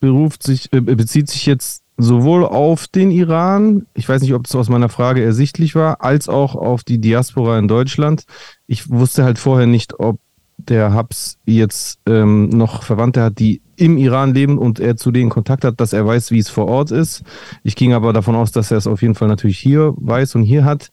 beruft 0.00 0.42
sich, 0.42 0.70
bezieht 0.70 1.28
sich 1.28 1.46
jetzt 1.46 1.82
sowohl 1.96 2.44
auf 2.44 2.86
den 2.86 3.10
Iran, 3.10 3.86
ich 3.94 4.08
weiß 4.08 4.22
nicht, 4.22 4.32
ob 4.32 4.46
es 4.46 4.54
aus 4.54 4.68
meiner 4.68 4.88
Frage 4.88 5.22
ersichtlich 5.22 5.74
war, 5.74 6.02
als 6.02 6.28
auch 6.28 6.54
auf 6.54 6.84
die 6.84 7.00
Diaspora 7.00 7.58
in 7.58 7.66
Deutschland. 7.66 8.24
Ich 8.68 8.88
wusste 8.88 9.24
halt 9.24 9.38
vorher 9.38 9.66
nicht, 9.66 9.98
ob 9.98 10.20
der 10.68 10.92
Habs 10.92 11.38
jetzt 11.46 12.00
ähm, 12.06 12.48
noch 12.48 12.82
Verwandte 12.82 13.22
hat, 13.22 13.38
die 13.38 13.62
im 13.76 13.96
Iran 13.96 14.34
leben 14.34 14.58
und 14.58 14.80
er 14.80 14.96
zu 14.96 15.10
denen 15.10 15.30
Kontakt 15.30 15.64
hat, 15.64 15.80
dass 15.80 15.92
er 15.92 16.06
weiß, 16.06 16.30
wie 16.30 16.38
es 16.38 16.48
vor 16.48 16.66
Ort 16.66 16.90
ist. 16.90 17.22
Ich 17.62 17.76
ging 17.76 17.92
aber 17.92 18.12
davon 18.12 18.34
aus, 18.34 18.52
dass 18.52 18.70
er 18.70 18.78
es 18.78 18.86
auf 18.86 19.02
jeden 19.02 19.14
Fall 19.14 19.28
natürlich 19.28 19.58
hier 19.58 19.94
weiß 19.96 20.34
und 20.34 20.42
hier 20.42 20.64
hat. 20.64 20.90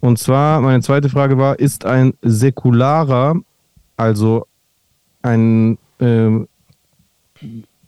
Und 0.00 0.18
zwar, 0.18 0.60
meine 0.60 0.82
zweite 0.82 1.08
Frage 1.08 1.38
war, 1.38 1.58
ist 1.58 1.84
ein 1.84 2.14
säkularer, 2.22 3.34
also 3.96 4.46
ein 5.22 5.78
äh, 5.98 6.30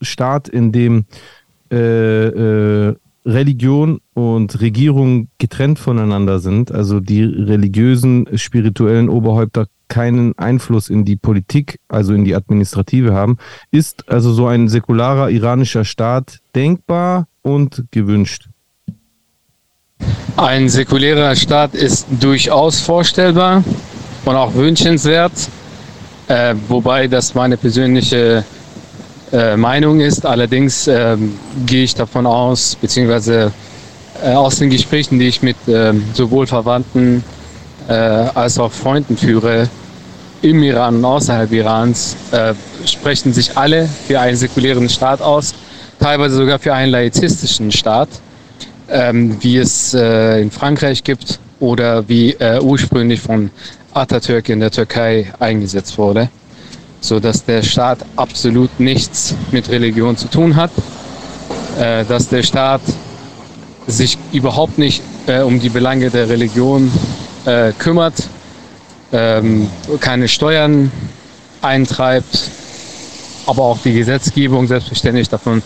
Staat, 0.02 0.48
in 0.48 0.72
dem 0.72 1.04
äh, 1.70 1.76
äh, 1.76 2.96
Religion 3.24 4.00
und 4.14 4.60
Regierung 4.60 5.28
getrennt 5.38 5.78
voneinander 5.78 6.40
sind, 6.40 6.72
also 6.72 7.00
die 7.00 7.22
religiösen, 7.22 8.26
spirituellen 8.36 9.08
Oberhäupter 9.08 9.66
keinen 9.90 10.38
Einfluss 10.38 10.88
in 10.88 11.04
die 11.04 11.16
Politik, 11.16 11.78
also 11.88 12.14
in 12.14 12.24
die 12.24 12.34
Administrative 12.34 13.12
haben, 13.12 13.36
ist 13.70 14.08
also 14.08 14.32
so 14.32 14.46
ein 14.46 14.68
säkularer 14.68 15.28
iranischer 15.28 15.84
Staat 15.84 16.38
denkbar 16.54 17.26
und 17.42 17.84
gewünscht? 17.90 18.48
Ein 20.36 20.70
säkulärer 20.70 21.36
Staat 21.36 21.74
ist 21.74 22.06
durchaus 22.20 22.80
vorstellbar 22.80 23.62
und 24.24 24.36
auch 24.36 24.54
wünschenswert, 24.54 25.32
äh, 26.28 26.54
wobei 26.68 27.06
das 27.06 27.34
meine 27.34 27.58
persönliche 27.58 28.44
äh, 29.32 29.56
Meinung 29.56 30.00
ist. 30.00 30.24
Allerdings 30.24 30.86
äh, 30.86 31.18
gehe 31.66 31.84
ich 31.84 31.94
davon 31.94 32.26
aus, 32.26 32.76
beziehungsweise 32.76 33.52
äh, 34.22 34.32
aus 34.32 34.58
den 34.58 34.70
Gesprächen, 34.70 35.18
die 35.18 35.28
ich 35.28 35.42
mit 35.42 35.56
ähm, 35.68 36.04
sowohl 36.14 36.46
Verwandten 36.46 37.22
äh, 37.88 37.92
als 37.92 38.58
auch 38.58 38.72
Freunden 38.72 39.16
führe, 39.16 39.68
im 40.42 40.62
Iran 40.62 40.96
und 40.96 41.04
außerhalb 41.04 41.52
Irans 41.52 42.16
äh, 42.32 42.54
sprechen 42.86 43.32
sich 43.32 43.56
alle 43.56 43.88
für 44.06 44.20
einen 44.20 44.36
säkulären 44.36 44.88
Staat 44.88 45.20
aus, 45.20 45.54
teilweise 45.98 46.36
sogar 46.36 46.58
für 46.58 46.72
einen 46.72 46.92
laizistischen 46.92 47.70
Staat, 47.72 48.08
ähm, 48.88 49.36
wie 49.40 49.58
es 49.58 49.94
äh, 49.94 50.40
in 50.40 50.50
Frankreich 50.50 51.04
gibt 51.04 51.38
oder 51.58 52.08
wie 52.08 52.32
äh, 52.32 52.60
ursprünglich 52.60 53.20
von 53.20 53.50
Atatürk 53.92 54.48
in 54.48 54.60
der 54.60 54.70
Türkei 54.70 55.32
eingesetzt 55.38 55.98
wurde, 55.98 56.30
so 57.00 57.20
dass 57.20 57.44
der 57.44 57.62
Staat 57.62 57.98
absolut 58.16 58.80
nichts 58.80 59.34
mit 59.50 59.68
Religion 59.68 60.16
zu 60.16 60.28
tun 60.28 60.56
hat, 60.56 60.70
äh, 61.78 62.04
dass 62.06 62.28
der 62.28 62.42
Staat 62.42 62.80
sich 63.86 64.16
überhaupt 64.32 64.78
nicht 64.78 65.02
äh, 65.26 65.40
um 65.40 65.60
die 65.60 65.68
Belange 65.68 66.08
der 66.10 66.28
Religion 66.28 66.90
äh, 67.44 67.72
kümmert 67.72 68.14
ähm, 69.12 69.68
keine 70.00 70.28
Steuern 70.28 70.90
eintreibt, 71.62 72.50
aber 73.46 73.62
auch 73.62 73.78
die 73.78 73.92
Gesetzgebung 73.92 74.66
selbstverständlich 74.66 75.28
davon 75.28 75.62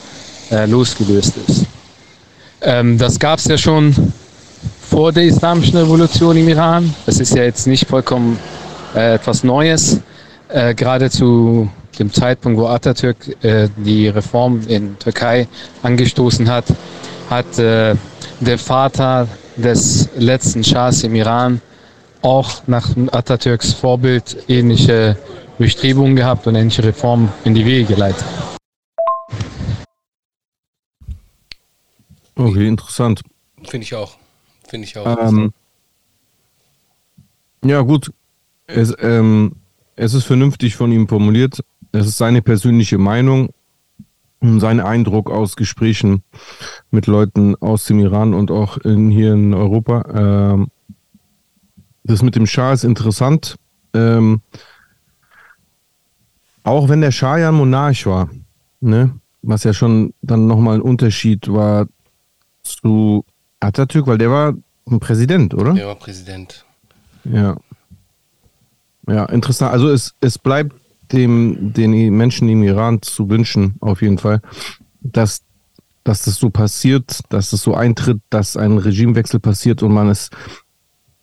äh, 0.51 0.66
losgelöst 0.66 1.34
ist. 1.47 1.66
Ähm, 2.62 2.99
das 2.99 3.18
gab 3.18 3.38
es 3.38 3.47
ja 3.47 3.59
schon 3.59 4.12
vor 4.88 5.12
der 5.12 5.24
islamischen 5.24 5.76
Revolution 5.76 6.36
im 6.36 6.49
Iran. 6.49 6.95
Das 7.07 7.20
ist 7.20 7.34
ja 7.34 7.42
jetzt 7.42 7.66
nicht 7.66 7.88
vollkommen 7.88 8.38
äh, 8.95 9.14
etwas 9.14 9.45
Neues. 9.45 10.01
Äh, 10.49 10.74
gerade 10.74 11.11
zu 11.11 11.68
dem 11.99 12.12
Zeitpunkt, 12.12 12.59
wo 12.59 12.66
Atatürk 12.66 13.16
äh, 13.42 13.68
die 13.76 14.09
Reform 14.09 14.62
in 14.66 14.99
Türkei 14.99 15.49
angestoßen 15.82 16.49
hat, 16.49 16.64
hat 17.30 17.59
äh, 17.59 17.95
der 18.40 18.59
Vater 18.59 19.28
des 19.57 20.09
letzten 20.16 20.64
Schahs 20.64 21.03
im 21.05 21.14
Iran 21.14 21.61
auch 22.25 22.66
nach 22.66 22.97
Atatürks 23.12 23.72
Vorbild 23.72 24.45
ähnliche 24.49 25.16
Bestrebungen 25.59 26.16
gehabt 26.16 26.47
und 26.47 26.55
ähnliche 26.55 26.83
Reformen 26.83 27.31
in 27.45 27.55
die 27.55 27.64
Wege 27.64 27.95
geleitet. 27.95 28.25
Okay, 32.35 32.66
interessant. 32.66 33.20
Finde 33.62 33.85
ich 33.85 33.95
auch. 33.95 34.16
Finde 34.66 34.87
ich 34.87 34.99
auch. 34.99 35.29
Ähm, 35.29 35.53
ja, 37.64 37.81
gut. 37.83 38.11
Es, 38.66 38.95
ähm, 39.01 39.57
es 39.95 40.14
ist 40.14 40.25
vernünftig 40.25 40.77
von 40.77 40.91
ihm 40.91 41.07
formuliert. 41.07 41.62
Es 41.93 42.07
ist 42.07 42.16
seine 42.16 42.43
persönliche 42.43 42.99
Meinung 42.99 43.51
und 44.41 44.61
sein 44.61 44.81
Eindruck 44.81 45.31
aus 45.31 45.57
Gesprächen 45.57 46.22
mit 46.91 47.07
Leuten 47.07 47.55
aus 47.57 47.85
dem 47.85 48.01
Iran 48.01 48.35
und 48.35 48.51
auch 48.51 48.79
in, 48.79 49.11
hier 49.11 49.35
in 49.35 49.55
Europa. 49.55 50.55
Ähm, 50.55 50.68
das 52.05 52.22
mit 52.22 52.36
dem 52.36 52.46
Schah 52.46 52.72
ist 52.72 52.84
interessant. 52.84 53.57
Ähm, 53.94 54.42
auch 56.62 56.88
wenn 56.88 57.00
der 57.00 57.11
Schah 57.11 57.38
ja 57.38 57.48
ein 57.48 57.55
Monarch 57.55 58.07
war, 58.07 58.30
ne? 58.80 59.18
was 59.42 59.64
ja 59.64 59.74
schon 59.74 60.14
dann 60.22 60.46
nochmal 60.46 60.76
ein 60.76 60.82
Unterschied 60.82 61.52
war 61.52 61.86
zu 62.62 63.24
Atatürk, 63.61 64.07
weil 64.07 64.18
der 64.18 64.30
war 64.30 64.55
ein 64.90 65.00
Präsident, 65.00 65.55
oder? 65.55 65.74
Der 65.74 65.86
war 65.86 65.96
Präsident. 65.96 66.64
Ja. 67.24 67.57
Ja, 69.07 69.26
interessant. 69.26 69.72
Also 69.72 69.90
es, 69.90 70.14
es 70.20 70.38
bleibt 70.38 70.74
dem, 71.12 71.72
den 71.72 71.92
Menschen 72.16 72.48
im 72.48 72.62
Iran 72.62 73.02
zu 73.02 73.28
wünschen, 73.28 73.76
auf 73.80 74.00
jeden 74.00 74.18
Fall, 74.18 74.40
dass, 75.00 75.42
dass 76.05 76.22
das 76.22 76.36
so 76.36 76.48
passiert, 76.48 77.20
dass 77.28 77.52
es 77.52 77.62
so 77.62 77.74
eintritt, 77.74 78.20
dass 78.30 78.57
ein 78.57 78.78
Regimewechsel 78.78 79.40
passiert 79.40 79.82
und 79.82 79.92
man 79.92 80.09
es, 80.09 80.30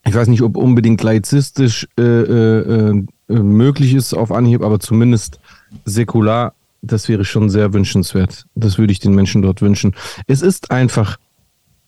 ich 0.05 0.15
weiß 0.15 0.27
nicht, 0.27 0.41
ob 0.41 0.57
unbedingt 0.57 1.01
laizistisch 1.03 1.87
äh, 1.97 2.01
äh, 2.01 2.89
äh, 3.29 3.33
möglich 3.33 3.93
ist 3.93 4.13
auf 4.13 4.31
Anhieb, 4.31 4.61
aber 4.61 4.79
zumindest 4.79 5.39
säkular, 5.85 6.53
das 6.81 7.07
wäre 7.07 7.23
schon 7.23 7.49
sehr 7.49 7.73
wünschenswert. 7.73 8.45
Das 8.55 8.77
würde 8.77 8.91
ich 8.91 8.99
den 8.99 9.13
Menschen 9.13 9.41
dort 9.41 9.61
wünschen. 9.61 9.95
Es 10.27 10.41
ist 10.41 10.71
einfach 10.71 11.17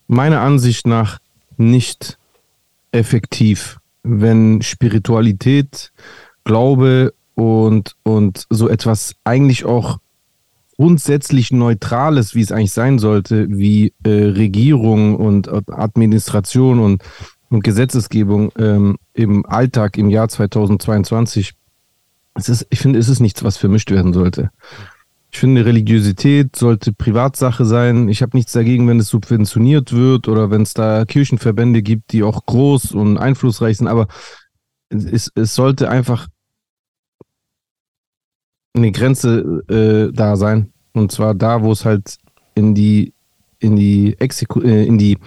meiner 0.07 0.41
Ansicht 0.41 0.86
nach 0.86 1.20
nicht 1.57 2.18
effektiv, 2.91 3.80
wenn 4.03 4.61
Spiritualität, 4.61 5.91
Glaube 6.43 7.14
und, 7.36 7.95
und 8.03 8.45
so 8.49 8.70
etwas 8.70 9.16
eigentlich 9.24 9.66
auch 9.66 9.97
grundsätzlich 10.78 11.51
Neutrales, 11.51 12.36
wie 12.36 12.41
es 12.41 12.51
eigentlich 12.51 12.74
sein 12.74 12.99
sollte, 12.99 13.47
wie 13.49 13.93
äh, 14.03 14.09
Regierung 14.09 15.16
und 15.16 15.49
Administration 15.72 16.80
und, 16.80 17.03
und 17.53 17.63
Gesetzesgebung 17.63 18.51
ähm, 18.57 18.97
im 19.13 19.45
Alltag 19.45 19.97
im 19.97 20.09
Jahr 20.09 20.27
2022. 20.27 21.53
Es 22.33 22.49
ist, 22.49 22.65
ich 22.71 22.79
finde, 22.79 22.97
es 22.97 23.09
ist 23.09 23.19
nichts, 23.19 23.43
was 23.43 23.57
vermischt 23.57 23.91
werden 23.91 24.11
sollte. 24.11 24.49
Ich 25.31 25.39
finde, 25.39 25.65
Religiosität 25.65 26.55
sollte 26.55 26.93
Privatsache 26.93 27.65
sein. 27.65 28.07
Ich 28.09 28.21
habe 28.21 28.35
nichts 28.35 28.51
dagegen, 28.51 28.87
wenn 28.87 28.99
es 28.99 29.09
subventioniert 29.09 29.93
wird 29.93 30.27
oder 30.27 30.51
wenn 30.51 30.63
es 30.63 30.73
da 30.73 31.05
Kirchenverbände 31.05 31.81
gibt, 31.81 32.11
die 32.11 32.23
auch 32.23 32.45
groß 32.45 32.91
und 32.91 33.17
einflussreich 33.17 33.77
sind. 33.77 33.87
Aber 33.87 34.07
es, 34.89 35.31
es 35.35 35.55
sollte 35.55 35.89
einfach 35.89 36.27
eine 38.75 38.91
Grenze 38.91 39.63
äh, 39.69 40.13
da 40.13 40.35
sein. 40.35 40.71
Und 40.93 41.11
zwar 41.11 41.33
da, 41.35 41.63
wo 41.63 41.71
es 41.71 41.85
halt 41.85 42.17
in 42.55 42.75
die, 42.75 43.13
in 43.59 43.75
die, 43.75 44.15
Exeku 44.19 44.61
äh, 44.61 44.85
in 44.85 44.97
die, 44.97 45.17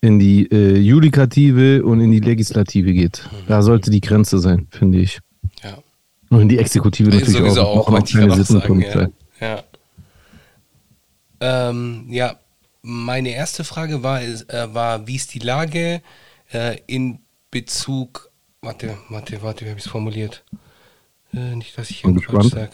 in 0.00 0.18
die 0.18 0.50
äh, 0.50 0.78
Judikative 0.78 1.84
und 1.84 2.00
in 2.00 2.10
die 2.10 2.20
Legislative 2.20 2.92
geht. 2.92 3.28
Da 3.46 3.62
sollte 3.62 3.90
die 3.90 4.00
Grenze 4.00 4.38
sein, 4.38 4.68
finde 4.70 4.98
ich. 4.98 5.18
Ja. 5.62 5.78
Und 6.30 6.42
in 6.42 6.48
die 6.48 6.58
Exekutive 6.58 7.10
natürlich 7.10 7.36
sowieso 7.36 7.62
auch. 7.62 7.88
auch, 7.88 7.98
ich 8.04 8.12
keine 8.12 8.32
auch 8.32 8.36
sagen, 8.36 8.80
ja. 8.80 9.08
Ja. 9.40 9.62
Ähm, 11.40 12.06
ja, 12.08 12.36
meine 12.82 13.30
erste 13.30 13.64
Frage 13.64 14.02
war, 14.02 14.20
äh, 14.22 14.38
war 14.74 15.06
wie 15.06 15.16
ist 15.16 15.34
die 15.34 15.38
Lage 15.38 16.02
äh, 16.52 16.78
in 16.86 17.20
Bezug, 17.50 18.30
warte, 18.60 18.98
warte, 19.08 19.42
warte, 19.42 19.64
wie 19.64 19.70
habe 19.70 19.78
ich 19.78 19.86
es 19.86 19.90
formuliert? 19.90 20.44
Äh, 21.32 21.56
nicht, 21.56 21.76
dass 21.78 21.90
ich 21.90 22.02
hier 22.02 22.20
falsch 22.20 22.48
sage. 22.48 22.70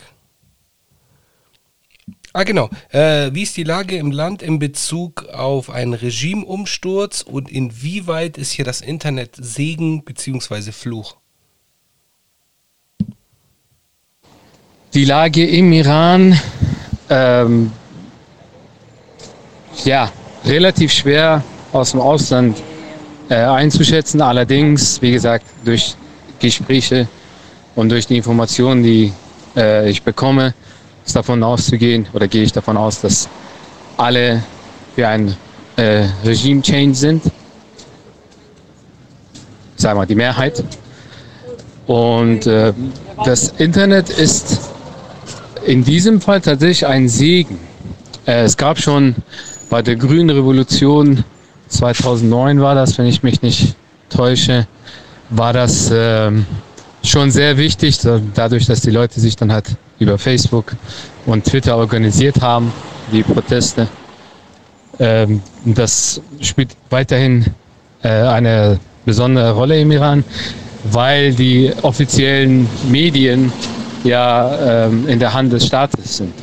Ah, 2.37 2.43
genau. 2.43 2.69
Äh, 2.91 3.31
wie 3.33 3.45
ist 3.45 3.57
die 3.57 3.63
Lage 3.63 3.97
im 3.97 4.11
Land 4.11 4.43
in 4.43 4.59
Bezug 4.59 5.27
auf 5.33 5.71
einen 5.71 5.95
Regimumsturz 5.95 7.23
und 7.23 7.49
inwieweit 7.49 8.39
ist 8.39 8.51
hier 8.51 8.65
das 8.65 8.81
Internet 8.81 9.37
Segen 9.37 10.03
bzw. 10.03 10.73
Fluch? 10.73 11.15
Die 14.95 15.05
Lage 15.05 15.47
im 15.47 15.73
Iran, 15.73 16.37
ähm, 17.09 17.71
ja, 19.85 20.11
relativ 20.45 20.93
schwer 20.93 21.45
aus 21.73 21.93
dem 21.93 22.01
Ausland 22.01 22.61
äh, 23.29 23.37
einzuschätzen. 23.37 24.21
Allerdings, 24.21 25.01
wie 25.01 25.13
gesagt, 25.13 25.47
durch 25.65 25.95
Gespräche 26.41 27.07
und 27.77 27.91
durch 27.91 28.09
die 28.09 28.17
Informationen, 28.17 28.83
die 28.83 29.13
äh, 29.57 29.89
ich 29.89 30.03
bekomme, 30.03 30.53
ist 31.05 31.17
davon 31.17 31.43
auszugehen 31.43 32.07
oder 32.13 32.29
gehe 32.29 32.43
ich 32.43 32.53
davon 32.53 32.77
aus, 32.77 33.01
dass 33.01 33.29
alle 33.97 34.43
für 34.95 35.07
ein 35.09 35.37
äh, 35.77 36.07
Regime-Change 36.25 36.95
sind. 36.95 37.23
Sagen 39.77 39.99
wir 39.99 40.07
die 40.07 40.15
Mehrheit. 40.15 40.65
Und 41.87 42.47
äh, 42.47 42.73
das 43.25 43.49
Internet 43.59 44.09
ist 44.09 44.71
in 45.67 45.85
diesem 45.85 46.21
Fall 46.21 46.41
tatsächlich 46.41 46.87
ein 46.87 47.09
Segen. 47.09 47.59
Äh, 48.27 48.45
es 48.45 48.57
gab 48.57 48.79
schon 48.79 49.15
bei 49.69 49.83
der 49.83 49.97
Grünen 49.97 50.31
Revolution 50.31 51.25
2009 51.69 52.61
war 52.61 52.75
das, 52.75 52.97
wenn 52.99 53.07
ich 53.07 53.23
mich 53.23 53.43
nicht 53.43 53.75
täusche, 54.09 54.67
war 55.31 55.53
das 55.53 55.91
ähm, 55.93 56.47
schon 57.03 57.31
sehr 57.31 57.57
wichtig, 57.57 57.99
da- 57.99 58.21
dadurch, 58.35 58.67
dass 58.67 58.81
die 58.81 58.91
Leute 58.91 59.19
sich 59.21 59.35
dann 59.37 59.53
halt 59.53 59.67
über 59.99 60.19
Facebook 60.19 60.75
und 61.27 61.45
Twitter 61.45 61.77
organisiert 61.77 62.41
haben, 62.41 62.73
die 63.13 63.23
Proteste. 63.23 63.89
Ähm, 64.99 65.43
das 65.65 66.21
spielt 66.41 66.77
weiterhin 66.91 67.47
äh, 68.03 68.09
eine 68.09 68.79
besondere 69.05 69.53
Rolle 69.53 69.81
im 69.81 69.91
Iran, 69.91 70.25
weil 70.85 71.33
die 71.35 71.73
offiziellen 71.83 72.69
Medien 72.91 73.53
ja 74.05 74.87
ähm, 74.87 75.09
in 75.09 75.19
der 75.19 75.33
Hand 75.33 75.53
des 75.53 75.67
Staates 75.67 76.19
sind. 76.19 76.35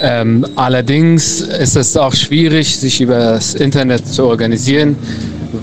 Ähm, 0.00 0.46
allerdings 0.54 1.40
ist 1.40 1.76
es 1.76 1.96
auch 1.96 2.14
schwierig, 2.14 2.76
sich 2.78 3.00
über 3.00 3.18
das 3.18 3.54
Internet 3.54 4.06
zu 4.06 4.26
organisieren, 4.26 4.96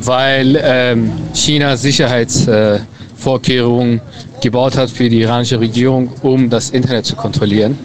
weil 0.02 0.60
ähm, 0.62 1.12
China 1.34 1.78
Sicherheitsvorkehrungen 1.78 2.82
äh, 2.82 2.86
Vorkehrungen 3.26 4.02
gebaut 4.40 4.78
hat 4.78 4.92
für 4.92 5.10
die 5.10 5.22
iranische 5.22 5.60
Regierung, 5.60 6.12
um 6.22 6.48
das 6.52 6.70
Internet 6.70 7.08
zu 7.08 7.16
kontrollieren. 7.16 7.76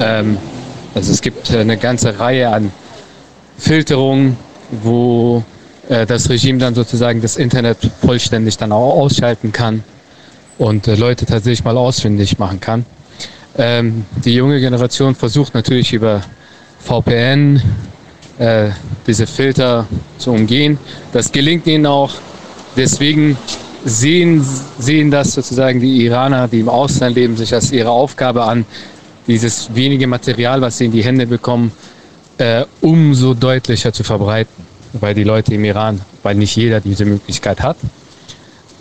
Ähm, 0.00 0.38
also 0.92 1.12
es 1.12 1.20
gibt 1.20 1.52
äh, 1.52 1.60
eine 1.60 1.76
ganze 1.76 2.18
Reihe 2.18 2.52
an 2.52 2.72
Filterungen, 3.56 4.36
wo 4.82 5.44
äh, 5.88 6.04
das 6.04 6.28
Regime 6.28 6.58
dann 6.58 6.74
sozusagen 6.74 7.22
das 7.22 7.36
Internet 7.36 7.78
vollständig 8.04 8.56
dann 8.56 8.72
auch 8.72 9.00
ausschalten 9.02 9.52
kann 9.52 9.84
und 10.58 10.88
äh, 10.88 10.96
Leute 10.96 11.26
tatsächlich 11.26 11.62
mal 11.62 11.76
ausfindig 11.76 12.40
machen 12.40 12.58
kann. 12.58 12.84
Ähm, 13.56 14.04
die 14.24 14.34
junge 14.34 14.58
Generation 14.58 15.14
versucht 15.14 15.54
natürlich 15.54 15.92
über 15.92 16.22
VPN 16.80 17.62
äh, 18.38 18.70
diese 19.06 19.28
Filter 19.28 19.86
zu 20.18 20.32
umgehen. 20.32 20.76
Das 21.12 21.30
gelingt 21.30 21.68
ihnen 21.68 21.86
auch. 21.86 22.10
Deswegen 22.76 23.38
sehen, 23.86 24.44
sehen 24.78 25.10
das 25.10 25.32
sozusagen 25.32 25.80
die 25.80 26.04
Iraner, 26.04 26.48
die 26.48 26.60
im 26.60 26.68
Ausland 26.68 27.14
leben, 27.14 27.36
sich 27.36 27.54
als 27.54 27.70
ihre 27.70 27.90
Aufgabe 27.90 28.42
an, 28.42 28.66
dieses 29.26 29.74
wenige 29.74 30.06
Material, 30.06 30.60
was 30.60 30.78
sie 30.78 30.86
in 30.86 30.92
die 30.92 31.04
Hände 31.04 31.26
bekommen, 31.26 31.72
äh, 32.38 32.64
umso 32.80 33.32
deutlicher 33.34 33.92
zu 33.92 34.04
verbreiten. 34.04 34.66
Weil 34.92 35.14
die 35.14 35.24
Leute 35.24 35.54
im 35.54 35.64
Iran, 35.64 36.00
weil 36.22 36.34
nicht 36.36 36.56
jeder 36.56 36.80
diese 36.80 37.04
Möglichkeit 37.04 37.60
hat. 37.60 37.76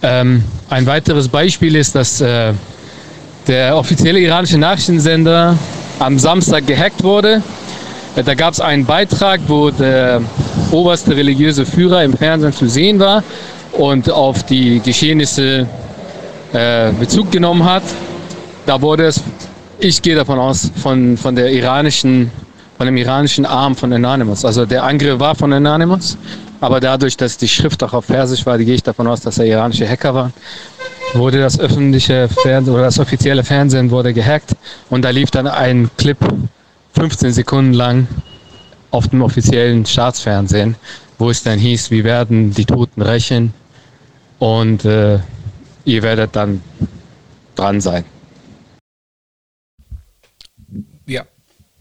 Ähm, 0.02 0.44
ein 0.70 0.86
weiteres 0.86 1.28
Beispiel 1.28 1.76
ist, 1.76 1.96
dass 1.96 2.22
äh, 2.22 2.54
der 3.48 3.78
offizielle 3.78 4.20
iranische 4.20 4.58
Nachrichtensender 4.58 5.58
am 6.00 6.18
Samstag 6.18 6.68
gehackt 6.68 7.04
wurde. 7.04 7.44
Äh, 8.16 8.24
Da 8.24 8.34
gab 8.34 8.54
es 8.54 8.60
einen 8.60 8.86
Beitrag, 8.86 9.42
wo 9.48 9.72
der 9.72 10.22
oberste 10.72 11.16
religiöse 11.16 11.66
Führer 11.66 12.04
im 12.04 12.14
Fernsehen 12.14 12.54
zu 12.54 12.68
sehen 12.68 13.00
war 13.00 13.24
und 13.78 14.10
auf 14.10 14.44
die 14.44 14.80
Geschehnisse 14.80 15.68
äh, 16.54 16.92
Bezug 16.94 17.32
genommen 17.32 17.64
hat. 17.64 17.84
Da 18.66 18.82
wurde 18.82 19.06
es, 19.06 19.22
ich 19.80 20.02
gehe 20.02 20.16
davon 20.16 20.40
aus, 20.40 20.72
von, 20.82 21.18
von 21.18 21.36
der 21.36 21.52
iranischen, 21.52 22.32
von 22.78 22.86
dem 22.86 22.98
iranischen 22.98 23.46
Arm 23.46 23.76
von 23.76 23.92
Anonymous. 23.94 24.46
Also 24.46 24.66
der 24.66 24.84
Angriff 24.84 25.20
war 25.20 25.36
von 25.36 25.52
Anonymous, 25.54 26.18
aber 26.62 26.80
dadurch, 26.80 27.18
dass 27.18 27.38
die 27.38 27.48
Schrift 27.48 27.84
auch 27.84 27.94
auf 27.94 28.08
Persisch 28.08 28.46
war, 28.46 28.58
gehe 28.58 28.76
ich 28.76 28.84
davon 28.84 29.08
aus, 29.08 29.22
dass 29.22 29.38
er 29.38 29.46
iranische 29.46 29.88
Hacker 29.88 30.14
war 30.14 30.32
wurde 31.14 31.40
das 31.40 31.60
öffentliche 31.60 32.28
Fernsehen 32.28 32.74
oder 32.74 32.84
das 32.84 33.00
offizielle 33.00 33.44
Fernsehen 33.44 33.90
wurde 33.90 34.14
gehackt 34.14 34.52
und 34.90 35.04
da 35.04 35.12
lief 35.12 35.32
dann 35.32 35.48
ein 35.48 35.90
Clip 35.98 36.18
15 36.94 37.32
Sekunden 37.32 37.74
lang 37.74 38.08
auf 38.92 39.08
dem 39.08 39.22
offiziellen 39.22 39.86
Staatsfernsehen, 39.86 40.76
wo 41.18 41.30
es 41.30 41.44
dann 41.44 41.60
hieß, 41.60 41.92
wir 41.92 42.04
werden 42.04 42.52
die 42.52 42.66
Toten 42.66 43.02
rächen 43.02 43.54
und 44.40 44.86
äh, 44.86 45.20
ihr 45.86 46.04
werdet 46.04 46.36
dann 46.36 46.62
dran 47.56 47.82
sein. 47.82 48.04
Ja, 51.06 51.24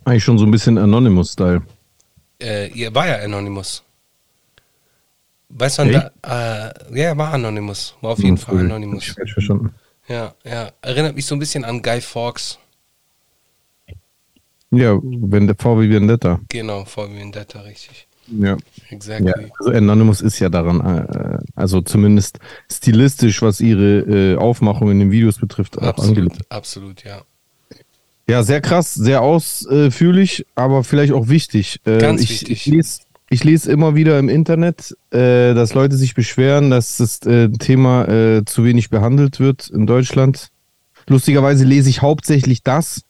Eigentlich 0.05 0.24
schon 0.24 0.38
so 0.38 0.44
ein 0.44 0.50
bisschen 0.50 0.76
Anonymous-Style. 0.78 1.62
äh, 2.42 2.68
ihr 2.72 2.94
war 2.94 3.07
ja 3.09 3.16
Anonymous. 3.24 3.82
Weißt 5.48 5.78
du, 5.78 6.11
da, 6.22 6.68
äh, 6.90 7.00
ja, 7.00 7.16
war 7.16 7.32
Anonymous. 7.32 7.94
War 8.00 8.11
auf 8.12 8.18
jeden 8.18 8.36
Fall 8.36 8.55
Sorry, 8.57 8.66
Anonymous. 8.66 9.09
hab 9.16 9.24
Ich 9.24 9.32
verstanden. 9.32 9.72
Ja, 10.09 10.34
ja. 10.44 10.70
Erinnert 10.82 11.14
mich 11.14 11.24
so 11.26 11.34
ein 11.34 11.38
bisschen 11.38 11.64
an 11.64 11.80
Guy 11.80 12.00
Fawkes. 12.00 12.59
Ja, 14.70 14.98
wenn 15.02 15.46
der 15.46 15.57
VW 15.57 15.88
Vendetta. 15.88 16.40
Genau, 16.48 16.84
vor 16.84 17.09
Vendetta, 17.09 17.61
richtig. 17.61 18.09
Ja. 18.29 18.57
Exactly. 18.91 19.29
ja. 19.29 19.49
Also 19.59 19.72
Anonymous 19.72 20.20
ist 20.20 20.39
ja 20.39 20.49
daran, 20.49 20.81
äh, 20.81 21.39
also 21.55 21.81
zumindest 21.81 22.39
stilistisch, 22.70 23.43
was 23.43 23.61
ihre 23.61 24.01
äh, 24.01 24.37
Aufmachung 24.37 24.91
in 24.91 25.01
den 25.01 25.11
Videos 25.11 25.39
betrifft, 25.39 25.79
auch 25.79 25.83
absolut, 25.83 26.18
angelegt. 26.18 26.41
absolut, 26.49 27.05
ja. 27.05 27.22
Ja, 28.27 28.43
sehr 28.43 28.62
krass, 28.62 28.95
sehr 28.95 29.20
ausführlich, 29.20 30.47
aber 30.55 30.83
vielleicht 30.83 31.12
auch 31.12 31.29
wichtig. 31.29 31.81
Äh, 31.85 31.99
Ganz 31.99 32.22
ich, 32.22 32.31
wichtig. 32.31 32.51
Ich 32.53 32.66
lese, 32.66 33.01
ich 33.29 33.45
lese 33.45 33.70
immer 33.70 33.95
wieder 33.95 34.18
im 34.18 34.31
Internet, 34.31 34.97
äh, 35.11 35.53
dass 35.53 35.75
Leute 35.75 35.97
sich 35.97 36.14
beschweren, 36.14 36.70
dass 36.70 36.97
das 36.97 37.20
äh, 37.27 37.51
Thema 37.51 38.09
äh, 38.09 38.45
zu 38.47 38.64
wenig 38.64 38.89
behandelt 38.89 39.41
wird 39.41 39.68
in 39.68 39.87
Deutschland. 39.87 40.49
Lustigerweise 41.07 41.64
lese 41.64 41.91
ich 41.91 42.01
hauptsächlich 42.01 42.62
das. 42.62 43.03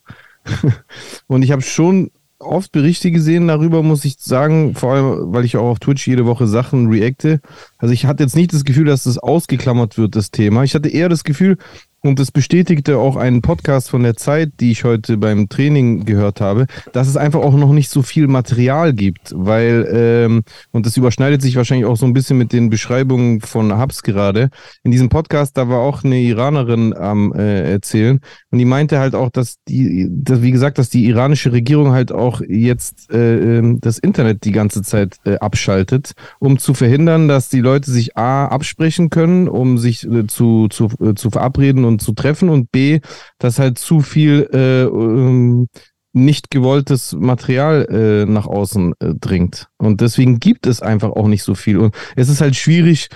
Und 1.29 1.43
ich 1.43 1.53
habe 1.53 1.63
schon 1.63 2.11
oft 2.45 2.73
Berichte 2.73 3.11
gesehen 3.11 3.49
darüber, 3.49 3.83
muss 3.83 4.05
ich 4.05 4.17
sagen, 4.19 4.75
vor 4.75 4.93
allem, 4.93 5.33
weil 5.33 5.45
ich 5.45 5.57
auch 5.57 5.69
auf 5.69 5.79
Twitch 5.79 6.07
jede 6.07 6.27
Woche 6.27 6.47
Sachen 6.47 6.89
reacte. 6.89 7.41
Also 7.79 7.93
ich 7.93 8.07
hatte 8.07 8.23
jetzt 8.23 8.37
nicht 8.37 8.53
das 8.53 8.65
Gefühl, 8.65 8.87
dass 8.87 9.05
das 9.05 9.19
ausgeklammert 9.19 9.99
wird, 9.99 10.17
das 10.17 10.31
Thema. 10.31 10.65
Ich 10.65 10.75
hatte 10.75 10.89
eher 10.89 11.09
das 11.09 11.25
Gefühl, 11.25 11.59
und 12.05 12.19
das 12.19 12.31
bestätigte 12.31 12.99
auch 12.99 13.17
einen 13.17 13.41
Podcast 13.41 13.89
von 13.89 14.03
der 14.03 14.15
Zeit, 14.15 14.53
die 14.61 14.71
ich 14.71 14.85
heute 14.85 15.17
beim 15.17 15.49
Training 15.49 16.05
gehört 16.05 16.43
habe, 16.43 16.67
dass 16.93 17.09
es 17.09 17.17
einfach 17.17 17.41
auch 17.41 17.57
noch 17.57 17.73
nicht 17.73 17.89
so 17.89 18.03
viel 18.03 18.27
Material 18.27 18.93
gibt, 18.93 19.33
weil, 19.35 19.89
ähm, 19.91 20.43
und 20.71 20.85
das 20.85 20.99
überschneidet 20.99 21.41
sich 21.41 21.57
wahrscheinlich 21.57 21.87
auch 21.87 21.97
so 21.97 22.05
ein 22.05 22.13
bisschen 22.13 22.37
mit 22.37 22.53
den 22.53 22.69
Beschreibungen 22.69 23.41
von 23.41 23.81
Hubs 23.81 24.03
gerade. 24.03 24.51
In 24.83 24.91
diesem 24.91 25.09
Podcast, 25.09 25.57
da 25.57 25.71
war 25.71 25.81
auch 25.81 26.05
eine 26.05 26.21
Iranerin 26.21 26.95
am 26.95 27.33
äh, 27.33 27.73
erzählen 27.73 28.21
und 28.51 28.59
die 28.59 28.67
meinte 28.67 28.99
halt 28.99 29.15
auch, 29.15 29.31
dass 29.31 29.57
die, 29.67 30.07
dass, 30.11 30.43
wie 30.43 30.51
gesagt, 30.51 30.77
dass 30.77 30.91
die 30.91 31.07
iranische 31.07 31.53
Regierung 31.53 31.93
halt 31.93 32.13
auch 32.13 32.43
jetzt 32.47 33.11
äh, 33.13 33.59
ähm, 33.59 33.81
das 33.81 33.99
Internet 33.99 34.45
die 34.45 34.53
ganze 34.53 34.83
Zeit 34.83 35.17
äh, 35.25 35.37
abschaltet, 35.37 36.13
um 36.39 36.59
zu 36.59 36.75
verhindern, 36.75 37.29
dass 37.29 37.49
die 37.49 37.61
Leute 37.61 37.91
sich 37.91 38.19
A 38.19 38.47
absprechen 38.47 39.09
können, 39.09 39.49
um 39.49 39.79
sich 39.79 40.07
äh, 40.07 40.27
zu, 40.27 40.69
zu, 40.69 40.91
äh, 41.01 41.15
zu 41.15 41.31
verabreden 41.31 41.87
und 41.87 41.94
zu 41.99 42.13
treffen 42.13 42.49
und 42.49 42.71
B, 42.73 43.01
dass 43.39 43.59
halt 43.59 43.79
zu 43.79 44.01
viel 44.01 44.49
äh, 44.53 44.85
ähm, 44.85 45.69
nicht 46.13 46.51
gewolltes 46.51 47.13
Material 47.13 47.87
äh, 47.91 48.31
nach 48.31 48.47
außen 48.47 48.95
äh, 49.01 49.15
dringt. 49.15 49.69
Und 49.79 50.01
deswegen 50.01 50.39
gibt 50.39 50.67
es 50.67 50.81
einfach 50.81 51.11
auch 51.11 51.27
nicht 51.27 51.43
so 51.43 51.55
viel. 51.55 51.79
Und 51.79 51.95
es 52.15 52.29
ist 52.29 52.41
halt 52.41 52.55
schwierig, 52.55 53.09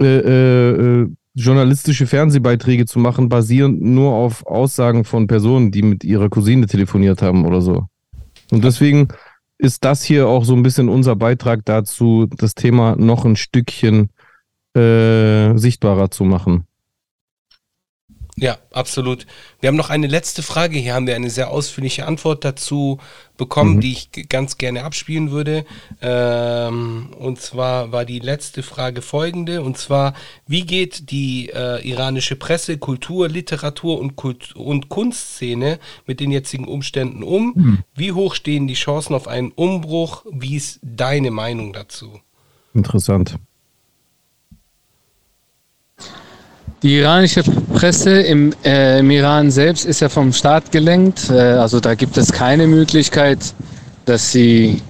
äh, 0.00 0.06
äh, 0.06 0.70
äh, 0.70 1.08
journalistische 1.34 2.06
Fernsehbeiträge 2.06 2.86
zu 2.86 2.98
machen, 2.98 3.28
basierend 3.28 3.82
nur 3.82 4.14
auf 4.14 4.46
Aussagen 4.46 5.04
von 5.04 5.26
Personen, 5.26 5.70
die 5.70 5.82
mit 5.82 6.02
ihrer 6.04 6.30
Cousine 6.30 6.66
telefoniert 6.66 7.20
haben 7.20 7.44
oder 7.44 7.60
so. 7.60 7.86
Und 8.50 8.64
deswegen 8.64 9.08
ist 9.58 9.84
das 9.84 10.02
hier 10.02 10.28
auch 10.28 10.44
so 10.44 10.54
ein 10.54 10.62
bisschen 10.62 10.88
unser 10.88 11.16
Beitrag 11.16 11.64
dazu, 11.64 12.26
das 12.26 12.54
Thema 12.54 12.96
noch 12.96 13.24
ein 13.24 13.36
Stückchen 13.36 14.10
äh, 14.74 15.56
sichtbarer 15.56 16.10
zu 16.10 16.24
machen. 16.24 16.66
Ja, 18.38 18.58
absolut. 18.70 19.26
Wir 19.60 19.68
haben 19.68 19.76
noch 19.76 19.88
eine 19.88 20.08
letzte 20.08 20.42
Frage. 20.42 20.78
Hier 20.78 20.92
haben 20.92 21.06
wir 21.06 21.16
eine 21.16 21.30
sehr 21.30 21.50
ausführliche 21.50 22.04
Antwort 22.06 22.44
dazu 22.44 22.98
bekommen, 23.38 23.76
Mhm. 23.76 23.80
die 23.80 23.92
ich 23.92 24.28
ganz 24.28 24.58
gerne 24.58 24.84
abspielen 24.84 25.30
würde. 25.30 25.64
Ähm, 26.02 27.14
und 27.18 27.40
zwar 27.40 27.92
war 27.92 28.04
die 28.04 28.18
letzte 28.18 28.62
Frage 28.62 29.00
folgende. 29.00 29.62
Und 29.62 29.78
zwar, 29.78 30.12
wie 30.46 30.66
geht 30.66 31.10
die 31.10 31.48
äh, 31.48 31.80
iranische 31.88 32.36
Presse, 32.36 32.76
Kultur, 32.76 33.26
Literatur 33.30 33.98
und, 33.98 34.16
Kult 34.16 34.54
und 34.54 34.90
Kunstszene 34.90 35.78
mit 36.06 36.20
den 36.20 36.30
jetzigen 36.30 36.68
Umständen 36.68 37.22
um? 37.22 37.52
Mhm. 37.56 37.78
Wie 37.94 38.12
hoch 38.12 38.34
stehen 38.34 38.66
die 38.68 38.74
Chancen 38.74 39.14
auf 39.14 39.28
einen 39.28 39.50
Umbruch? 39.50 40.26
Wie 40.30 40.56
ist 40.56 40.78
deine 40.82 41.30
Meinung 41.30 41.72
dazu? 41.72 42.20
Interessant. 42.74 43.38
Die 46.82 46.96
iranische 46.98 47.42
Presse 47.76 48.22
im, 48.22 48.54
äh, 48.64 49.00
im 49.00 49.10
Iran 49.10 49.50
selbst 49.50 49.84
ist 49.84 50.00
ja 50.00 50.08
vom 50.08 50.32
Staat 50.32 50.72
gelenkt. 50.72 51.28
Äh, 51.28 51.34
also 51.34 51.78
da 51.78 51.94
gibt 51.94 52.16
es 52.16 52.32
keine 52.32 52.66
Möglichkeit, 52.66 53.38
dass 54.06 54.32
sie 54.32 54.80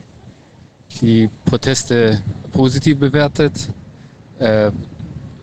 die 1.00 1.28
Proteste 1.46 2.22
positiv 2.52 3.00
bewertet. 3.00 3.54
Äh, 4.38 4.70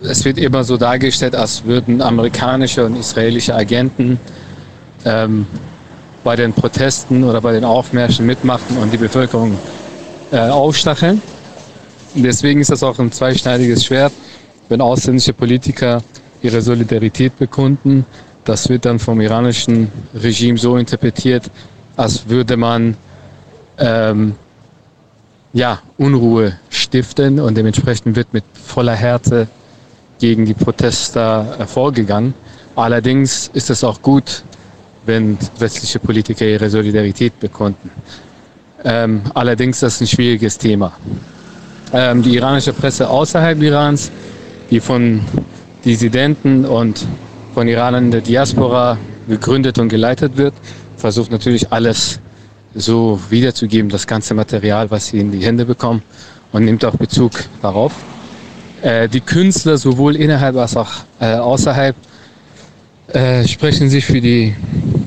es 0.00 0.24
wird 0.24 0.38
immer 0.38 0.64
so 0.64 0.78
dargestellt, 0.78 1.34
als 1.34 1.62
würden 1.66 2.00
amerikanische 2.00 2.86
und 2.86 2.96
israelische 2.96 3.54
Agenten 3.54 4.18
ähm, 5.04 5.46
bei 6.24 6.36
den 6.36 6.54
Protesten 6.54 7.24
oder 7.24 7.42
bei 7.42 7.52
den 7.52 7.64
Aufmärschen 7.64 8.24
mitmachen 8.24 8.78
und 8.78 8.90
die 8.90 8.96
Bevölkerung 8.96 9.58
äh, 10.32 10.38
aufstacheln. 10.38 11.20
Deswegen 12.14 12.62
ist 12.62 12.70
das 12.70 12.82
auch 12.82 12.98
ein 12.98 13.12
zweischneidiges 13.12 13.84
Schwert, 13.84 14.14
wenn 14.70 14.80
ausländische 14.80 15.34
Politiker 15.34 16.02
ihre 16.44 16.60
Solidarität 16.60 17.38
bekunden. 17.38 18.04
Das 18.44 18.68
wird 18.68 18.84
dann 18.84 18.98
vom 18.98 19.20
iranischen 19.20 19.90
Regime 20.14 20.58
so 20.58 20.76
interpretiert, 20.76 21.50
als 21.96 22.28
würde 22.28 22.56
man 22.56 22.96
ähm, 23.78 24.34
ja, 25.54 25.80
Unruhe 25.96 26.58
stiften 26.68 27.40
und 27.40 27.56
dementsprechend 27.56 28.16
wird 28.16 28.32
mit 28.32 28.44
voller 28.52 28.94
Härte 28.94 29.48
gegen 30.18 30.44
die 30.44 30.54
Protester 30.54 31.66
vorgegangen. 31.66 32.34
Allerdings 32.76 33.50
ist 33.54 33.70
es 33.70 33.82
auch 33.82 34.02
gut, 34.02 34.42
wenn 35.06 35.38
westliche 35.58 35.98
Politiker 35.98 36.44
ihre 36.44 36.68
Solidarität 36.68 37.38
bekunden. 37.40 37.90
Ähm, 38.84 39.22
allerdings 39.32 39.76
ist 39.76 39.82
das 39.82 40.00
ein 40.00 40.06
schwieriges 40.06 40.58
Thema. 40.58 40.92
Ähm, 41.92 42.22
die 42.22 42.34
iranische 42.34 42.72
Presse 42.72 43.08
außerhalb 43.08 43.62
Irans, 43.62 44.10
die 44.70 44.80
von 44.80 45.20
Dissidenten 45.84 46.64
und 46.64 47.06
von 47.52 47.68
Iranern 47.68 48.06
in 48.06 48.10
der 48.10 48.20
Diaspora 48.22 48.98
gegründet 49.28 49.78
und 49.78 49.88
geleitet 49.88 50.36
wird, 50.36 50.54
versucht 50.96 51.30
natürlich 51.30 51.72
alles 51.72 52.20
so 52.74 53.20
wiederzugeben, 53.30 53.90
das 53.90 54.06
ganze 54.06 54.34
Material, 54.34 54.90
was 54.90 55.08
sie 55.08 55.20
in 55.20 55.30
die 55.30 55.44
Hände 55.44 55.64
bekommen 55.64 56.02
und 56.52 56.64
nimmt 56.64 56.84
auch 56.84 56.96
Bezug 56.96 57.32
darauf. 57.62 57.92
Äh, 58.82 59.08
die 59.08 59.20
Künstler, 59.20 59.78
sowohl 59.78 60.16
innerhalb 60.16 60.56
als 60.56 60.76
auch 60.76 60.90
äh, 61.20 61.34
außerhalb, 61.34 61.94
äh, 63.08 63.46
sprechen 63.46 63.90
sich 63.90 64.04
für 64.04 64.20
die 64.20 64.54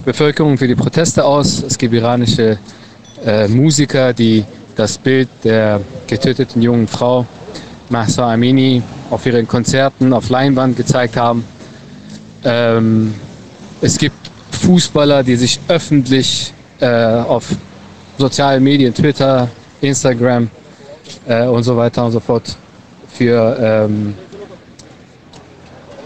Bevölkerung, 0.06 0.58
für 0.58 0.68
die 0.68 0.76
Proteste 0.76 1.26
aus. 1.26 1.64
Es 1.64 1.78
gibt 1.78 1.94
iranische 1.94 2.60
äh, 3.26 3.48
Musiker, 3.48 4.14
die 4.14 4.46
das 4.76 4.98
Bild 4.98 5.28
der 5.44 5.82
getöteten 6.08 6.62
jungen 6.62 6.88
Frau 6.88 7.26
Mahsa 7.90 8.34
Amini 8.34 8.82
auf 9.10 9.26
ihren 9.26 9.48
Konzerten 9.48 10.14
auf 10.14 10.30
Leinwand 10.30 10.78
gezeigt 10.78 11.16
haben. 11.18 11.44
Es 13.82 13.98
gibt 13.98 14.16
Fußballer, 14.52 15.24
die 15.24 15.36
sich 15.36 15.60
öffentlich 15.68 16.54
auf 16.80 17.48
sozialen 18.18 18.64
Medien, 18.64 18.94
Twitter, 18.94 19.08
Instagram 19.08 19.08
und 19.10 19.24
so 19.24 19.26
weiter 19.26 19.26
und 19.26 19.32
so 19.32 19.40
fort 19.40 19.64
für 19.68 19.68
sich 19.68 19.68
hinter 19.68 19.68
die 19.68 19.68
Bevölkerung 19.68 19.68
gestellt 19.68 19.68
haben. 19.68 19.68
Allen 19.68 19.72
voran 19.72 19.76
Ali 19.76 19.82
Karimi, 19.82 19.88
der 19.88 19.88
auch 19.88 19.88
mal 19.88 19.88
bei 19.88 19.88
FC 19.88 19.88
Bayern 19.88 19.88
und 19.88 20.02
Schalke 20.02 20.04
04 20.04 20.04
unter 20.04 20.22
Vertrag 20.22 20.24
stand. 20.24 20.46
Ähm, 20.46 20.46
es 20.46 20.46
gibt 20.46 20.46
Fußballer, 20.46 20.46
die 20.46 20.46
sich 20.46 20.48
öffentlich 20.48 20.48
äh, 20.48 20.48
auf 20.48 20.48
sozialen 20.48 20.48
Medien, 20.48 20.48
Twitter, 20.48 20.48
Instagram 20.48 20.50
äh, 21.28 21.48
und 21.48 21.64
so 21.64 21.78
weiter 21.78 22.06
und 22.06 22.12
so 22.12 22.20
fort 22.20 22.56
für 23.14 23.58
ähm, 23.60 24.14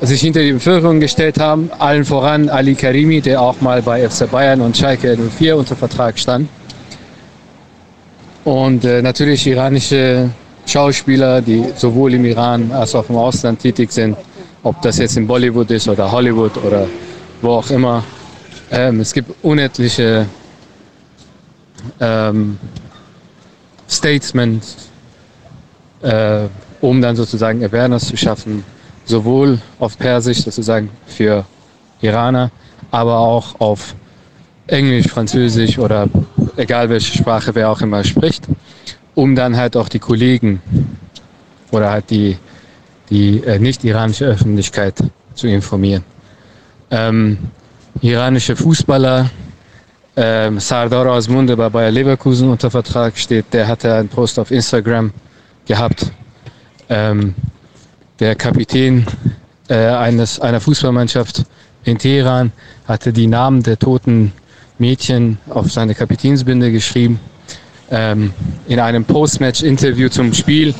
sich 0.01 0.21
hinter 0.21 0.41
die 0.41 0.53
Bevölkerung 0.53 0.99
gestellt 0.99 1.39
haben. 1.39 1.69
Allen 1.79 2.05
voran 2.05 2.49
Ali 2.49 2.75
Karimi, 2.75 3.21
der 3.21 3.41
auch 3.41 3.61
mal 3.61 3.82
bei 3.82 4.09
FC 4.09 4.29
Bayern 4.29 4.61
und 4.61 4.77
Schalke 4.77 5.17
04 5.17 5.57
unter 5.57 5.75
Vertrag 5.75 6.17
stand. 6.17 6.49
Und 8.43 8.86
äh, 8.86 9.01
natürlich 9.01 9.45
iranische 9.45 10.29
Schauspieler, 10.72 11.41
die 11.41 11.65
sowohl 11.76 12.13
im 12.13 12.24
Iran 12.24 12.72
als 12.72 12.95
auch 12.95 13.09
im 13.09 13.17
Ausland 13.17 13.59
tätig 13.59 13.91
sind, 13.91 14.15
ob 14.63 14.82
das 14.82 14.99
jetzt 14.99 15.17
in 15.17 15.28
Bollywood 15.28 15.69
ist 15.69 15.89
oder 15.89 16.09
Hollywood 16.09 16.55
oder 16.63 16.88
wo 17.41 17.49
auch 17.51 17.69
immer. 17.69 18.03
Ähm, 18.72 19.01
es 19.01 19.11
gibt 19.11 19.32
unendliche 19.43 20.26
ähm, 21.99 22.57
Statements, 23.89 24.89
äh, 26.03 26.43
um 26.80 27.01
dann 27.01 27.17
sozusagen 27.17 27.61
Awareness 27.65 28.07
zu 28.07 28.15
schaffen, 28.15 28.63
sowohl 29.03 29.59
auf 29.78 29.97
Persisch 29.97 30.41
sozusagen 30.41 30.89
für 31.05 31.43
Iraner, 31.99 32.49
aber 32.91 33.17
auch 33.17 33.59
auf 33.59 33.93
Englisch, 34.67 35.07
Französisch 35.07 35.78
oder 35.78 36.07
egal 36.55 36.89
welche 36.89 37.17
Sprache 37.17 37.53
wer 37.53 37.69
auch 37.69 37.82
immer 37.82 38.05
spricht, 38.05 38.47
um 39.16 39.36
dann 39.36 39.57
halt 39.57 39.76
auch 39.76 39.89
die 39.89 39.99
Kollegen 39.99 40.62
oder 41.72 41.91
halt 41.91 42.09
die, 42.09 42.38
die 43.09 43.43
äh, 43.43 43.59
nicht-iranische 43.59 44.26
Öffentlichkeit 44.26 45.03
zu 45.34 45.47
informieren. 45.47 46.03
Ähm, 46.89 47.38
iranische 48.01 48.55
Fußballer, 48.55 49.30
ähm, 50.16 50.59
Sardar 50.59 51.05
Azmoun, 51.07 51.47
der 51.47 51.55
bei 51.55 51.70
Bayer 51.70 51.91
Leverkusen 51.91 52.49
unter 52.49 52.70
Vertrag 52.70 53.18
steht, 53.18 53.53
der 53.53 53.68
hatte 53.68 53.93
einen 53.93 54.09
Post 54.09 54.39
auf 54.39 54.51
Instagram 54.51 55.12
gehabt. 55.66 56.12
Ähm, 56.89 57.34
der 58.20 58.36
Kapitän 58.36 59.05
äh, 59.70 59.76
eines, 59.76 60.39
einer 60.39 60.59
Fußballmannschaft 60.59 61.45
in 61.86 61.97
Teheran 61.97 62.51
hatte 62.88 63.14
die 63.14 63.28
Namen 63.28 63.64
der 63.64 63.80
toten 63.80 64.34
Mädchen 64.78 65.38
auf 65.49 65.72
seine 65.72 65.95
Kapitänsbinde 65.95 66.72
geschrieben. 66.72 67.20
Ähm, 67.92 68.34
in 68.68 68.80
einem 68.80 69.04
Postmatch-Interview 69.04 70.10
zum 70.10 70.34
Spiel 70.34 70.74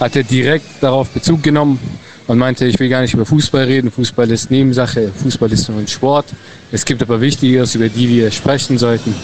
hat 0.00 0.16
er 0.16 0.22
direkt 0.22 0.66
darauf 0.82 1.10
Bezug 1.10 1.42
genommen 1.42 1.78
und 2.26 2.38
meinte, 2.38 2.64
ich 2.64 2.78
will 2.80 2.88
gar 2.88 3.02
nicht 3.02 3.14
über 3.14 3.26
Fußball 3.26 3.64
reden. 3.64 3.90
Fußball 3.90 4.30
ist 4.30 4.50
Nebensache, 4.50 5.12
Fußball 5.22 5.52
ist 5.52 5.68
nur 5.68 5.78
ein 5.78 5.88
Sport. 5.88 6.26
Es 6.72 6.84
gibt 6.84 7.02
aber 7.02 7.20
Wichtigeres, 7.20 7.74
über 7.74 7.88
die 7.88 8.08
wir 8.08 8.30
sprechen 8.30 8.78
sollten. 8.78 9.14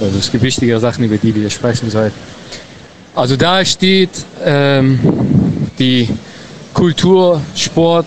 Also 0.00 0.18
es 0.18 0.30
gibt 0.30 0.44
wichtigere 0.44 0.80
Sachen, 0.80 1.04
über 1.04 1.16
die 1.16 1.34
wir 1.34 1.50
sprechen 1.50 1.90
sollten. 1.90 2.16
Also 3.14 3.36
da 3.36 3.64
steht 3.64 4.10
ähm, 4.44 4.98
die 5.78 6.08
Kultur, 6.72 7.40
Sport, 7.56 8.06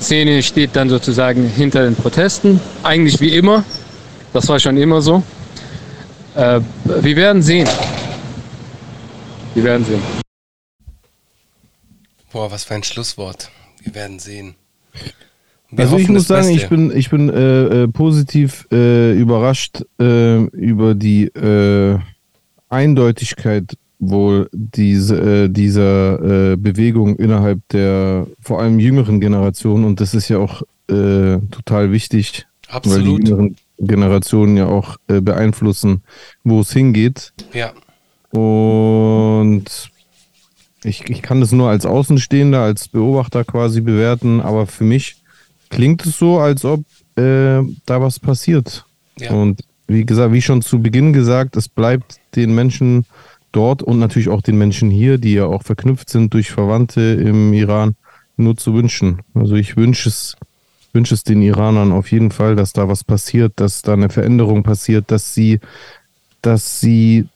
Szene 0.00 0.42
steht 0.42 0.70
dann 0.74 0.88
sozusagen 0.88 1.48
hinter 1.48 1.84
den 1.84 1.94
Protesten. 1.94 2.60
Eigentlich 2.82 3.20
wie 3.20 3.36
immer. 3.36 3.64
Das 4.32 4.48
war 4.48 4.58
schon 4.58 4.76
immer 4.76 5.00
so. 5.00 5.22
Äh, 6.40 6.62
wir 7.02 7.16
werden 7.16 7.42
sehen. 7.42 7.68
Wir 9.52 9.62
werden 9.62 9.84
sehen. 9.84 10.00
Boah, 12.32 12.50
was 12.50 12.64
für 12.64 12.76
ein 12.76 12.82
Schlusswort. 12.82 13.50
Wir 13.82 13.94
werden 13.94 14.18
sehen. 14.18 14.54
Wir 15.70 15.84
also 15.84 15.98
ich 15.98 16.08
muss 16.08 16.28
sagen, 16.28 16.46
Beste. 16.46 16.62
ich 16.62 16.68
bin, 16.70 16.96
ich 16.96 17.10
bin 17.10 17.28
äh, 17.28 17.82
äh, 17.82 17.88
positiv 17.88 18.66
äh, 18.72 19.12
überrascht 19.12 19.82
äh, 20.00 20.38
über 20.44 20.94
die 20.94 21.24
äh, 21.24 21.98
Eindeutigkeit 22.70 23.76
wohl 23.98 24.48
diese, 24.52 25.44
äh, 25.44 25.48
dieser 25.50 26.52
äh, 26.52 26.56
Bewegung 26.56 27.16
innerhalb 27.16 27.60
der 27.68 28.26
vor 28.40 28.62
allem 28.62 28.78
jüngeren 28.78 29.20
Generation 29.20 29.84
und 29.84 30.00
das 30.00 30.14
ist 30.14 30.30
ja 30.30 30.38
auch 30.38 30.62
äh, 30.88 31.36
total 31.50 31.92
wichtig, 31.92 32.46
weil 32.66 32.80
die 32.80 32.88
Absolut. 32.88 33.28
jüngeren 33.28 33.56
Generationen 33.80 34.56
ja 34.56 34.66
auch 34.66 34.96
äh, 35.08 35.20
beeinflussen, 35.20 36.02
wo 36.44 36.60
es 36.60 36.72
hingeht. 36.72 37.32
Ja, 37.52 37.72
Und 38.30 39.90
ich, 40.84 41.08
ich 41.10 41.22
kann 41.22 41.40
das 41.40 41.52
nur 41.52 41.68
als 41.68 41.86
Außenstehender, 41.86 42.60
als 42.60 42.88
Beobachter 42.88 43.44
quasi 43.44 43.80
bewerten, 43.80 44.40
aber 44.40 44.66
für 44.66 44.84
mich 44.84 45.16
klingt 45.68 46.04
es 46.06 46.18
so, 46.18 46.38
als 46.38 46.64
ob 46.64 46.80
äh, 47.16 47.62
da 47.86 48.00
was 48.00 48.18
passiert. 48.18 48.84
ja. 49.18 49.30
Und 49.32 49.62
wie 49.86 50.06
gesagt, 50.06 50.32
wie 50.32 50.42
schon 50.42 50.62
zu 50.62 50.80
Beginn 50.80 51.12
gesagt, 51.12 51.56
es 51.56 51.68
bleibt 51.68 52.20
den 52.36 52.54
Menschen 52.54 53.06
dort 53.50 53.82
und 53.82 53.98
natürlich 53.98 54.28
auch 54.28 54.40
den 54.40 54.56
Menschen 54.56 54.88
hier, 54.88 55.18
die 55.18 55.34
ja 55.34 55.46
auch 55.46 55.64
verknüpft 55.64 56.08
sind 56.10 56.32
durch 56.32 56.52
Verwandte 56.52 57.00
im 57.00 57.52
Iran, 57.52 57.96
nur 58.36 58.56
zu 58.56 58.72
wünschen. 58.74 59.22
Also 59.34 59.56
ich 59.56 59.76
wünsche 59.76 60.08
es, 60.08 60.36
wünsche 60.92 61.14
es 61.14 61.24
den 61.24 61.42
Iranern 61.42 61.92
auf 61.92 62.10
jeden 62.10 62.30
Fall, 62.30 62.56
dass 62.56 62.72
da 62.72 62.88
was 62.88 63.04
passiert, 63.04 63.54
dass 63.56 63.82
da 63.82 63.92
eine 63.92 64.08
Veränderung 64.08 64.62
passiert, 64.62 65.10
dass 65.10 65.34
sie, 65.34 65.60
dass 66.42 66.80
sie 66.80 67.28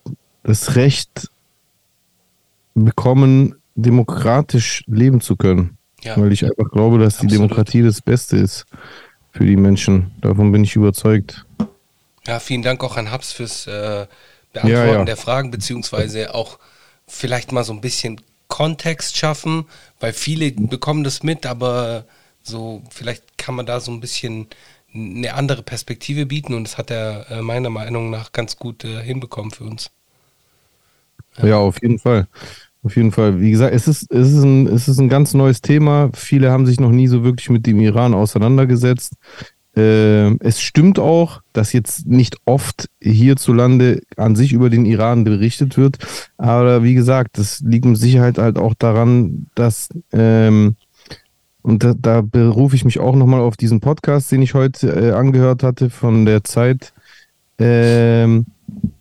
das 0.42 0.76
Recht 0.76 1.30
bekommen, 2.74 3.54
demokratisch 3.74 4.84
leben 4.86 5.20
zu 5.20 5.36
können. 5.36 5.78
ja. 6.02 6.16
Weil 6.16 6.32
ich 6.32 6.44
einfach 6.44 6.70
glaube, 6.70 6.98
dass 6.98 7.18
die 7.18 7.26
Absolut. 7.26 7.50
Demokratie 7.50 7.82
das 7.82 8.00
Beste 8.00 8.36
ist 8.36 8.66
für 9.32 9.44
die 9.46 9.56
Menschen. 9.56 10.12
Davon 10.20 10.52
bin 10.52 10.64
ich 10.64 10.76
überzeugt. 10.76 11.44
Ja, 12.26 12.38
vielen 12.40 12.62
Dank 12.62 12.82
auch 12.82 12.96
an 12.96 13.10
Habs 13.10 13.32
fürs 13.32 13.66
äh, 13.66 14.06
Beantworten 14.52 14.86
Ja, 14.86 14.86
ja. 14.86 15.04
der 15.04 15.16
Fragen, 15.16 15.50
beziehungsweise 15.50 16.34
auch 16.34 16.58
vielleicht 17.06 17.52
mal 17.52 17.64
so 17.64 17.72
ein 17.72 17.80
bisschen 17.80 18.20
Kontext 18.48 19.16
schaffen, 19.16 19.66
weil 20.00 20.12
viele 20.12 20.52
bekommen 20.52 21.04
das 21.04 21.22
mit, 21.22 21.44
aber 21.46 22.04
so 22.44 22.82
vielleicht 22.90 23.38
kann 23.38 23.54
man 23.54 23.66
da 23.66 23.80
so 23.80 23.90
ein 23.90 24.00
bisschen 24.00 24.46
eine 24.94 25.34
andere 25.34 25.62
Perspektive 25.62 26.26
bieten 26.26 26.54
und 26.54 26.64
das 26.64 26.78
hat 26.78 26.90
er 26.90 27.30
äh, 27.30 27.42
meiner 27.42 27.70
Meinung 27.70 28.10
nach 28.10 28.32
ganz 28.32 28.56
gut 28.56 28.84
äh, 28.84 29.02
hinbekommen 29.02 29.50
für 29.50 29.64
uns. 29.64 29.90
Ja. 31.42 31.56
auf 31.56 31.82
jeden 31.82 31.98
Fall. 31.98 32.28
Auf 32.84 32.96
jeden 32.96 33.10
Fall. 33.10 33.40
Wie 33.40 33.50
gesagt, 33.50 33.74
es 33.74 33.88
ist, 33.88 34.12
es, 34.12 34.30
ist 34.30 34.44
ein, 34.44 34.66
es 34.66 34.88
ist 34.88 34.98
ein 34.98 35.08
ganz 35.08 35.34
neues 35.34 35.62
Thema. 35.62 36.10
Viele 36.14 36.52
haben 36.52 36.66
sich 36.66 36.78
noch 36.78 36.90
nie 36.90 37.08
so 37.08 37.24
wirklich 37.24 37.48
mit 37.50 37.66
dem 37.66 37.80
Iran 37.80 38.14
auseinandergesetzt. 38.14 39.14
Ähm, 39.74 40.38
es 40.40 40.60
stimmt 40.60 40.98
auch, 40.98 41.40
dass 41.52 41.72
jetzt 41.72 42.06
nicht 42.06 42.36
oft 42.44 42.88
hierzulande 43.00 44.02
an 44.16 44.36
sich 44.36 44.52
über 44.52 44.70
den 44.70 44.84
Iran 44.84 45.24
berichtet 45.24 45.76
wird. 45.76 45.96
Aber 46.36 46.84
wie 46.84 46.94
gesagt, 46.94 47.38
das 47.38 47.60
liegt 47.60 47.84
mit 47.84 47.96
Sicherheit 47.96 48.38
halt 48.38 48.58
auch 48.58 48.74
daran, 48.74 49.46
dass, 49.54 49.88
ähm, 50.12 50.76
und 51.64 51.82
da, 51.82 51.94
da 51.98 52.20
berufe 52.20 52.76
ich 52.76 52.84
mich 52.84 53.00
auch 53.00 53.16
nochmal 53.16 53.40
auf 53.40 53.56
diesen 53.56 53.80
Podcast, 53.80 54.30
den 54.30 54.42
ich 54.42 54.52
heute 54.52 54.88
äh, 54.88 55.12
angehört 55.12 55.62
hatte 55.62 55.88
von 55.88 56.26
der 56.26 56.44
Zeit. 56.44 56.92
Ähm, 57.58 58.44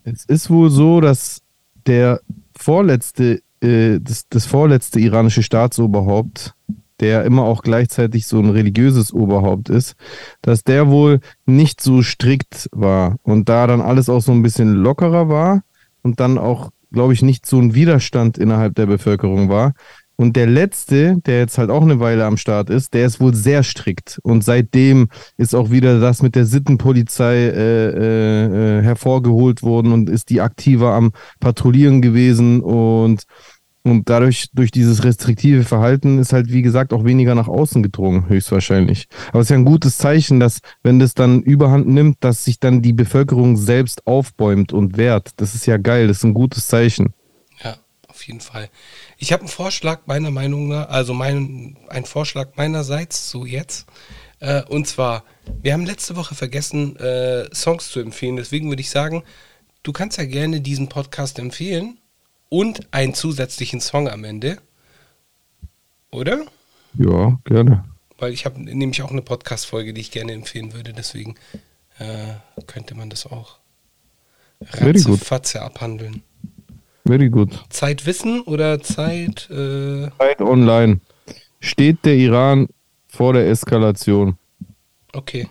es 0.02 0.24
ist 0.24 0.48
wohl 0.48 0.70
so, 0.70 1.02
dass 1.02 1.42
der 1.86 2.20
vorletzte, 2.56 3.42
äh, 3.60 4.00
das, 4.00 4.28
das 4.30 4.46
vorletzte 4.46 4.98
iranische 4.98 5.42
Staatsoberhaupt, 5.42 6.54
der 7.00 7.24
immer 7.24 7.42
auch 7.42 7.62
gleichzeitig 7.62 8.26
so 8.26 8.38
ein 8.38 8.48
religiöses 8.48 9.12
Oberhaupt 9.12 9.68
ist, 9.68 9.94
dass 10.40 10.64
der 10.64 10.88
wohl 10.88 11.20
nicht 11.44 11.82
so 11.82 12.00
strikt 12.00 12.70
war 12.72 13.16
und 13.24 13.50
da 13.50 13.66
dann 13.66 13.82
alles 13.82 14.08
auch 14.08 14.22
so 14.22 14.32
ein 14.32 14.42
bisschen 14.42 14.72
lockerer 14.72 15.28
war 15.28 15.64
und 16.02 16.18
dann 16.18 16.38
auch, 16.38 16.70
glaube 16.92 17.12
ich, 17.12 17.20
nicht 17.20 17.44
so 17.44 17.58
ein 17.58 17.74
Widerstand 17.74 18.38
innerhalb 18.38 18.74
der 18.74 18.86
Bevölkerung 18.86 19.50
war. 19.50 19.74
Und 20.16 20.36
der 20.36 20.46
letzte, 20.46 21.16
der 21.26 21.40
jetzt 21.40 21.58
halt 21.58 21.70
auch 21.70 21.82
eine 21.82 21.98
Weile 21.98 22.24
am 22.24 22.36
Start 22.36 22.70
ist, 22.70 22.94
der 22.94 23.06
ist 23.06 23.20
wohl 23.20 23.34
sehr 23.34 23.62
strikt. 23.62 24.20
Und 24.22 24.44
seitdem 24.44 25.08
ist 25.36 25.54
auch 25.54 25.70
wieder 25.70 26.00
das 26.00 26.22
mit 26.22 26.36
der 26.36 26.46
Sittenpolizei 26.46 27.34
äh, 27.34 27.88
äh, 27.88 28.78
äh, 28.78 28.82
hervorgeholt 28.82 29.62
worden 29.62 29.92
und 29.92 30.08
ist 30.08 30.30
die 30.30 30.40
aktiver 30.40 30.92
am 30.94 31.12
Patrouillieren 31.40 32.00
gewesen. 32.00 32.60
Und, 32.60 33.24
und 33.82 34.08
dadurch, 34.08 34.46
durch 34.52 34.70
dieses 34.70 35.02
restriktive 35.02 35.64
Verhalten, 35.64 36.18
ist 36.20 36.32
halt, 36.32 36.52
wie 36.52 36.62
gesagt, 36.62 36.92
auch 36.92 37.04
weniger 37.04 37.34
nach 37.34 37.48
außen 37.48 37.82
gedrungen, 37.82 38.28
höchstwahrscheinlich. 38.28 39.08
Aber 39.30 39.40
es 39.40 39.46
ist 39.46 39.50
ja 39.50 39.56
ein 39.56 39.64
gutes 39.64 39.98
Zeichen, 39.98 40.38
dass, 40.38 40.60
wenn 40.84 41.00
das 41.00 41.14
dann 41.14 41.42
überhand 41.42 41.88
nimmt, 41.88 42.18
dass 42.20 42.44
sich 42.44 42.60
dann 42.60 42.82
die 42.82 42.92
Bevölkerung 42.92 43.56
selbst 43.56 44.06
aufbäumt 44.06 44.72
und 44.72 44.96
wehrt. 44.96 45.32
Das 45.38 45.56
ist 45.56 45.66
ja 45.66 45.76
geil, 45.76 46.06
das 46.06 46.18
ist 46.18 46.24
ein 46.24 46.34
gutes 46.34 46.68
Zeichen. 46.68 47.14
Auf 48.24 48.28
jeden 48.28 48.40
Fall. 48.40 48.70
Ich 49.18 49.34
habe 49.34 49.40
einen 49.42 49.50
Vorschlag 49.50 50.06
meiner 50.06 50.30
Meinung 50.30 50.68
nach, 50.68 50.88
also 50.88 51.12
mein, 51.12 51.76
ein 51.90 52.06
Vorschlag 52.06 52.56
meinerseits, 52.56 53.28
so 53.28 53.44
jetzt. 53.44 53.86
Äh, 54.40 54.62
und 54.62 54.88
zwar, 54.88 55.24
wir 55.60 55.74
haben 55.74 55.84
letzte 55.84 56.16
Woche 56.16 56.34
vergessen, 56.34 56.96
äh, 56.96 57.54
Songs 57.54 57.90
zu 57.90 58.00
empfehlen. 58.00 58.36
Deswegen 58.36 58.70
würde 58.70 58.80
ich 58.80 58.88
sagen, 58.88 59.24
du 59.82 59.92
kannst 59.92 60.16
ja 60.16 60.24
gerne 60.24 60.62
diesen 60.62 60.88
Podcast 60.88 61.38
empfehlen 61.38 61.98
und 62.48 62.94
einen 62.94 63.12
zusätzlichen 63.12 63.82
Song 63.82 64.08
am 64.08 64.24
Ende. 64.24 64.56
Oder? 66.10 66.46
Ja, 66.94 67.38
gerne. 67.44 67.84
Weil 68.16 68.32
ich 68.32 68.46
habe 68.46 68.58
nämlich 68.58 69.02
auch 69.02 69.10
eine 69.10 69.20
Podcast-Folge, 69.20 69.92
die 69.92 70.00
ich 70.00 70.12
gerne 70.12 70.32
empfehlen 70.32 70.72
würde. 70.72 70.94
Deswegen 70.94 71.34
äh, 71.98 72.32
könnte 72.66 72.94
man 72.94 73.10
das 73.10 73.26
auch 73.26 73.58
ratzefatze 74.62 75.60
abhandeln. 75.60 76.22
Very 77.06 77.28
good. 77.28 77.50
Zeit 77.68 78.06
wissen 78.06 78.40
oder 78.42 78.80
Zeit. 78.82 79.50
Äh, 79.50 80.08
Zeit 80.18 80.40
online. 80.40 81.00
Steht 81.60 82.04
der 82.04 82.16
Iran 82.16 82.68
vor 83.08 83.32
der 83.32 83.48
Eskalation? 83.48 84.38
okay. 85.12 85.48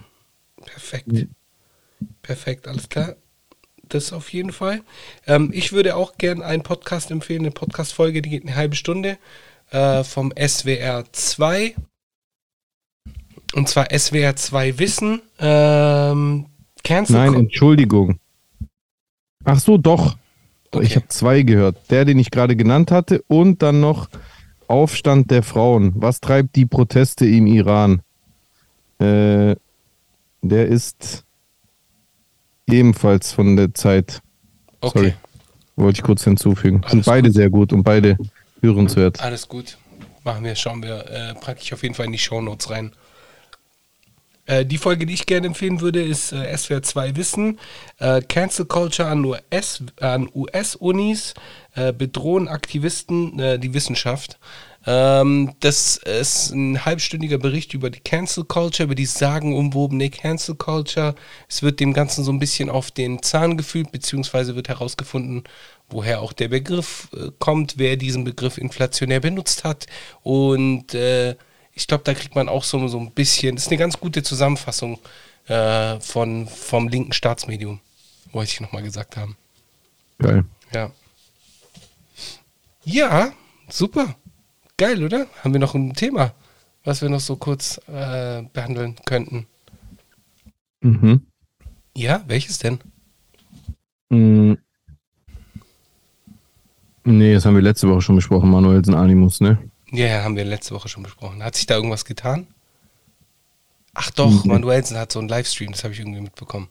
Perfekt. 0.66 1.28
Perfekt, 2.22 2.68
alles 2.68 2.89
klar. 2.89 3.16
das 3.89 4.14
auf 4.14 4.32
jeden 4.34 4.51
Fall. 4.51 4.82
Ähm, 5.28 5.51
ich 5.54 5.72
würde 5.72 5.95
auch 5.95 6.18
gerne 6.18 6.43
einen 6.45 6.64
Podcast 6.64 7.12
empfehlen, 7.12 7.41
eine 7.41 7.51
Podcast-Folge, 7.51 8.22
die 8.22 8.30
geht 8.30 8.43
eine 8.43 8.56
halbe 8.56 8.76
Stunde 8.76 9.18
äh, 9.72 10.04
vom 10.04 10.34
SWR 10.36 11.04
2. 11.12 11.76
Und 13.54 13.70
zwar 13.70 13.88
SWR 13.95 14.36
2 14.36 14.80
Wissen. 14.80 15.22
Ähm, 15.39 16.47
Cancel 16.84 17.16
Nein, 17.16 17.34
Entschuldigung. 17.36 18.20
Ach 19.43 19.60
so, 19.60 19.78
doch. 19.78 20.18
Okay. 20.74 20.86
Ich 20.86 20.95
habe 20.95 21.07
zwei 21.07 21.43
gehört. 21.43 21.78
Der, 21.89 22.05
den 22.05 22.19
ich 22.19 22.32
gerade 22.32 22.55
genannt 22.55 22.91
hatte 22.91 23.24
und 23.28 23.61
dann 23.61 23.80
noch 23.80 24.09
Aufstand 24.67 25.30
der 25.32 25.43
Frauen. 25.43 25.93
Was 25.95 26.19
treibt 26.19 26.55
die 26.55 26.65
Proteste 26.65 27.26
im 27.26 27.47
Iran? 27.47 28.01
Äh, 28.99 29.55
der 30.41 30.67
ist 30.67 31.24
ebenfalls 32.67 33.32
von 33.32 33.55
der 33.55 33.74
Zeit. 33.74 34.21
okay. 34.82 34.99
sorry. 34.99 35.13
Wollte 35.76 35.99
ich 35.99 36.03
kurz 36.03 36.24
hinzufügen. 36.24 36.82
Sind 36.84 36.91
Alles 36.91 37.05
beide 37.05 37.28
gut. 37.30 37.36
sehr 37.36 37.49
gut 37.49 37.74
und 37.74 37.84
beide 37.84 38.17
hörenswert. 38.61 39.21
Alles 39.21 39.47
gut. 39.47 39.78
Machen 40.24 40.43
wir, 40.43 40.55
schauen 40.55 40.84
wir, 40.84 41.05
äh, 41.09 41.34
packe 41.34 41.61
ich 41.61 41.74
auf 41.74 41.82
jeden 41.84 41.95
Fall 41.95 42.05
in 42.05 42.11
die 42.11 42.19
Shownotes 42.19 42.69
rein. 42.69 42.91
Äh, 44.46 44.66
die 44.66 44.78
Folge, 44.78 45.06
die 45.06 45.14
ich 45.14 45.26
gerne 45.26 45.48
empfehlen 45.48 45.82
würde, 45.82 46.04
ist 46.04 46.34
äh, 46.34 46.56
SWR 46.56 46.82
2 46.82 47.16
Wissen. 47.16 47.60
Äh, 47.98 48.22
Cancel 48.22 48.66
Culture 48.66 49.08
an 49.08 49.24
US, 49.24 49.84
an 50.00 50.30
US-Unis 50.34 51.34
äh, 51.76 51.94
bedrohen 51.94 52.48
Aktivisten 52.48 53.39
äh, 53.39 53.60
die 53.60 53.74
Wissenschaft. 53.74 54.38
Ähm, 54.86 55.54
das 55.62 55.98
ist 55.98 56.52
ein 56.52 56.84
halbstündiger 56.84 57.38
Bericht 57.38 57.74
über 57.74 57.89
die 57.89 58.02
Cancel 58.02 58.44
Culture, 58.44 58.86
über 58.86 58.96
die 58.96 59.06
sagenumwobene 59.06 60.10
Cancel 60.10 60.56
Culture. 60.56 61.16
Es 61.48 61.64
wird 61.64 61.80
dem 61.80 61.94
Ganzen 61.94 62.24
so 62.24 62.32
ein 62.32 62.39
bisschen 62.39 62.70
auf 62.70 62.91
den 62.91 63.24
Zahn 63.24 63.56
gefühlt, 63.56 63.91
beziehungsweise 63.91 64.56
wird 64.56 64.68
herausgefunden, 64.68 65.44
woher 65.89 66.22
auch 66.22 66.34
der 66.34 66.50
Begriff 66.50 67.08
äh, 67.16 67.32
kommt, 67.39 67.76
wer 67.78 67.96
diesen 67.96 68.26
Begriff 68.26 68.58
inflationär 68.58 69.22
benutzt 69.22 69.64
hat. 69.64 69.88
Und 70.22 70.94
äh, 70.94 71.36
ich 71.74 71.88
glaube, 71.88 72.03
da 72.03 72.13
kriegt 72.13 72.36
man 72.36 72.49
auch 72.49 72.63
so, 72.63 72.88
so 72.88 72.99
ein 72.99 73.11
bisschen, 73.11 73.55
das 73.55 73.65
ist 73.65 73.71
eine 73.71 73.78
ganz 73.78 73.99
gute 73.99 74.24
Zusammenfassung 74.24 74.99
äh, 75.47 75.99
von, 75.99 76.47
vom 76.47 76.88
linken 76.88 77.13
Staatsmedium, 77.13 77.80
wollte 78.32 78.51
ich 78.51 78.61
nochmal 78.61 78.84
gesagt 78.84 79.17
haben. 79.17 79.36
Geil. 80.19 80.45
Ja. 80.74 80.91
Ja, 82.86 83.32
super. 83.69 84.15
Geil, 84.78 85.03
oder? 85.03 85.28
Haben 85.43 85.53
wir 85.53 85.59
noch 85.59 85.76
ein 85.76 85.93
Thema, 85.93 86.34
was 86.84 87.01
wir 87.01 87.09
noch 87.09 87.19
so 87.19 87.36
kurz 87.36 87.80
äh, 87.88 88.43
behandeln 88.53 88.95
könnten? 89.05 89.47
Mhm. 90.82 91.26
Ja, 91.95 92.24
welches 92.28 92.57
denn? 92.57 92.80
Mm. 94.09 94.53
Nee, 97.05 97.34
das 97.34 97.45
haben 97.45 97.55
wir 97.55 97.61
letzte 97.61 97.88
Woche 97.89 98.01
schon 98.01 98.15
besprochen, 98.15 98.49
Manuelsen 98.49 98.95
Animus, 98.95 99.41
ne? 99.41 99.57
Ja, 99.94 100.08
ja, 100.08 100.24
haben 100.24 100.36
wir 100.36 100.44
letzte 100.44 100.74
Woche 100.74 100.89
schon 100.89 101.04
besprochen. 101.04 101.44
Hat 101.44 101.56
sich 101.56 101.68
da 101.68 101.76
irgendwas 101.76 102.04
getan? 102.04 102.48
Ach 103.94 104.10
doch, 104.10 104.44
Mhm. 104.44 104.52
Manuelsen 104.52 104.98
hat 104.98 105.12
so 105.12 105.20
einen 105.20 105.30
Livestream, 105.30 105.72
das 105.72 105.84
habe 105.84 105.94
ich 105.94 106.00
irgendwie 106.00 106.22
mitbekommen. 106.22 106.68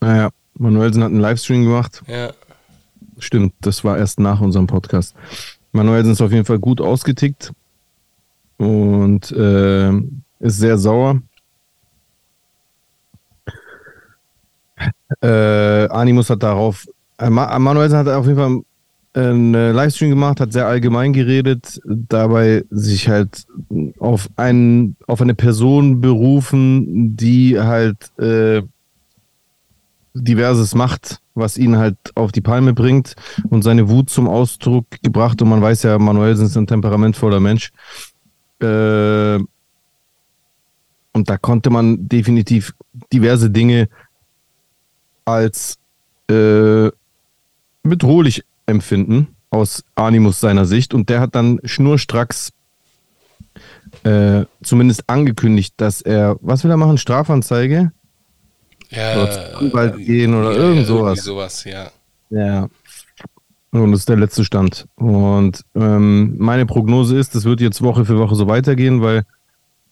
Naja, 0.00 0.30
Manuelsen 0.54 1.02
hat 1.02 1.10
einen 1.10 1.20
Livestream 1.20 1.64
gemacht. 1.64 2.02
Ja. 2.06 2.32
Stimmt, 3.18 3.54
das 3.62 3.82
war 3.84 3.96
erst 3.96 4.20
nach 4.20 4.40
unserem 4.40 4.66
Podcast. 4.66 5.14
Manuelsen 5.72 6.12
ist 6.12 6.20
auf 6.20 6.30
jeden 6.32 6.44
Fall 6.44 6.58
gut 6.58 6.80
ausgetickt 6.80 7.52
und 8.58 9.30
äh, 9.32 9.90
ist 10.40 10.58
sehr 10.58 10.76
sauer. 10.76 11.22
Äh, 15.22 15.88
Animus 15.88 16.30
hat 16.30 16.42
darauf, 16.42 16.86
äh, 17.18 17.28
Ma 17.30 17.58
Manuelsen 17.58 17.98
hat 17.98 18.08
auf 18.08 18.26
jeden 18.26 18.38
Fall 18.38 18.62
einen 19.12 19.54
äh, 19.54 19.72
Livestream 19.72 20.10
gemacht, 20.10 20.40
hat 20.40 20.52
sehr 20.52 20.66
allgemein 20.66 21.12
geredet, 21.12 21.80
dabei 21.84 22.64
sich 22.70 23.08
halt 23.08 23.46
auf, 23.98 24.28
einen, 24.36 24.96
auf 25.06 25.20
eine 25.20 25.34
Person 25.34 26.00
berufen, 26.00 27.16
die 27.16 27.58
halt 27.58 28.16
äh, 28.18 28.62
diverses 30.14 30.74
macht, 30.74 31.20
was 31.34 31.58
ihn 31.58 31.76
halt 31.76 31.96
auf 32.14 32.32
die 32.32 32.40
Palme 32.40 32.72
bringt 32.72 33.14
und 33.48 33.62
seine 33.62 33.88
Wut 33.88 34.10
zum 34.10 34.28
Ausdruck 34.28 34.86
gebracht. 35.02 35.42
Und 35.42 35.48
man 35.48 35.62
weiß 35.62 35.84
ja, 35.84 35.98
Manuelsen 35.98 36.46
ist 36.46 36.56
ein 36.56 36.66
temperamentvoller 36.66 37.40
Mensch. 37.40 37.72
Äh, 38.60 39.38
und 41.12 41.28
da 41.28 41.38
konnte 41.38 41.70
man 41.70 42.08
definitiv 42.08 42.74
diverse 43.12 43.50
Dinge 43.50 43.88
als 45.24 45.78
äh, 46.28 46.90
bedrohlich 47.82 48.44
empfinden, 48.70 49.28
aus 49.50 49.84
Animus 49.94 50.40
seiner 50.40 50.64
Sicht. 50.64 50.94
Und 50.94 51.08
der 51.08 51.20
hat 51.20 51.34
dann 51.34 51.60
schnurstracks 51.64 52.52
äh, 54.04 54.44
zumindest 54.62 55.08
angekündigt, 55.08 55.74
dass 55.76 56.00
er, 56.00 56.36
was 56.40 56.64
will 56.64 56.70
er 56.70 56.76
machen? 56.76 56.98
Strafanzeige? 56.98 57.92
ja 58.90 59.16
Oder 59.16 59.30
zum 59.30 59.66
Anwalt 59.66 59.96
gehen 59.98 60.34
oder 60.34 60.52
irgend 60.52 60.86
sowas. 60.86 61.22
Sowas, 61.22 61.64
ja. 61.64 61.90
Ja. 62.30 62.68
Und 63.72 63.92
das 63.92 64.00
ist 64.00 64.08
der 64.08 64.16
letzte 64.16 64.44
Stand. 64.44 64.86
Und 64.96 65.64
ähm, 65.74 66.36
meine 66.38 66.66
Prognose 66.66 67.16
ist, 67.16 67.34
das 67.34 67.44
wird 67.44 67.60
jetzt 67.60 67.82
Woche 67.82 68.04
für 68.04 68.18
Woche 68.18 68.34
so 68.34 68.48
weitergehen, 68.48 69.00
weil 69.00 69.22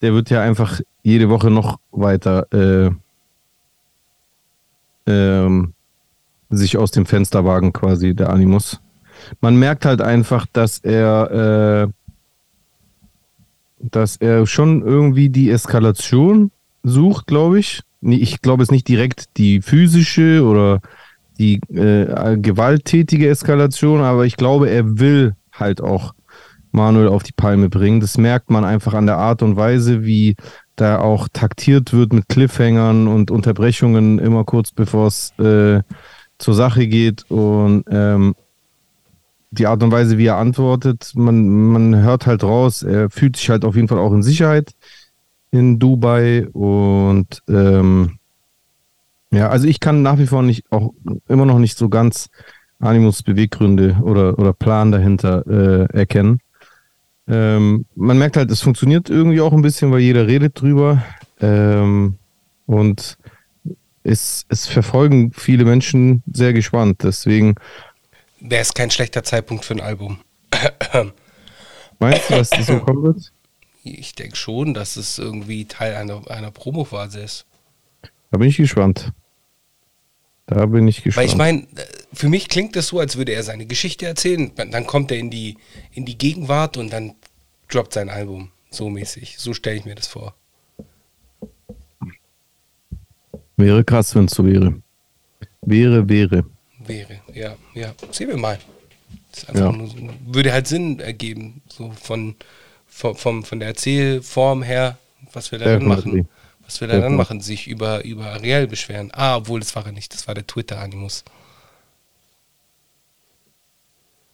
der 0.01 0.13
wird 0.13 0.29
ja 0.29 0.41
einfach 0.41 0.81
jede 1.01 1.29
Woche 1.29 1.49
noch 1.49 1.79
weiter 1.91 2.45
äh, 2.51 2.91
ähm, 5.07 5.73
sich 6.49 6.77
aus 6.77 6.91
dem 6.91 7.05
Fenster 7.05 7.45
wagen, 7.45 7.73
quasi, 7.73 8.15
der 8.15 8.29
Animus. 8.29 8.81
Man 9.41 9.57
merkt 9.57 9.85
halt 9.85 10.01
einfach, 10.01 10.45
dass 10.51 10.79
er, 10.79 11.87
äh, 11.87 12.07
dass 13.79 14.17
er 14.17 14.45
schon 14.45 14.81
irgendwie 14.81 15.29
die 15.29 15.49
Eskalation 15.49 16.51
sucht, 16.83 17.27
glaube 17.27 17.59
ich. 17.59 17.81
Ich 18.01 18.41
glaube 18.41 18.63
es 18.63 18.71
nicht 18.71 18.87
direkt 18.87 19.37
die 19.37 19.61
physische 19.61 20.43
oder 20.43 20.79
die 21.37 21.59
äh, 21.73 22.37
gewalttätige 22.37 23.29
Eskalation, 23.29 24.01
aber 24.01 24.25
ich 24.25 24.37
glaube, 24.37 24.69
er 24.69 24.99
will 24.99 25.35
halt 25.53 25.81
auch 25.81 26.13
Manuel 26.71 27.07
auf 27.07 27.23
die 27.23 27.31
Palme 27.31 27.69
bringen. 27.69 27.99
Das 27.99 28.17
merkt 28.17 28.49
man 28.49 28.63
einfach 28.63 28.93
an 28.93 29.05
der 29.05 29.17
Art 29.17 29.41
und 29.41 29.55
Weise, 29.55 30.05
wie 30.05 30.35
da 30.75 30.99
auch 30.99 31.27
taktiert 31.31 31.93
wird 31.93 32.13
mit 32.13 32.29
Cliffhangern 32.29 33.07
und 33.07 33.31
Unterbrechungen 33.31 34.19
immer 34.19 34.45
kurz 34.45 34.71
bevor 34.71 35.07
es 35.07 35.33
äh, 35.39 35.81
zur 36.39 36.55
Sache 36.55 36.87
geht 36.87 37.29
und 37.29 37.83
ähm, 37.91 38.35
die 39.51 39.67
Art 39.67 39.83
und 39.83 39.91
Weise, 39.91 40.17
wie 40.17 40.27
er 40.27 40.37
antwortet, 40.37 41.11
man, 41.15 41.47
man 41.49 41.95
hört 42.01 42.25
halt 42.25 42.43
raus, 42.43 42.83
er 42.83 43.09
fühlt 43.09 43.35
sich 43.37 43.49
halt 43.49 43.65
auf 43.65 43.75
jeden 43.75 43.87
Fall 43.87 43.99
auch 43.99 44.13
in 44.13 44.23
Sicherheit 44.23 44.73
in 45.51 45.79
Dubai 45.79 46.47
und 46.53 47.41
ähm, 47.47 48.19
ja, 49.31 49.49
also 49.49 49.67
ich 49.67 49.79
kann 49.79 50.01
nach 50.01 50.17
wie 50.17 50.27
vor 50.27 50.41
nicht, 50.41 50.71
auch 50.71 50.93
immer 51.27 51.45
noch 51.45 51.59
nicht 51.59 51.77
so 51.77 51.89
ganz 51.89 52.29
Animus 52.79 53.23
Beweggründe 53.23 53.97
oder, 54.01 54.39
oder 54.39 54.53
Plan 54.53 54.91
dahinter 54.91 55.45
äh, 55.47 55.97
erkennen. 55.97 56.39
Ähm, 57.27 57.85
man 57.95 58.17
merkt 58.17 58.37
halt, 58.37 58.49
es 58.49 58.61
funktioniert 58.61 59.09
irgendwie 59.09 59.41
auch 59.41 59.53
ein 59.53 59.61
bisschen, 59.61 59.91
weil 59.91 59.99
jeder 59.99 60.27
redet 60.27 60.59
drüber. 60.59 61.03
Ähm, 61.39 62.15
und 62.65 63.17
es, 64.09 64.45
es 64.49 64.67
verfolgen 64.67 65.31
viele 65.33 65.65
Menschen 65.65 66.23
sehr 66.31 66.53
gespannt. 66.53 67.03
Deswegen 67.03 67.55
Wäre 68.39 68.61
es 68.61 68.73
kein 68.73 68.89
schlechter 68.89 69.23
Zeitpunkt 69.23 69.65
für 69.65 69.75
ein 69.75 69.81
Album. 69.81 70.19
meinst 71.99 72.29
du, 72.29 72.35
dass 72.35 72.49
das 72.49 72.67
so 72.67 72.79
kommen 72.79 73.03
wird? 73.03 73.33
Ich 73.83 74.15
denke 74.15 74.35
schon, 74.35 74.73
dass 74.73 74.95
es 74.95 75.17
irgendwie 75.19 75.65
Teil 75.65 75.95
einer, 75.95 76.29
einer 76.29 76.51
Promophase 76.51 77.19
ist. 77.19 77.45
Da 78.31 78.37
bin 78.37 78.49
ich 78.49 78.57
gespannt. 78.57 79.11
Da 80.47 80.65
bin 80.65 80.87
ich 80.87 81.03
gespannt. 81.03 81.17
Weil 81.17 81.31
ich 81.31 81.37
meine, 81.37 81.67
für 82.13 82.29
mich 82.29 82.49
klingt 82.49 82.75
das 82.75 82.87
so, 82.87 82.99
als 82.99 83.17
würde 83.17 83.33
er 83.33 83.43
seine 83.43 83.65
Geschichte 83.65 84.05
erzählen. 84.05 84.51
Dann 84.55 84.87
kommt 84.87 85.11
er 85.11 85.17
in 85.17 85.29
die, 85.29 85.57
in 85.91 86.05
die 86.05 86.17
Gegenwart 86.17 86.77
und 86.77 86.91
dann 86.91 87.15
droppt 87.69 87.93
sein 87.93 88.09
Album. 88.09 88.51
So 88.69 88.89
mäßig. 88.89 89.37
So 89.37 89.53
stelle 89.53 89.77
ich 89.77 89.85
mir 89.85 89.95
das 89.95 90.07
vor. 90.07 90.35
Wäre 93.59 93.83
krass, 93.83 94.15
wenn 94.15 94.25
es 94.25 94.31
so 94.31 94.45
wäre. 94.45 94.81
Wäre, 95.61 96.07
wäre. 96.07 96.45
Wäre, 96.79 97.21
ja, 97.33 97.55
ja. 97.73 97.93
Sehen 98.11 98.29
wir 98.29 98.37
mal. 98.37 98.57
Ja. 99.53 99.71
nur 99.71 99.89
würde 100.25 100.51
halt 100.51 100.67
Sinn 100.67 100.99
ergeben, 100.99 101.61
so 101.67 101.91
von, 101.91 102.35
von, 102.87 103.15
vom, 103.15 103.43
von 103.43 103.59
der 103.59 103.69
Erzählform 103.69 104.63
her, 104.63 104.97
was 105.33 105.51
wir 105.51 105.59
da 105.59 105.65
dann 105.65 105.85
machen. 105.85 106.27
Was 106.65 106.81
wir 106.81 106.87
da 106.87 106.99
dann 106.99 107.15
machen, 107.15 107.41
sich 107.41 107.67
über, 107.67 108.03
über 108.05 108.27
Ariel 108.27 108.67
beschweren. 108.67 109.09
Ah, 109.11 109.37
obwohl, 109.37 109.59
das 109.59 109.75
war 109.75 109.85
er 109.85 109.91
nicht, 109.91 110.13
das 110.13 110.27
war 110.27 110.35
der 110.35 110.45
Twitter-Animus. 110.45 111.23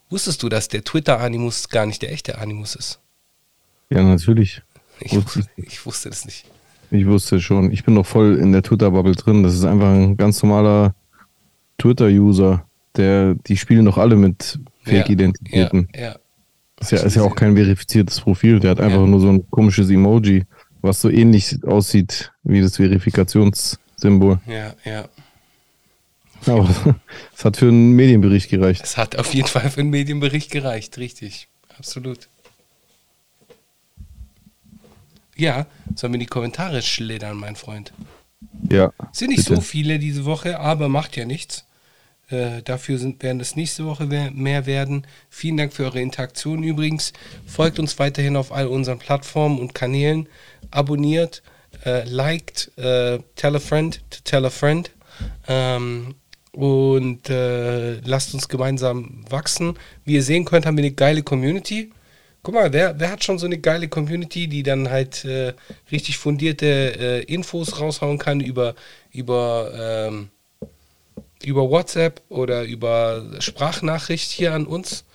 Wusstest 0.10 0.44
du, 0.44 0.50
dass 0.50 0.68
der 0.68 0.84
Twitter-Animus 0.84 1.70
gar 1.70 1.86
nicht 1.86 2.02
der 2.02 2.12
echte 2.12 2.38
Animus 2.38 2.76
ist? 2.76 3.00
Ja, 3.90 4.04
natürlich. 4.04 4.62
Ich, 5.00 5.14
Wusste 5.14 5.46
ich 5.58 5.86
wusste 5.86 6.10
das 6.10 6.26
nicht. 6.26 6.46
Ich 6.92 7.06
wusste 7.06 7.40
schon. 7.42 7.72
Ich 7.72 7.84
bin 7.84 7.96
doch 7.96 8.06
voll 8.06 8.36
in 8.38 8.52
der 8.52 8.62
Twitter-Bubble 8.64 9.14
drin. 9.16 9.44
Das 9.44 9.54
ist 9.54 9.66
einfach 9.66 9.90
ein 9.90 10.18
ganz 10.18 10.42
normaler 10.44 10.96
Twitter-User, 11.78 12.66
der, 12.96 13.36
die 13.36 13.58
spielen 13.58 13.86
doch 13.86 13.98
alle 13.98 14.16
mit 14.16 14.60
Fake-Identitäten. 14.84 15.90
Ja, 15.94 16.02
ja. 16.02 16.16
Ist 16.80 16.92
ja, 16.92 17.00
ist 17.00 17.16
ja 17.16 17.24
auch 17.24 17.36
kein 17.36 17.56
verifiziertes 17.56 18.22
Profil. 18.22 18.60
Der 18.60 18.72
hat 18.72 18.80
einfach 18.80 19.00
Ja. 19.02 19.08
nur 19.08 19.20
so 19.20 19.30
ein 19.30 19.50
komisches 19.50 19.90
Emoji, 19.90 20.44
was 20.82 21.02
so 21.02 21.10
ähnlich 21.10 21.58
aussieht 21.66 22.32
wie 22.44 22.62
das 22.62 22.78
Verifikationssymbol. 22.78 24.40
Ja, 24.48 24.74
ja. 24.84 25.06
Aber 26.48 26.70
es 27.36 27.44
hat 27.44 27.58
für 27.58 27.68
einen 27.70 27.94
Medienbericht 27.94 28.50
gereicht. 28.50 28.84
Es 28.84 28.98
hat 28.98 29.18
auf 29.18 29.34
jeden 29.34 29.48
Fall 29.48 29.70
für 29.70 29.82
einen 29.82 29.90
Medienbericht 29.90 30.52
gereicht, 30.52 30.98
richtig. 30.98 31.48
Absolut. 31.78 32.30
Ja, 35.36 35.66
sollen 35.96 36.14
wir 36.14 36.20
die 36.20 36.26
Kommentare 36.26 36.82
schlittern, 36.82 37.38
mein 37.38 37.56
Freund? 37.56 37.94
Ja. 38.70 38.94
Sind 39.12 39.30
nicht 39.30 39.46
bitte. 39.46 39.56
so 39.56 39.62
viele 39.62 40.00
diese 40.00 40.26
Woche, 40.26 40.60
aber 40.60 40.90
macht 40.90 41.18
ja 41.18 41.26
nichts. 41.26 41.66
Äh, 42.30 42.64
dafür 42.64 42.98
sind, 42.98 43.22
werden 43.22 43.40
es 43.40 43.56
nächste 43.56 43.86
Woche 43.86 44.06
mehr 44.06 44.66
werden. 44.66 45.06
Vielen 45.30 45.58
Dank 45.58 45.74
für 45.74 45.84
eure 45.84 46.02
Interaktion 46.02 46.64
übrigens. 46.64 47.14
Folgt 47.46 47.78
uns 47.78 48.00
weiterhin 48.00 48.36
auf 48.36 48.52
all 48.52 48.68
unseren 48.68 48.98
Plattformen 48.98 49.60
und 49.60 49.76
Kanälen. 49.76 50.28
Abonniert, 50.72 51.44
äh, 51.86 52.04
liked, 52.10 52.72
äh, 52.78 53.20
tell 53.36 53.56
a 53.56 53.60
friend 53.60 54.02
to 54.10 54.20
tell 54.24 54.46
a 54.46 54.50
friend. 54.50 54.90
Ähm, 55.48 56.16
und 56.52 57.30
äh, 57.30 58.00
lasst 58.00 58.34
uns 58.34 58.48
gemeinsam 58.48 59.26
wachsen. 59.30 59.78
Wie 60.04 60.14
ihr 60.14 60.24
sehen 60.24 60.46
könnt, 60.46 60.66
haben 60.66 60.78
wir 60.78 60.84
eine 60.84 60.94
geile 60.94 61.22
Community. 61.22 61.92
Guck 62.46 62.54
mal, 62.54 62.72
wer, 62.74 63.00
wer 63.00 63.10
hat 63.10 63.24
schon 63.24 63.40
so 63.40 63.48
eine 63.48 63.58
geile 63.58 63.88
Community, 63.88 64.48
die 64.48 64.62
dann 64.62 64.92
halt 64.92 65.26
äh, 65.26 65.54
richtig 65.92 66.20
fundierte 66.20 66.68
äh, 66.68 67.24
Infos 67.24 67.82
raushauen 67.82 68.20
kann 68.20 68.40
über, 68.40 68.76
über, 69.12 69.72
ähm, 70.08 70.30
über 71.44 71.68
WhatsApp 71.68 72.22
oder 72.30 72.62
über 72.62 73.26
Sprachnachricht 73.40 74.30
hier 74.30 74.54
an 74.54 74.68
uns. 74.68 75.06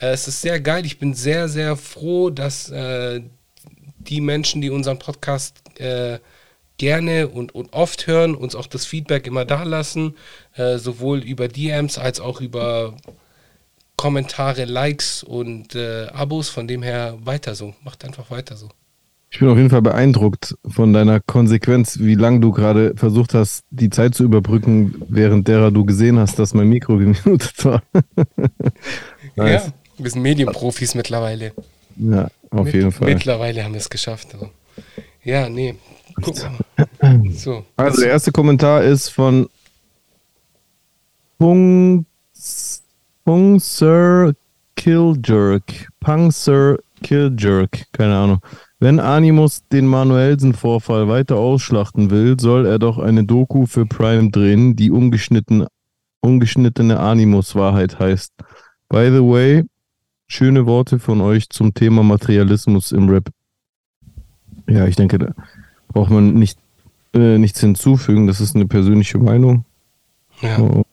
Äh, 0.00 0.10
es 0.10 0.28
ist 0.28 0.42
sehr 0.42 0.60
geil. 0.60 0.86
Ich 0.86 1.00
bin 1.00 1.12
sehr, 1.14 1.48
sehr 1.48 1.76
froh, 1.76 2.30
dass 2.30 2.70
äh, 2.70 3.20
die 3.98 4.20
Menschen, 4.20 4.60
die 4.60 4.70
unseren 4.70 5.00
Podcast 5.00 5.56
äh, 5.80 6.20
gerne 6.78 7.26
und, 7.26 7.52
und 7.52 7.72
oft 7.72 8.06
hören, 8.06 8.36
uns 8.36 8.54
auch 8.54 8.68
das 8.68 8.86
Feedback 8.86 9.26
immer 9.26 9.44
da 9.44 9.64
lassen, 9.64 10.14
äh, 10.54 10.78
sowohl 10.78 11.18
über 11.24 11.48
DMs 11.48 11.98
als 11.98 12.20
auch 12.20 12.40
über 12.40 12.94
Kommentare, 13.96 14.64
Likes 14.64 15.22
und 15.22 15.74
äh, 15.74 16.06
Abos. 16.08 16.48
Von 16.48 16.68
dem 16.68 16.82
her 16.82 17.16
weiter 17.24 17.54
so. 17.54 17.74
Macht 17.84 18.04
einfach 18.04 18.30
weiter 18.30 18.56
so. 18.56 18.68
Ich 19.30 19.40
bin 19.40 19.48
auf 19.48 19.56
jeden 19.56 19.70
Fall 19.70 19.82
beeindruckt 19.82 20.56
von 20.68 20.92
deiner 20.92 21.20
Konsequenz, 21.20 21.98
wie 21.98 22.14
lange 22.14 22.40
du 22.40 22.52
gerade 22.52 22.94
versucht 22.96 23.34
hast, 23.34 23.64
die 23.70 23.90
Zeit 23.90 24.14
zu 24.14 24.22
überbrücken, 24.24 25.02
während 25.08 25.48
derer 25.48 25.70
du 25.72 25.84
gesehen 25.84 26.18
hast, 26.18 26.38
dass 26.38 26.54
mein 26.54 26.68
Mikro 26.68 26.96
gemutet 26.98 27.64
war. 27.64 27.82
Nice. 29.34 29.66
Ja, 29.66 29.72
wir 29.98 30.10
sind 30.10 30.22
Medienprofis 30.22 30.94
mittlerweile. 30.94 31.52
Ja, 31.96 32.28
auf 32.50 32.64
Mit- 32.66 32.74
jeden 32.74 32.92
Fall. 32.92 33.08
Mittlerweile 33.12 33.64
haben 33.64 33.72
wir 33.72 33.80
es 33.80 33.90
geschafft. 33.90 34.28
Also. 34.34 34.50
Ja, 35.24 35.48
nee. 35.48 35.74
Guck 36.22 36.36
mal. 36.42 37.22
So. 37.32 37.64
Also 37.76 38.00
der 38.02 38.10
erste 38.10 38.30
Kommentar 38.32 38.84
ist 38.84 39.08
von 39.08 39.48
Pung, 41.38 42.06
Pung 43.26 43.58
Sir 43.58 44.34
Killjerk. 44.76 45.88
Pung 45.98 46.30
Sir 46.30 46.78
Killjerk, 47.02 47.86
keine 47.90 48.16
Ahnung. 48.16 48.38
Wenn 48.78 49.00
Animus 49.00 49.66
den 49.72 49.88
Manuelsen-Vorfall 49.88 51.08
weiter 51.08 51.34
ausschlachten 51.34 52.12
will, 52.12 52.38
soll 52.38 52.66
er 52.66 52.78
doch 52.78 52.98
eine 52.98 53.24
Doku 53.24 53.66
für 53.66 53.84
Prime 53.84 54.30
drehen, 54.30 54.76
die 54.76 54.92
ungeschnitten, 54.92 55.66
ungeschnittene 56.20 57.00
Animus-Wahrheit 57.00 57.98
heißt. 57.98 58.32
By 58.88 59.10
the 59.10 59.24
way, 59.24 59.64
schöne 60.28 60.66
Worte 60.66 61.00
von 61.00 61.20
euch 61.20 61.50
zum 61.50 61.74
Thema 61.74 62.04
Materialismus 62.04 62.92
im 62.92 63.08
Rap. 63.08 63.28
Ja, 64.68 64.86
ich 64.86 64.94
denke, 64.94 65.18
da 65.18 65.34
braucht 65.88 66.12
man 66.12 66.34
nicht 66.34 66.60
äh, 67.12 67.38
nichts 67.38 67.58
hinzufügen. 67.58 68.28
Das 68.28 68.40
ist 68.40 68.54
eine 68.54 68.66
persönliche 68.66 69.18
Meinung. 69.18 69.64
ja. 70.42 70.84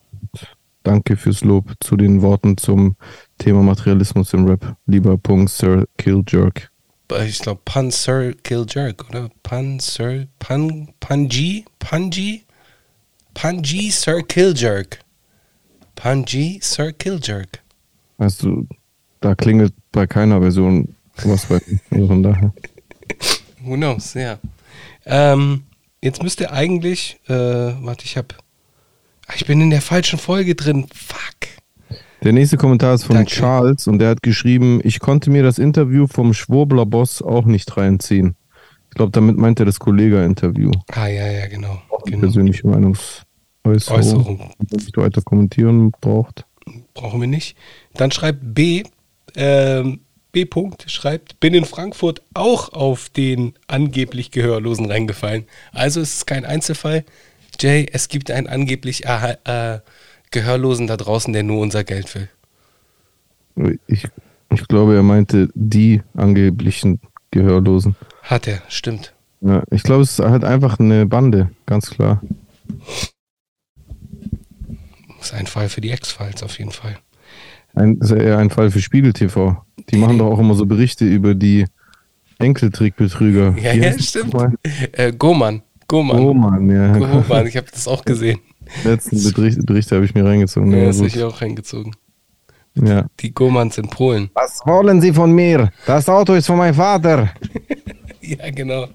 Danke 0.83 1.15
fürs 1.15 1.45
Lob 1.45 1.73
zu 1.79 1.95
den 1.95 2.21
Worten 2.21 2.57
zum 2.57 2.97
Thema 3.37 3.63
Materialismus 3.63 4.33
im 4.33 4.45
Rap. 4.45 4.75
Lieber 4.85 5.17
Punkt 5.17 5.49
Sir 5.49 5.87
Killjerk. 5.97 6.69
ich 7.25 7.39
glaube 7.39 7.61
Panzer 7.63 8.33
Kill 8.33 8.65
Jerk, 8.67 9.09
oder? 9.09 9.29
Panzer 9.43 10.25
Pan 10.39 10.89
Panji 10.99 11.63
Panji 11.79 12.43
Panji 13.33 13.91
Sir 13.91 14.23
Kill 14.23 14.53
Jerk. 14.55 14.99
Panji 15.95 16.59
Sir 16.61 16.91
Kill 16.91 17.19
Jerk. 17.23 17.61
Weißt 18.17 18.43
du, 18.43 18.67
da 19.21 19.35
klingelt 19.35 19.73
bei 19.93 20.05
keiner 20.05 20.41
Version 20.41 20.95
was 21.23 21.45
bei 21.45 21.61
also 21.91 22.07
von 22.07 22.23
daher. 22.23 22.53
Who 23.63 23.75
knows, 23.75 24.15
ja. 24.15 24.37
Ähm, 25.05 25.63
jetzt 26.01 26.21
müsste 26.21 26.51
eigentlich, 26.51 27.19
äh, 27.27 27.33
warte, 27.33 28.03
ich 28.03 28.17
hab, 28.17 28.33
Ah, 28.33 28.42
ich 29.35 29.45
bin 29.45 29.61
in 29.61 29.69
der 29.69 29.81
falschen 29.81 30.19
Folge 30.19 30.55
drin. 30.55 30.87
Fuck. 30.93 31.53
Der 32.23 32.31
nächste 32.31 32.55
Kommentar 32.57 32.93
ist 32.93 33.03
von 33.03 33.15
Danke. 33.17 33.31
Charles 33.31 33.87
und 33.87 33.99
der 33.99 34.09
hat 34.09 34.23
geschrieben, 34.23 34.79
ich 34.83 34.99
konnte 34.99 35.29
mir 35.29 35.43
das 35.43 35.57
Interview 35.57 36.07
vom 36.07 36.33
Schwurbler-Boss 36.33 37.21
auch 37.21 37.45
nicht 37.45 37.75
reinziehen. 37.75 38.35
Ich 38.89 38.95
glaube, 38.95 39.11
damit 39.11 39.37
meint 39.37 39.59
er 39.59 39.65
das 39.65 39.79
Kollega-Interview. 39.79 40.71
Ah, 40.91 41.07
ja, 41.07 41.29
ja, 41.29 41.47
genau. 41.47 41.81
Genau. 42.05 42.19
persönliche 42.19 42.67
Meinungsäußerung. 42.67 43.25
Äußerung. 43.65 44.53
Nicht 44.71 44.95
weiter 44.97 45.21
kommentieren 45.21 45.91
braucht. 45.99 46.45
Brauchen 46.93 47.19
wir 47.19 47.27
nicht. 47.27 47.57
Dann 47.95 48.11
schreibt 48.11 48.39
B, 48.53 48.83
ähm, 49.35 50.01
B. 50.31 50.43
-Punkt 50.43 50.89
schreibt, 50.89 51.39
bin 51.39 51.53
in 51.53 51.65
Frankfurt 51.65 52.21
auch 52.33 52.73
auf 52.73 53.09
den 53.09 53.53
angeblich 53.67 54.31
Gehörlosen 54.31 54.85
reingefallen. 54.85 55.45
Also 55.71 56.01
es 56.01 56.15
ist 56.15 56.25
kein 56.25 56.45
Einzelfall. 56.45 57.03
Jay, 57.59 57.87
es 57.91 58.07
gibt 58.07 58.31
einen 58.31 58.47
angeblich 58.47 59.05
äh, 59.05 59.35
äh, 59.45 59.79
Gehörlosen 60.31 60.87
da 60.87 60.97
draußen, 60.97 61.33
der 61.33 61.43
nur 61.43 61.59
unser 61.59 61.83
Geld 61.83 62.15
will. 62.15 63.79
Ich, 63.87 64.07
ich 64.51 64.67
glaube, 64.67 64.95
er 64.95 65.03
meinte 65.03 65.49
die 65.53 66.01
angeblichen 66.15 66.99
Gehörlosen. 67.31 67.95
Hat 68.23 68.47
er, 68.47 68.61
stimmt. 68.67 69.13
Ja, 69.41 69.63
ich 69.69 69.83
glaube, 69.83 70.03
es 70.03 70.19
ist 70.19 70.25
halt 70.25 70.43
einfach 70.43 70.79
eine 70.79 71.05
Bande, 71.05 71.51
ganz 71.65 71.89
klar. 71.89 72.21
Ist 75.19 75.33
ein 75.33 75.47
Fall 75.47 75.69
für 75.69 75.81
die 75.81 75.91
Ex-Files 75.91 76.43
auf 76.43 76.57
jeden 76.59 76.71
Fall. 76.71 76.97
Ein, 77.75 77.97
ist 77.97 78.11
eher 78.11 78.37
ein 78.37 78.49
Fall 78.49 78.71
für 78.71 78.81
Spiegel 78.81 79.13
TV. 79.13 79.63
Die 79.89 79.97
machen 79.97 80.17
doch 80.17 80.31
auch 80.31 80.39
immer 80.39 80.53
so 80.53 80.65
Berichte 80.65 81.05
über 81.05 81.35
die 81.35 81.65
Enkeltrickbetrüger. 82.39 83.55
Ja, 83.61 83.73
ja, 83.73 83.91
das 83.91 84.09
stimmt. 84.09 84.35
Äh, 84.91 85.11
Goman. 85.13 85.61
Goman. 85.87 86.37
Mann, 86.37 86.69
ja. 86.69 86.97
Goman, 86.97 87.47
ich 87.47 87.57
habe 87.57 87.67
das 87.71 87.87
auch 87.87 88.03
gesehen. 88.05 88.39
Letzten 88.83 89.21
Bericht, 89.33 89.65
Berichte 89.65 89.95
habe 89.95 90.05
ich 90.05 90.13
mir 90.15 90.25
reingezogen. 90.25 90.71
Ja, 90.71 90.85
das 90.85 90.97
habe 90.97 91.07
ich 91.07 91.21
auch 91.23 91.41
reingezogen. 91.41 91.95
ja. 92.75 93.05
Die 93.19 93.33
Gomans 93.33 93.77
in 93.77 93.87
Polen. 93.89 94.29
Was 94.33 94.61
wollen 94.65 95.01
Sie 95.01 95.13
von 95.13 95.31
mir? 95.31 95.71
Das 95.85 96.07
Auto 96.09 96.33
ist 96.33 96.47
von 96.47 96.57
meinem 96.57 96.75
Vater. 96.75 97.29
Ja, 98.25 98.49
genau. 98.51 98.87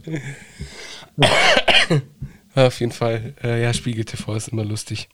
Ja, 2.55 2.67
Auf 2.67 2.81
jeden 2.81 2.93
Fall. 2.93 3.35
Äh, 3.43 3.63
ja, 3.63 3.75
Spiegel 3.75 4.07
TV 4.07 4.35
ist 4.35 4.49
immer 4.49 4.65
lustig. 4.65 5.09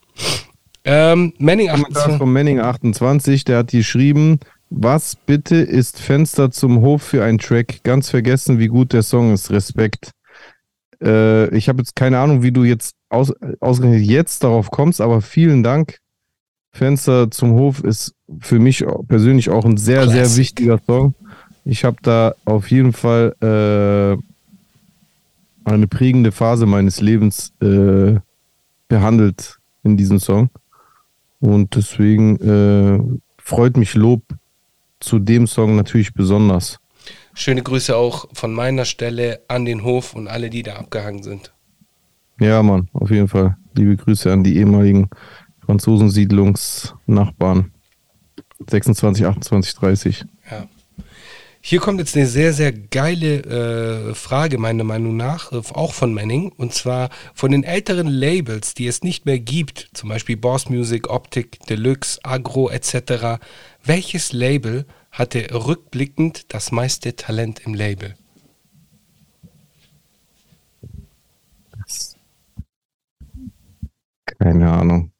Ähm, 0.85 1.33
Manning 1.39 1.68
Kommentar 1.68 1.97
28. 2.03 2.18
von 2.18 2.33
Manning 2.33 2.61
28, 2.61 3.45
der 3.45 3.59
hat 3.59 3.72
geschrieben, 3.72 4.39
was 4.70 5.16
bitte 5.16 5.57
ist 5.57 5.99
Fenster 6.01 6.51
zum 6.51 6.81
Hof 6.81 7.03
für 7.03 7.25
ein 7.25 7.39
Track? 7.39 7.83
Ganz 7.83 8.11
vergessen, 8.11 8.59
wie 8.61 8.68
gut 8.68 8.93
der 8.93 9.03
Song 9.03 9.33
ist. 9.33 9.51
Respekt. 9.51 10.11
Äh, 11.05 11.55
ich 11.57 11.69
habe 11.69 11.79
jetzt 11.79 11.95
keine 11.95 12.19
Ahnung, 12.19 12.43
wie 12.43 12.53
du 12.53 12.65
jetzt 12.65 12.95
aus, 13.09 13.33
ausgerechnet 13.61 14.03
jetzt 14.03 14.45
darauf 14.45 14.71
kommst, 14.71 15.01
aber 15.01 15.21
vielen 15.21 15.63
Dank. 15.63 15.99
Fenster 16.73 17.31
zum 17.31 17.53
Hof 17.53 17.85
ist 17.85 18.15
für 18.41 18.59
mich 18.59 18.85
persönlich 19.07 19.49
auch 19.49 19.65
ein 19.65 19.77
sehr, 19.77 20.09
sehr 20.09 20.23
Classic. 20.23 20.39
wichtiger 20.39 20.81
Song. 20.85 21.15
Ich 21.65 21.85
habe 21.85 21.97
da 22.03 22.35
auf 22.45 22.71
jeden 22.71 22.93
Fall 22.93 23.35
äh, 23.41 25.71
eine 25.71 25.87
prägende 25.87 26.33
Phase 26.33 26.67
meines 26.67 27.01
Lebens 27.01 27.53
äh, 27.61 28.19
behandelt 28.89 29.59
in 29.83 29.97
diesem 29.97 30.19
Song. 30.19 30.51
Und 31.41 31.75
deswegen 31.77 32.37
äh, 32.41 33.21
freut 33.39 33.77
mich 33.77 33.95
Lob 33.95 34.23
zu 35.01 35.19
dem 35.19 35.47
Song 35.47 35.77
natürlich 35.77 36.13
besonders. 36.13 36.79
Schöne 37.35 37.62
Grüße 37.62 37.95
auch 37.97 38.26
von 38.32 38.55
meiner 38.55 38.85
Stelle 38.85 39.41
an 39.49 39.64
den 39.64 39.82
Hof 39.82 40.14
und 40.14 40.28
alle, 40.28 40.51
die 40.51 40.62
da 40.62 40.76
abgehangen 40.76 41.24
sind. 41.24 41.53
Ja, 42.41 42.62
Mann, 42.62 42.89
auf 42.93 43.11
jeden 43.11 43.28
Fall. 43.28 43.57
Liebe 43.74 43.97
Grüße 43.97 44.32
an 44.32 44.45
die 44.45 44.57
ehemaligen 44.57 45.11
Franzosensiedlungsnachbarn. 45.66 47.72
26, 48.68 49.26
28, 49.26 49.74
30. 49.74 50.24
Ja. 50.51 50.68
Hier 51.66 51.80
kommt 51.80 51.99
jetzt 51.99 52.14
eine 52.14 52.26
sehr, 52.26 52.53
sehr 52.53 52.72
geile 52.72 54.11
äh, 54.11 54.14
Frage, 54.14 54.59
meiner 54.59 54.85
Meinung 54.85 55.16
nach, 55.16 55.51
äh, 55.51 55.62
auch 55.72 55.95
von 55.95 56.12
Manning. 56.12 56.53
Und 56.53 56.74
zwar 56.74 57.09
von 57.32 57.53
den 57.53 57.64
älteren 57.64 58.07
Labels, 58.07 58.74
die 58.74 58.87
es 58.87 59.03
nicht 59.03 59.24
mehr 59.24 59.39
gibt, 59.39 59.89
zum 59.95 60.11
Beispiel 60.11 60.37
Boss 60.37 60.68
Music, 60.68 61.09
Optik, 61.09 61.61
Deluxe, 61.66 62.20
Agro 62.22 62.68
etc. 62.68 63.41
Welches 63.82 64.32
Label 64.32 64.85
hatte 65.15 65.47
rückblickend 65.53 66.53
das 66.53 66.73
meiste 66.73 67.15
Talent 67.15 67.61
im 67.65 67.73
Label? 67.73 68.15
Keine 74.39 74.71
Ahnung. 74.71 75.12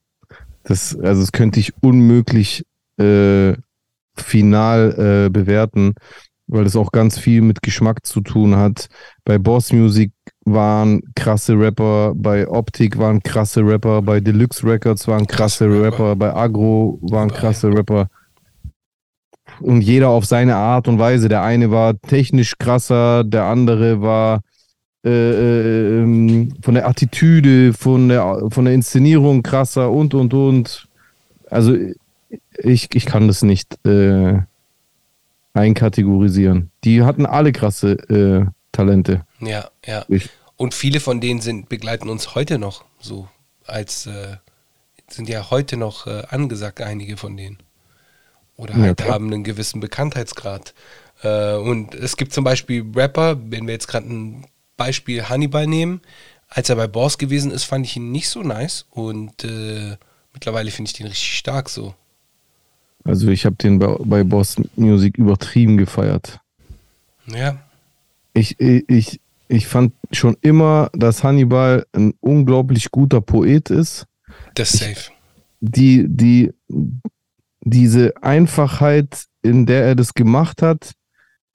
Das, 0.65 0.99
also 0.99 1.21
das 1.21 1.33
könnte 1.33 1.61
ich 1.61 1.73
unmöglich 1.81 2.65
äh, 2.99 3.55
final 4.17 5.27
äh, 5.27 5.31
bewerten, 5.31 5.95
weil 6.47 6.65
das 6.65 6.75
auch 6.75 6.91
ganz 6.91 7.19
viel 7.19 7.43
mit 7.43 7.63
Geschmack 7.63 8.05
zu 8.05 8.21
tun 8.21 8.57
hat. 8.57 8.89
Bei 9.25 9.39
Boss 9.39 9.73
Music 9.73 10.11
waren 10.45 11.03
krasse 11.15 11.59
Rapper, 11.59 12.15
bei 12.17 12.49
Optik 12.49 12.99
waren 12.99 13.23
krasse 13.23 13.61
Rapper, 13.65 14.03
bei 14.03 14.21
Deluxe 14.21 14.67
Records 14.67 15.07
waren 15.07 15.27
krasse 15.27 15.67
Rapper, 15.67 16.17
bei 16.17 16.35
Agro 16.35 16.99
waren 17.03 17.31
krasse 17.31 17.69
Rapper. 17.69 18.09
Und 19.61 19.83
jeder 19.83 20.09
auf 20.09 20.25
seine 20.25 20.57
Art 20.57 20.89
und 20.89 20.99
Weise. 20.99 21.29
Der 21.29 21.43
eine 21.43 21.71
war 21.71 22.01
technisch 22.01 22.59
krasser, 22.59 23.25
der 23.25 23.45
andere 23.45 24.01
war 24.03 24.41
äh, 25.05 25.11
äh, 25.11 26.03
ähm, 26.03 26.55
von 26.63 26.75
der 26.75 26.89
Attitüde, 26.89 27.73
von 27.75 28.09
der, 28.09 28.49
von 28.51 28.65
der 28.65 28.75
Inszenierung 28.75 29.43
krasser 29.43 29.91
und 29.91 30.15
und 30.15 30.33
und. 30.33 30.89
Also 31.51 31.77
ich, 32.59 32.95
ich 32.95 33.07
kann 33.07 33.29
das 33.29 33.43
nicht 33.43 33.79
äh, 33.87 34.39
einkategorisieren. 35.53 36.71
Die 36.85 37.03
hatten 37.03 37.27
alle 37.27 37.53
krasse 37.53 37.93
äh, 38.09 38.47
Talente. 38.73 39.25
Ja, 39.41 39.69
ja. 39.87 40.05
Ich, 40.09 40.31
Und 40.57 40.75
viele 40.75 41.01
von 41.01 41.21
denen 41.21 41.41
sind, 41.41 41.69
begleiten 41.69 42.09
uns 42.09 42.35
heute 42.35 42.59
noch 42.59 42.85
so 42.99 43.29
als 43.67 44.07
äh, 44.07 44.37
sind 45.09 45.29
ja 45.29 45.51
heute 45.51 45.77
noch 45.77 46.07
äh, 46.07 46.23
angesagt, 46.29 46.81
einige 46.81 47.17
von 47.17 47.37
denen. 47.37 47.59
Oder 48.57 48.75
Ja, 48.77 48.83
halt 48.83 48.99
klar. 48.99 49.15
haben 49.15 49.33
einen 49.33 49.45
gewissen 49.45 49.81
Bekanntheitsgrad. 49.81 50.75
Äh, 51.23 51.55
und 51.57 51.95
es 51.95 52.17
gibt 52.17 52.33
zum 52.33 52.45
Beispiel 52.45 52.85
Rapper, 52.95 53.39
wenn 53.51 53.67
wir 53.67 53.75
jetzt 53.75 53.89
gerade 53.89 54.07
ein 54.07 54.47
Beispiel 54.77 55.29
Hannibal 55.29 55.67
nehmen, 55.67 56.01
als 56.49 56.69
er 56.69 56.77
bei 56.77 56.87
Boss 56.87 57.19
gewesen 57.19 57.51
ist, 57.51 57.65
fand 57.65 57.87
ich 57.87 57.97
ihn 57.97 58.13
nicht 58.13 58.29
so 58.29 58.43
nice 58.43 58.87
und 58.91 59.45
äh, 59.45 59.97
mittlerweile 60.33 60.71
finde 60.71 60.89
ich 60.89 60.97
den 60.97 61.07
richtig 61.07 61.37
stark 61.37 61.69
so. 61.69 61.95
also 63.05 63.29
ich 63.29 63.45
habe 63.45 63.57
den 63.57 63.79
bei, 63.79 63.97
bei 64.01 64.25
Boss 64.25 64.57
Music 64.77 65.17
übertrieben 65.19 65.77
gefeiert. 65.77 66.41
Ja, 67.27 67.59
Ich, 68.35 68.61
ich, 68.61 69.21
ich 69.49 69.67
fand 69.67 69.95
schon 70.13 70.37
immer, 70.43 70.91
dass 70.93 71.23
Hannibal 71.25 71.87
ein 71.93 72.15
unglaublich 72.21 72.91
guter 72.91 73.21
Poet 73.21 73.71
ist. 73.71 74.07
das 74.55 74.75
ist 74.75 74.81
safe. 74.81 75.11
die, 75.61 76.05
die, 76.09 76.53
diese 77.65 78.15
Einfachheit, 78.23 79.25
in 79.43 79.67
der 79.67 79.85
er 79.85 79.95
das 79.95 80.15
gemacht 80.15 80.63
hat, 80.63 80.93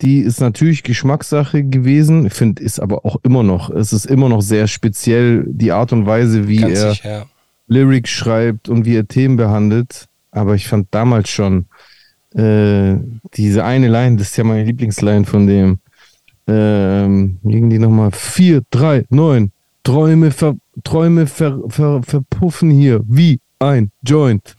die 0.02 0.20
ist 0.20 0.40
natürlich 0.40 0.84
Geschmackssache 0.84 1.64
gewesen. 1.64 2.26
Ich 2.26 2.34
finde, 2.34 2.64
ist 2.64 2.80
aber 2.80 3.06
auch 3.06 3.18
immer 3.24 3.44
noch. 3.44 3.70
Es 3.70 3.92
ist 3.92 4.06
immer 4.06 4.30
noch 4.30 4.42
sehr 4.42 4.68
speziell, 4.68 5.44
die 5.48 5.72
Art 5.72 5.92
und 5.92 6.06
Weise, 6.06 6.48
wie 6.48 6.58
Ganz 6.58 6.80
er 6.80 6.92
sicher. 6.92 7.26
Lyrics 7.68 8.10
schreibt 8.10 8.70
und 8.70 8.86
wie 8.86 8.96
er 8.96 9.08
Themen 9.08 9.36
behandelt. 9.36 10.06
Aber 10.32 10.56
ich 10.56 10.68
fand 10.68 10.88
damals 10.92 11.30
schon 11.30 11.66
äh, 12.34 12.96
diese 13.34 13.66
eine 13.66 13.88
Line, 13.88 14.18
das 14.18 14.30
ist 14.30 14.38
ja 14.38 14.44
meine 14.44 14.64
Lieblingsline 14.64 15.26
von 15.26 15.48
dem. 15.48 15.80
Ähm, 16.48 17.38
irgendwie 17.44 17.78
nochmal 17.80 18.12
4, 18.12 18.62
3, 18.72 19.06
9. 19.10 19.52
Träume, 19.84 20.32
ver, 20.32 20.56
Träume 20.84 21.28
ver, 21.28 21.60
ver, 21.68 22.02
verpuffen 22.04 22.72
hier 22.72 23.02
wie 23.08 23.40
ein 23.60 23.92
Joint. 24.04 24.56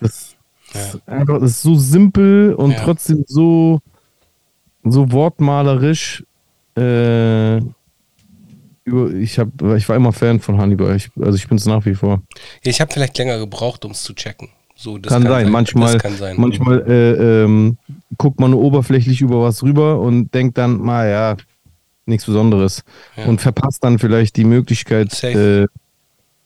Das, 0.00 0.36
ist 0.74 1.08
einfach, 1.08 1.40
das 1.40 1.50
ist 1.52 1.62
so 1.62 1.74
simpel 1.74 2.54
und 2.54 2.72
Ja. 2.72 2.84
trotzdem 2.84 3.24
so, 3.26 3.80
so 4.84 5.10
wortmalerisch. 5.12 6.24
Äh, 6.76 7.58
ich, 9.20 9.38
hab, 9.38 9.48
ich 9.76 9.88
war 9.88 9.96
immer 9.96 10.12
Fan 10.12 10.40
von 10.40 10.58
Hannibal. 10.58 10.96
Ich, 10.96 11.10
also 11.20 11.36
ich 11.36 11.46
bin 11.48 11.56
es 11.56 11.66
nach 11.66 11.84
wie 11.86 11.94
vor. 11.94 12.22
Ja, 12.64 12.70
ich 12.70 12.80
habe 12.80 12.92
vielleicht 12.92 13.16
länger 13.18 13.38
gebraucht, 13.38 13.84
um 13.84 13.92
es 13.92 14.02
zu 14.02 14.12
checken. 14.14 14.48
So, 14.74 14.98
das 14.98 15.12
kann, 15.12 15.22
sein. 15.22 15.50
Manchmal, 15.50 15.92
Das 15.92 16.02
kann 16.02 16.16
sein. 16.16 16.34
manchmal 16.38 16.80
äh, 16.90 17.44
ähm, 17.44 17.76
guckt 18.18 18.40
man 18.40 18.50
nur 18.50 18.60
oberflächlich 18.62 19.20
über 19.20 19.40
was 19.42 19.62
rüber 19.62 20.00
und 20.00 20.34
denkt 20.34 20.58
dann, 20.58 20.78
mal 20.78 21.08
ja, 21.08 21.36
nichts 22.06 22.26
Besonderes. 22.26 22.82
Ja. 23.16 23.26
Und 23.26 23.40
verpasst 23.40 23.84
dann 23.84 24.00
vielleicht 24.00 24.36
die 24.36 24.44
Möglichkeit, 24.44 25.22
äh, 25.22 25.66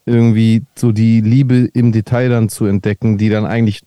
irgendwie 0.05 0.63
so 0.75 0.93
die 0.93 1.23
Liebe 1.23 1.69
im 1.73 1.93
Detail 1.93 2.29
dann 2.29 2.49
zu 2.51 2.67
entdecken, 2.67 3.17
die 3.17 3.31
dann 3.31 3.47
eigentlich 3.47 3.81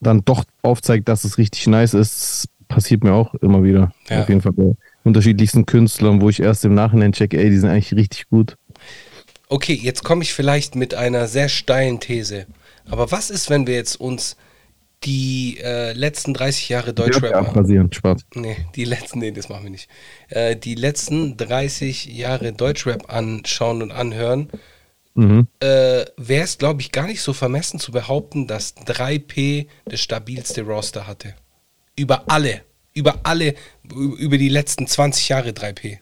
dann 0.00 0.24
doch 0.24 0.44
aufzeigt, 0.62 1.08
dass 1.08 1.24
es 1.24 1.38
richtig 1.38 1.66
nice 1.66 1.94
ist. 1.94 2.48
Passiert 2.68 3.04
mir 3.04 3.12
auch 3.12 3.34
immer 3.36 3.62
wieder. 3.62 3.92
Ja. 4.08 4.22
Auf 4.22 4.28
jeden 4.28 4.40
Fall 4.40 4.52
bei 4.52 4.74
unterschiedlichsten 5.04 5.66
Künstlern, 5.66 6.20
wo 6.20 6.28
ich 6.30 6.40
erst 6.40 6.64
im 6.64 6.74
Nachhinein 6.74 7.12
checke, 7.12 7.38
ey, 7.38 7.50
die 7.50 7.58
sind 7.58 7.68
eigentlich 7.70 7.94
richtig 7.94 8.28
gut. 8.28 8.56
Okay, 9.48 9.74
jetzt 9.74 10.02
komme 10.02 10.22
ich 10.22 10.32
vielleicht 10.32 10.74
mit 10.74 10.94
einer 10.94 11.28
sehr 11.28 11.48
steilen 11.48 12.00
These. 12.00 12.46
Aber 12.86 13.10
was 13.12 13.30
ist, 13.30 13.50
wenn 13.50 13.66
wir 13.66 13.74
jetzt 13.74 14.00
uns 14.00 14.36
die 15.04 15.58
äh, 15.62 15.92
letzten 15.92 16.32
30 16.32 16.70
Jahre 16.70 16.94
Deutschrap 16.94 17.34
an- 17.34 17.46
abrasieren, 17.46 17.92
Spaß. 17.92 18.22
Nee, 18.34 18.56
die 18.74 18.84
letzten, 18.84 19.18
nee, 19.18 19.32
das 19.32 19.50
machen 19.50 19.64
wir 19.64 19.70
nicht. 19.70 19.88
Äh, 20.28 20.56
die 20.56 20.74
letzten 20.74 21.36
30 21.36 22.06
Jahre 22.06 22.52
Deutschrap 22.54 23.12
anschauen 23.12 23.82
und 23.82 23.92
anhören, 23.92 24.48
Mhm. 25.16 25.46
äh, 25.60 26.04
wäre 26.16 26.42
es, 26.44 26.58
glaube 26.58 26.80
ich, 26.80 26.90
gar 26.90 27.06
nicht 27.06 27.22
so 27.22 27.32
vermessen 27.32 27.78
zu 27.78 27.92
behaupten, 27.92 28.46
dass 28.48 28.76
3P 28.76 29.68
das 29.84 30.00
stabilste 30.00 30.62
Roster 30.62 31.06
hatte. 31.06 31.34
Über 31.96 32.24
alle. 32.28 32.62
Über 32.94 33.20
alle, 33.22 33.54
über 33.92 34.38
die 34.38 34.48
letzten 34.48 34.86
20 34.86 35.28
Jahre 35.28 35.50
3P. 35.50 35.98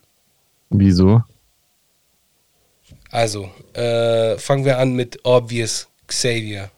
Wieso? 0.71 1.23
Also, 3.11 3.51
äh, 3.75 4.39
fangen 4.39 4.65
wir 4.65 4.79
an 4.79 4.95
mit 4.95 5.19
Obvious 5.25 5.89
Xavier. 6.07 6.71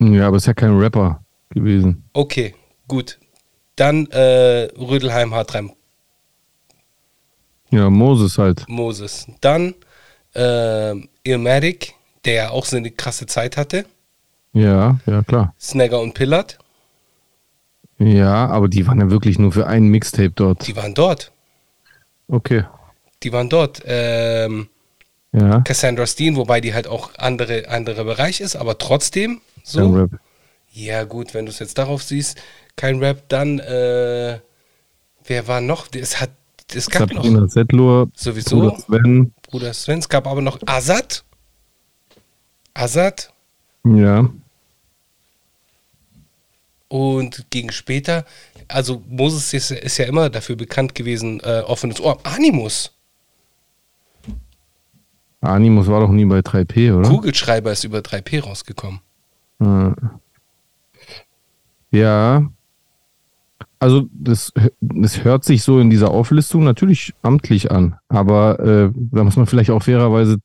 Ja, 0.00 0.28
aber 0.28 0.36
ist 0.36 0.46
ja 0.46 0.54
kein 0.54 0.76
Rapper 0.76 1.22
gewesen. 1.50 2.04
Okay, 2.12 2.54
gut. 2.86 3.18
Dann 3.76 4.06
äh, 4.10 4.68
Rödelheim 4.78 5.32
H3 5.32 5.70
Ja, 7.70 7.88
Moses 7.90 8.36
halt. 8.38 8.64
Moses. 8.68 9.26
Dann 9.40 9.74
äh, 10.34 10.94
Illmatic, 11.24 11.94
der 12.24 12.34
ja 12.34 12.50
auch 12.50 12.64
so 12.64 12.76
eine 12.76 12.90
krasse 12.90 13.26
Zeit 13.26 13.56
hatte. 13.56 13.84
Ja, 14.52 14.98
ja, 15.06 15.22
klar. 15.22 15.54
Snagger 15.60 16.00
und 16.00 16.14
Pillard, 16.14 16.58
Ja, 17.98 18.46
aber 18.48 18.68
die 18.68 18.86
waren 18.86 19.00
ja 19.00 19.10
wirklich 19.10 19.38
nur 19.38 19.52
für 19.52 19.66
ein 19.66 19.88
Mixtape 19.88 20.30
dort. 20.30 20.66
die 20.66 20.76
waren 20.76 20.94
dort. 20.94 21.32
Okay. 22.28 22.64
Die 23.22 23.32
waren 23.32 23.48
dort. 23.48 23.82
Ähm, 23.86 24.68
Ja. 25.32 25.60
Cassandra 25.60 26.06
Steen, 26.06 26.36
wobei 26.36 26.60
die 26.60 26.72
halt 26.74 26.86
auch 26.86 27.10
andere, 27.18 27.68
anderer 27.68 28.04
Bereich 28.04 28.40
ist, 28.40 28.56
aber 28.56 28.78
trotzdem 28.78 29.40
so. 29.62 29.80
Kein 29.80 29.94
Rap. 29.94 30.10
Ja, 30.72 31.04
gut, 31.04 31.34
wenn 31.34 31.44
du 31.46 31.50
es 31.50 31.58
jetzt 31.58 31.76
darauf 31.78 32.02
siehst, 32.02 32.38
kein 32.76 32.98
Rap, 33.00 33.28
dann 33.28 33.58
äh, 33.58 34.38
wer 35.24 35.46
war 35.48 35.60
noch? 35.60 35.88
Es 35.92 36.20
hat 36.20 36.30
es 36.74 36.88
gab 36.90 37.10
noch 37.12 37.24
Sabrina 37.24 37.48
Settler, 37.48 38.06
Sowieso. 38.14 38.76
Sven. 38.78 39.32
Bruder 39.48 39.72
Sven, 39.72 39.98
es 39.98 40.08
gab 40.08 40.26
aber 40.26 40.42
noch 40.42 40.58
Azad. 40.66 41.24
Azad 42.74 43.32
Ja. 43.84 44.28
und 46.88 47.46
gegen 47.50 47.72
später, 47.72 48.24
also 48.68 49.02
Moses 49.08 49.52
ist, 49.54 49.70
ist 49.70 49.98
ja 49.98 50.06
immer 50.06 50.30
dafür 50.30 50.56
bekannt 50.56 50.94
gewesen, 50.94 51.40
äh, 51.40 51.62
offenes 51.66 52.00
Ohr. 52.00 52.18
Animus, 52.24 52.92
Animus 55.40 55.86
war 55.86 56.00
doch 56.00 56.10
nie 56.10 56.24
bei 56.24 56.40
3P, 56.40 56.92
oder? 56.92 57.08
Kugelschreiber 57.08 57.70
ist 57.72 57.84
über 57.84 57.98
3P 58.00 58.40
rausgekommen. 58.40 59.00
Ja. 61.90 62.50
Also 63.80 64.06
das, 64.12 64.52
das 64.80 65.24
hört 65.24 65.44
sich 65.44 65.62
so 65.62 65.78
in 65.78 65.88
dieser 65.90 66.10
Auflistung 66.10 66.64
natürlich 66.64 67.14
amtlich 67.22 67.70
an, 67.70 67.96
aber 68.08 68.58
äh, 68.58 68.90
da 68.94 69.22
muss 69.22 69.36
man 69.36 69.46
vielleicht 69.46 69.70
auch 69.70 69.82
fairerweise 69.82 70.38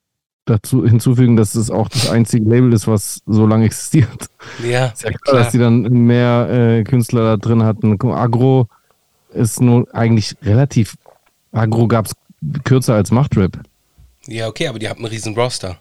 dazu 0.46 0.86
hinzufügen, 0.86 1.36
dass 1.36 1.56
es 1.56 1.72
auch 1.72 1.90
das 1.90 2.10
einzige 2.10 2.48
Label 2.48 2.74
ist, 2.74 2.88
was 2.88 3.22
so 3.26 3.48
lange 3.48 3.66
existiert. 3.68 4.28
Ja, 4.64 4.88
Ist 4.88 5.04
ja 5.04 5.12
klar, 5.12 5.38
dass 5.38 5.52
die 5.52 5.58
dann 5.58 5.82
mehr 5.82 6.50
äh, 6.50 6.84
Künstler 6.84 7.24
da 7.24 7.38
drin 7.38 7.64
hatten. 7.64 8.00
Agro 8.12 8.68
ist 9.34 9.62
nur 9.62 9.88
eigentlich 9.96 10.36
relativ. 10.44 10.96
Agro 11.52 11.88
gab 11.88 12.08
es 12.08 12.14
kürzer 12.64 12.96
als 12.96 13.12
Machtrap. 13.12 13.60
Ja, 14.28 14.48
okay, 14.48 14.68
aber 14.68 14.80
die 14.80 14.90
hatten 14.90 15.00
einen 15.00 15.12
riesen 15.12 15.36
Roster. 15.36 15.78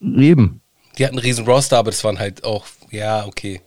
Eben. 0.00 0.60
Die 0.98 1.04
hatten 1.04 1.16
einen 1.16 1.24
riesen 1.24 1.44
Roster, 1.44 1.78
aber 1.78 1.90
das 1.90 2.04
waren 2.04 2.18
halt 2.18 2.44
auch, 2.44 2.66
ja, 2.90 3.26
okay. 3.26 3.60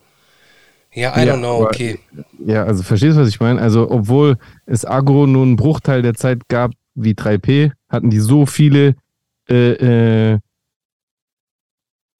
Ja, 0.97 1.15
I 1.15 1.27
don't 1.27 1.37
know, 1.37 1.61
okay. 1.61 1.99
Ja, 2.43 2.63
also 2.63 2.81
verstehst 2.81 3.17
du, 3.17 3.21
was 3.21 3.29
ich 3.29 3.39
meine? 3.39 3.61
Also, 3.61 3.87
obwohl 3.91 4.37
es 4.65 4.83
Agro 4.83 5.27
nur 5.27 5.43
einen 5.43 5.55
Bruchteil 5.55 6.01
der 6.01 6.15
Zeit 6.15 6.49
gab 6.49 6.71
wie 6.95 7.13
3P, 7.13 7.71
hatten 7.87 8.09
die 8.09 8.17
so 8.17 8.47
viele 8.47 8.95
äh, 9.47 10.33
äh, 10.33 10.39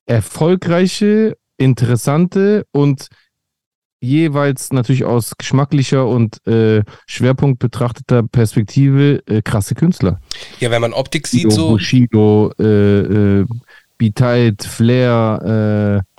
erfolgreiche, 0.06 1.38
interessante 1.58 2.68
und 2.72 3.08
jeweils 4.00 4.72
natürlich 4.72 5.06
aus 5.06 5.36
geschmacklicher 5.36 6.06
und 6.06 6.46
äh, 6.46 6.84
Schwerpunkt 7.08 7.58
betrachteter 7.58 8.22
Perspektive 8.22 9.24
äh, 9.26 9.42
krasse 9.42 9.74
Künstler. 9.74 10.20
Ja, 10.60 10.70
wenn 10.70 10.82
man 10.82 10.94
Optik 10.94 11.26
sieht, 11.26 11.46
Bushido, 11.46 11.56
so. 11.56 11.70
Bushido, 11.72 12.54
äh, 12.60 13.40
äh, 13.40 13.46
B-Tight, 13.98 14.64
Flair, 14.66 16.04
äh, 16.06 16.17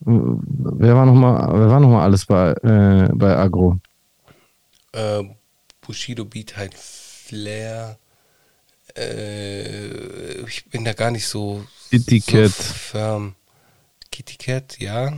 wer 0.00 0.96
war 0.96 1.06
nochmal, 1.06 1.48
wer 1.52 1.70
war 1.70 1.80
noch 1.80 1.90
mal 1.90 2.02
alles 2.04 2.26
bei, 2.26 2.52
äh, 2.62 3.08
bei 3.14 3.36
Agro? 3.36 3.78
Äh, 4.92 5.24
Bushido 5.80 6.24
Beat 6.24 6.56
halt 6.56 6.74
Flair. 6.74 7.98
Äh, 8.96 10.40
ich 10.46 10.64
bin 10.66 10.84
da 10.84 10.92
gar 10.92 11.10
nicht 11.10 11.26
so. 11.26 11.64
Kitty 11.90 12.20
so 12.20 12.32
Cat. 12.32 12.50
firm. 12.50 13.34
Kitty 14.10 14.36
Cat, 14.36 14.78
ja. 14.78 15.12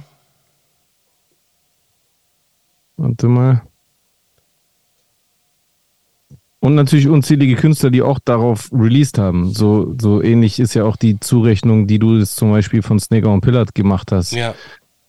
Warte 2.97 3.29
mal. 3.29 3.63
Und 6.63 6.77
natürlich 6.77 7.09
unzählige 7.09 7.57
Künstler, 7.57 7.91
die 7.91 8.03
auch 8.03 8.21
darauf 8.25 8.71
released 8.73 9.19
haben. 9.19 9.51
So, 9.53 9.97
so 10.01 10.23
ähnlich 10.23 10.61
ist 10.61 10.75
ja 10.75 10.85
auch 10.85 10.95
die 10.97 11.19
Zurechnung, 11.19 11.89
die 11.89 11.99
du 11.99 12.17
jetzt 12.19 12.37
zum 12.37 12.53
Beispiel 12.53 12.83
von 12.83 13.01
Snaker 13.01 13.31
und 13.33 13.41
Pillard 13.41 13.75
gemacht 13.75 14.13
hast 14.13 14.31
Ja. 14.33 14.55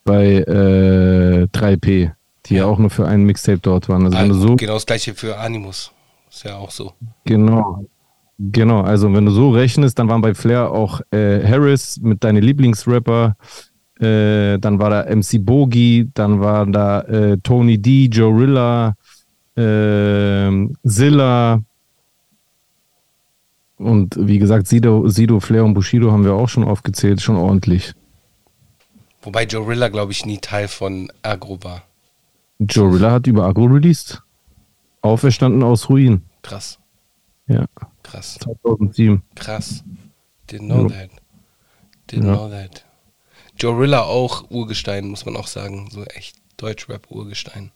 bei 0.03 0.37
äh, 0.37 1.47
3P, 1.53 2.11
die 2.47 2.53
ja. 2.55 2.61
Ja. 2.61 2.65
auch 2.65 2.79
nur 2.79 2.89
für 2.89 3.05
einen 3.07 3.25
Mixtape 3.25 3.59
dort 3.59 3.87
waren. 3.87 4.03
Also 4.05 4.17
wenn 4.17 4.29
du 4.29 4.33
so 4.35 4.55
Genau 4.55 4.73
das 4.73 4.85
gleiche 4.87 5.13
für 5.13 5.37
Animus. 5.37 5.91
Ist 6.31 6.43
ja 6.43 6.55
auch 6.57 6.71
so. 6.71 6.93
Genau. 7.25 7.85
Genau, 8.39 8.81
also 8.81 9.13
wenn 9.13 9.25
du 9.25 9.31
so 9.31 9.51
rechnest, 9.51 9.99
dann 9.99 10.09
waren 10.09 10.21
bei 10.21 10.33
Flair 10.33 10.71
auch 10.71 11.01
äh, 11.11 11.47
Harris 11.47 11.99
mit 12.01 12.23
deinen 12.23 12.41
Lieblingsrapper, 12.41 13.35
äh, 13.99 14.57
dann 14.57 14.79
war 14.79 14.89
da 14.89 15.15
MC 15.15 15.37
Bogi, 15.39 16.09
dann 16.15 16.41
war 16.41 16.65
da 16.65 17.01
äh, 17.01 17.37
Tony 17.43 17.77
D, 17.77 18.05
Joe 18.11 18.33
Rilla, 19.57 20.49
äh, 20.49 20.87
Zilla 20.87 21.61
und 23.77 24.15
wie 24.19 24.39
gesagt, 24.39 24.67
Sido, 24.67 25.07
Sido, 25.09 25.39
Flair 25.39 25.65
und 25.65 25.73
Bushido 25.73 26.11
haben 26.11 26.23
wir 26.23 26.33
auch 26.33 26.47
schon 26.49 26.63
aufgezählt, 26.63 27.21
schon 27.21 27.35
ordentlich. 27.35 27.93
Wobei 29.21 29.43
Joe 29.45 29.67
Rilla, 29.67 29.87
glaube 29.89 30.11
ich, 30.11 30.25
nie 30.25 30.37
Teil 30.39 30.67
von 30.67 31.11
Agro 31.21 31.63
war. 31.63 31.83
Joe 32.59 32.93
Rilla 32.93 33.11
hat 33.11 33.27
über 33.27 33.45
Agro 33.45 33.65
released. 33.65 34.21
Auferstanden 35.01 35.63
aus 35.63 35.89
Ruin. 35.89 36.23
Krass. 36.43 36.79
Ja, 37.47 37.65
Krass. 38.03 38.37
2007. 38.41 39.21
Krass. 39.35 39.83
Didn't 40.49 40.67
know 40.67 40.87
that. 40.87 41.09
Didn't 42.09 42.27
Ja. 42.27 42.35
know 42.35 42.49
that. 42.49 42.85
Joe 43.57 43.77
Rilla 43.79 44.03
auch 44.03 44.49
Urgestein, 44.49 45.07
muss 45.07 45.25
man 45.25 45.35
auch 45.35 45.47
sagen. 45.47 45.89
So 45.91 46.03
echt 46.05 46.35
Deutschrap-Urgestein. 46.57 47.71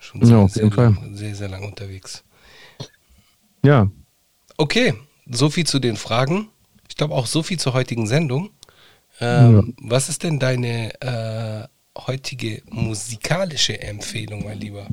Schon 0.00 0.22
Ja, 0.22 0.26
sehr, 0.26 0.38
auf 0.38 0.52
sehr, 0.52 0.64
jeden 0.64 0.74
Fall. 0.74 0.96
lang, 0.96 1.14
sehr, 1.14 1.34
sehr 1.36 1.48
lang 1.48 1.62
unterwegs. 1.64 2.24
Ja, 3.62 3.90
Okay, 4.56 4.94
so 5.30 5.48
viel 5.48 5.66
zu 5.66 5.78
den 5.78 5.96
Fragen. 5.96 6.48
Ich 6.88 6.96
glaube 6.96 7.14
auch 7.14 7.26
so 7.26 7.42
viel 7.42 7.58
zur 7.58 7.72
heutigen 7.72 8.06
Sendung. 8.06 8.50
Ähm, 9.20 9.74
Was 9.80 10.08
ist 10.08 10.22
denn 10.22 10.38
deine 10.38 10.92
äh, 11.00 11.66
heutige 11.98 12.62
musikalische 12.70 13.80
Empfehlung, 13.80 14.44
mein 14.44 14.58
Lieber? 14.60 14.86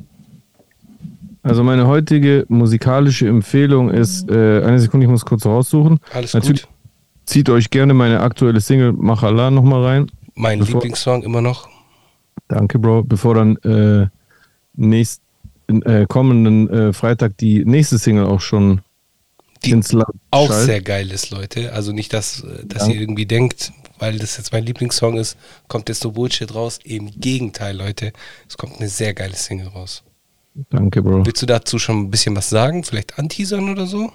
Also 1.42 1.62
meine 1.64 1.86
heutige 1.86 2.44
musikalische 2.48 3.28
Empfehlung 3.28 3.90
ist, 3.90 4.28
äh, 4.30 4.62
eine 4.62 4.78
Sekunde, 4.80 5.04
ich 5.06 5.10
muss 5.10 5.24
kurz 5.24 5.46
raussuchen. 5.46 5.98
Alles 6.12 6.34
Natürlich 6.34 6.62
gut? 6.62 6.72
zieht 7.26 7.48
euch 7.50 7.70
gerne 7.70 7.94
meine 7.94 8.20
aktuelle 8.20 8.60
Single 8.60 8.92
Machala 8.92 9.50
nochmal 9.50 9.84
rein. 9.84 10.10
Mein 10.34 10.60
Lieblingssong 10.60 11.22
immer 11.22 11.40
noch. 11.40 11.68
Danke, 12.48 12.78
Bro. 12.78 13.04
Bevor 13.04 13.34
dann 13.34 13.56
äh, 13.58 14.08
nächst, 14.78 15.20
äh, 15.68 16.06
kommenden 16.06 16.68
äh, 16.70 16.92
Freitag 16.92 17.36
die 17.38 17.64
nächste 17.64 17.98
Single 17.98 18.26
auch 18.26 18.40
schon 18.40 18.80
Die 19.64 19.72
ins 19.72 19.92
Land 19.92 20.08
Auch 20.30 20.48
schallt. 20.48 20.66
sehr 20.66 20.80
geil 20.80 21.10
ist, 21.10 21.30
Leute. 21.30 21.72
Also 21.72 21.92
nicht, 21.92 22.12
dass, 22.12 22.42
äh, 22.44 22.64
dass 22.66 22.86
Ja. 22.86 22.94
ihr 22.94 23.00
irgendwie 23.00 23.26
denkt, 23.26 23.72
weil 23.98 24.18
das 24.18 24.36
jetzt 24.36 24.52
mein 24.52 24.64
Lieblingssong 24.64 25.18
ist, 25.18 25.36
kommt 25.66 25.88
jetzt 25.88 26.00
so 26.00 26.12
Bullshit 26.12 26.54
raus. 26.54 26.78
Im 26.84 27.10
Gegenteil, 27.20 27.76
Leute. 27.76 28.12
Es 28.48 28.56
kommt 28.56 28.78
eine 28.78 28.88
sehr 28.88 29.12
geile 29.14 29.34
Single 29.34 29.68
raus. 29.68 30.04
Danke, 30.70 31.02
Bro. 31.02 31.26
Willst 31.26 31.42
du 31.42 31.46
dazu 31.46 31.78
schon 31.78 31.98
ein 32.02 32.10
bisschen 32.10 32.34
was 32.34 32.48
sagen? 32.48 32.82
Vielleicht 32.84 33.18
anteasern 33.18 33.68
oder 33.70 33.86
so? 33.86 34.12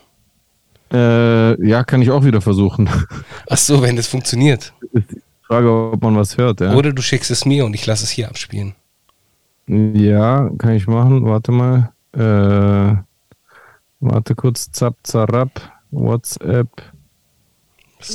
Äh, 0.91 1.68
ja, 1.68 1.84
kann 1.84 2.01
ich 2.01 2.11
auch 2.11 2.24
wieder 2.24 2.41
versuchen. 2.41 2.89
Ach 3.49 3.57
so, 3.57 3.82
wenn 3.82 3.95
das 3.95 4.07
funktioniert. 4.07 4.74
Frage, 5.47 5.70
ob 5.91 6.01
man 6.01 6.16
was 6.16 6.38
hört, 6.38 6.61
ja. 6.61 6.74
Oder 6.76 6.93
du 6.93 7.01
schickst 7.01 7.32
es 7.32 7.45
mir 7.45 7.66
und 7.66 7.74
ich 7.74 7.86
lasse 7.86 8.03
es 8.03 8.09
hier 8.11 8.28
abspielen. 8.30 8.76
Ja, 9.68 10.49
kann 10.57 10.74
ich 10.74 10.88
machen. 10.88 11.26
Warte 11.26 11.51
mal. 11.51 11.93
Äh, 12.14 12.95
warte 13.99 14.36
kurz. 14.36 14.72
Zap, 14.72 14.95
zarab. 15.03 15.72
WhatsApp. 15.91 16.70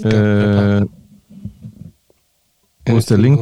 Äh, 0.04 0.84
wo 2.86 2.96
ist 2.96 3.10
der 3.10 3.18
Link? 3.18 3.40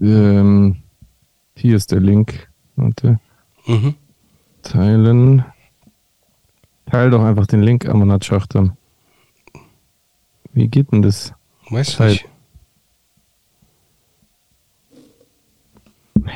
Ähm, 0.00 0.76
hier 1.54 1.76
ist 1.76 1.92
der 1.92 2.00
Link. 2.00 2.48
Warte. 2.76 3.20
Mhm. 3.66 3.94
Teilen. 4.62 5.44
Teil 6.86 7.10
doch 7.10 7.22
einfach 7.24 7.46
den 7.46 7.62
Link, 7.62 7.86
Amanat 7.86 8.24
Schachtam. 8.24 8.76
Wie 10.52 10.68
geht 10.68 10.92
denn 10.92 11.02
das? 11.02 11.34
Weiß 11.70 11.96
Teil. 11.96 12.12
nicht. 12.12 12.28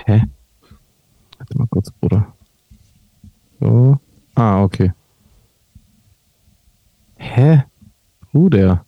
Hä? 0.06 0.24
Warte 1.38 1.58
mal 1.58 1.66
kurz, 1.68 1.90
Bruder. 1.90 2.34
So. 3.60 3.98
Ah, 4.34 4.62
okay. 4.62 4.92
Hä? 7.16 7.64
Bruder. 8.40 8.86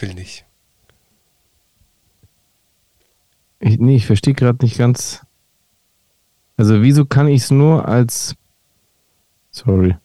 Will 0.00 0.14
nicht. 0.14 0.46
Ich, 3.60 3.78
nee, 3.78 3.96
ich 3.96 4.06
verstehe 4.06 4.32
gerade 4.32 4.64
nicht 4.64 4.78
ganz. 4.78 5.20
Also, 6.56 6.80
wieso 6.80 7.04
kann 7.04 7.28
ich 7.28 7.42
es 7.42 7.50
nur 7.50 7.86
als. 7.86 8.34
Sorry. 9.50 9.96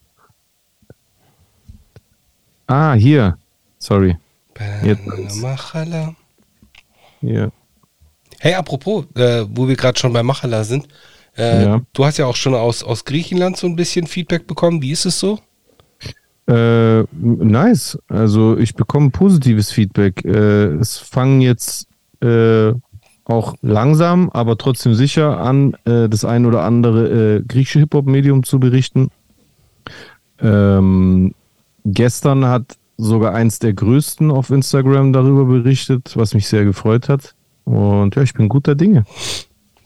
Ah, 2.67 2.95
hier. 2.95 3.38
Sorry. 3.77 4.17
Jetzt 4.83 5.05
Machala. 5.41 6.13
Hier. 7.21 7.53
Hey, 8.41 8.55
apropos, 8.55 9.05
äh, 9.15 9.45
wo 9.49 9.69
wir 9.69 9.77
gerade 9.77 9.97
schon 9.97 10.11
bei 10.11 10.21
Machala 10.21 10.65
sind, 10.65 10.89
äh, 11.38 11.63
Ja. 11.63 11.81
du 11.93 12.03
hast 12.05 12.17
ja 12.17 12.25
auch 12.25 12.35
schon 12.35 12.55
aus, 12.55 12.83
aus 12.83 13.05
Griechenland 13.05 13.55
so 13.55 13.67
ein 13.67 13.77
bisschen 13.77 14.05
Feedback 14.05 14.47
bekommen. 14.47 14.81
Wie 14.81 14.91
ist 14.91 15.05
es 15.05 15.17
so? 15.17 15.39
Äh, 16.52 17.06
nice. 17.14 17.98
Also 18.10 18.57
ich 18.57 18.76
bekomme 18.76 19.11
positives 19.11 19.72
Feedback. 19.72 20.26
Äh, 20.26 20.76
es 20.76 20.98
fangen 20.98 21.40
jetzt 21.40 21.88
äh, 22.22 22.73
auch 23.23 23.56
langsam, 23.61 24.30
aber 24.32 24.57
trotzdem 24.57 24.94
sicher 24.94 25.40
an, 25.40 25.76
äh, 25.86 26.10
das 26.10 26.26
ein 26.26 26.45
oder 26.45 26.64
andere 26.64 27.38
äh, 27.38 27.41
griechische 27.48 27.80
Hip-Hop-Medium 27.80 28.44
zu 28.44 28.60
berichten. 28.60 29.10
Ähm, 30.41 31.34
gestern 31.86 32.45
hat 32.45 32.78
sogar 32.98 33.34
eins 33.34 33.60
der 33.60 33.73
größten 33.73 34.30
auf 34.30 34.49
Instagram 34.49 35.14
darüber 35.14 35.45
berichtet, 35.45 36.11
was 36.15 36.34
mich 36.34 36.48
sehr 36.48 36.65
gefreut 36.65 37.07
hat. 37.07 37.34
Und 37.64 38.15
ja, 38.15 38.23
ich 38.23 38.34
bin 38.34 38.49
guter 38.49 38.76
Dinge. 38.76 39.06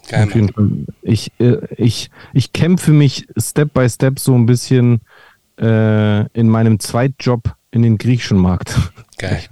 Geil, 0.10 0.28
Fall. 0.28 0.70
Ich, 1.02 1.32
äh, 1.40 1.58
ich, 1.78 2.10
ich 2.34 2.54
kämpfe 2.54 2.92
mich 2.92 3.28
Step 3.38 3.74
by 3.74 3.88
Step 3.90 4.20
so 4.20 4.34
ein 4.34 4.46
bisschen 4.46 5.02
äh, 5.60 6.28
in 6.38 6.50
meinem 6.50 6.80
Zweitjob 6.80 7.56
in 7.72 7.82
den 7.82 7.98
griechischen 7.98 8.38
Markt. 8.38 8.76
Geil. 9.18 9.44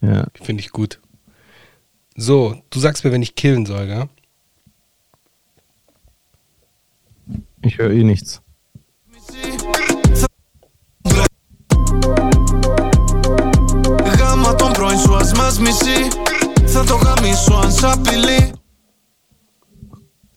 Ja. 0.00 0.26
Finde 0.40 0.62
ich 0.62 0.70
gut. 0.70 1.00
So, 2.16 2.60
du 2.70 2.80
sagst 2.80 3.04
mir, 3.04 3.12
wenn 3.12 3.22
ich 3.22 3.34
killen 3.34 3.66
soll, 3.66 3.86
gell? 3.86 4.08
Ich 7.62 7.78
höre 7.78 7.90
eh 7.90 8.04
nichts. 8.04 8.40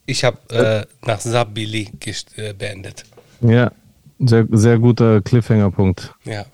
Ich 0.05 0.23
habe 0.23 0.37
äh, 0.49 1.07
nach 1.07 1.19
Sabili 1.19 1.89
äh, 2.35 2.53
beendet. 2.53 3.05
Ja, 3.41 3.71
sehr, 4.25 4.47
sehr 4.51 4.79
guter 4.79 5.21
Cliffhanger-Punkt. 5.21 6.13
Ja. 6.23 6.45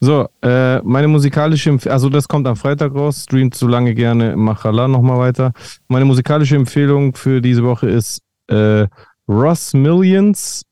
So, 0.00 0.28
äh, 0.42 0.80
meine 0.82 1.08
musikalische 1.08 1.70
Empfehlung, 1.70 1.92
also 1.92 2.08
das 2.08 2.28
kommt 2.28 2.46
am 2.46 2.54
Freitag 2.56 2.94
raus, 2.94 3.24
streamt 3.24 3.56
so 3.56 3.66
lange 3.66 3.94
gerne 3.94 4.36
Machala 4.36 4.86
nochmal 4.86 5.18
weiter. 5.18 5.52
Meine 5.88 6.04
musikalische 6.04 6.54
Empfehlung 6.54 7.14
für 7.14 7.40
diese 7.40 7.64
Woche 7.64 7.88
ist 7.88 8.22
äh, 8.46 8.86
Ross 9.28 9.74
Millions 9.74 10.64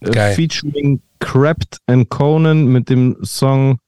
äh, 0.00 0.34
featuring 0.34 1.00
Crapped 1.20 1.78
and 1.86 2.10
Conan 2.10 2.66
mit 2.66 2.90
dem 2.90 3.16
Song, 3.22 3.78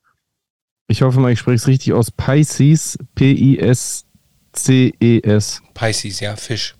ich 0.87 1.01
hoffe 1.03 1.19
mal, 1.19 1.31
ich 1.31 1.39
spreche 1.39 1.55
es 1.55 1.67
richtig 1.67 1.93
aus, 1.93 2.09
Pisces, 2.11 2.97
P-I-S-C-E-S. 3.15 4.03
Pisces, 5.73 6.19
ja, 6.19 6.35
Fisch. 6.35 6.75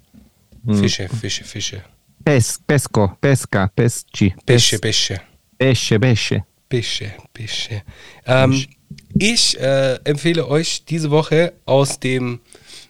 Hm. 0.66 0.76
Fische, 0.76 1.08
Fische, 1.10 1.44
Fische. 1.44 1.84
Pes, 2.24 2.60
Pesco, 2.66 3.12
Pesca, 3.20 3.68
Pesci, 3.76 4.34
Bische, 4.46 4.80
Bische. 4.80 5.22
Pesce, 5.58 6.00
Pesce. 6.00 6.44
Bische, 6.70 7.12
Bische. 7.34 7.82
Ähm, 8.26 8.66
ich 9.18 9.60
äh, 9.60 9.96
empfehle 10.04 10.48
euch 10.48 10.86
diese 10.86 11.12
Woche 11.12 11.54
aus 11.66 12.00
dem 12.00 12.40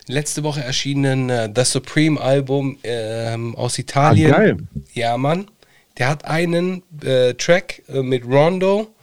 letzte 0.07 0.43
Woche 0.43 0.61
erschienenen 0.63 1.29
äh, 1.29 1.49
The 1.55 1.63
Supreme 1.63 2.19
Album 2.19 2.77
ähm, 2.83 3.55
aus 3.55 3.75
Ah, 3.77 3.81
Italien. 3.81 4.31
geil. 4.31 4.57
Ja, 4.93 5.17
Mann. 5.17 5.49
Der 5.97 6.09
hat 6.09 6.25
einen 6.25 6.83
äh, 7.03 7.33
Track 7.33 7.81
äh, 7.89 8.01
mit 8.01 8.23
Rondo, 8.25 8.93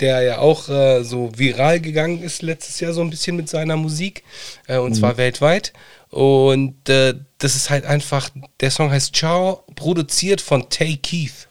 der 0.00 0.22
ja 0.22 0.38
auch 0.38 0.68
äh, 0.68 1.02
so 1.04 1.30
viral 1.36 1.80
gegangen 1.80 2.20
ist 2.22 2.42
letztes 2.42 2.80
Jahr 2.80 2.92
so 2.92 3.00
ein 3.02 3.10
bisschen 3.10 3.36
mit 3.36 3.48
seiner 3.48 3.76
Musik 3.76 4.24
äh, 4.66 4.78
und 4.78 4.94
zwar 4.94 5.16
weltweit. 5.16 5.72
Und 6.14 6.88
äh, 6.88 7.14
das 7.38 7.56
ist 7.56 7.70
halt 7.70 7.84
einfach, 7.86 8.30
der 8.60 8.70
Song 8.70 8.88
heißt 8.88 9.16
Ciao, 9.16 9.64
produziert 9.74 10.40
von 10.40 10.70
Tay 10.70 10.96
Keith. 10.96 11.48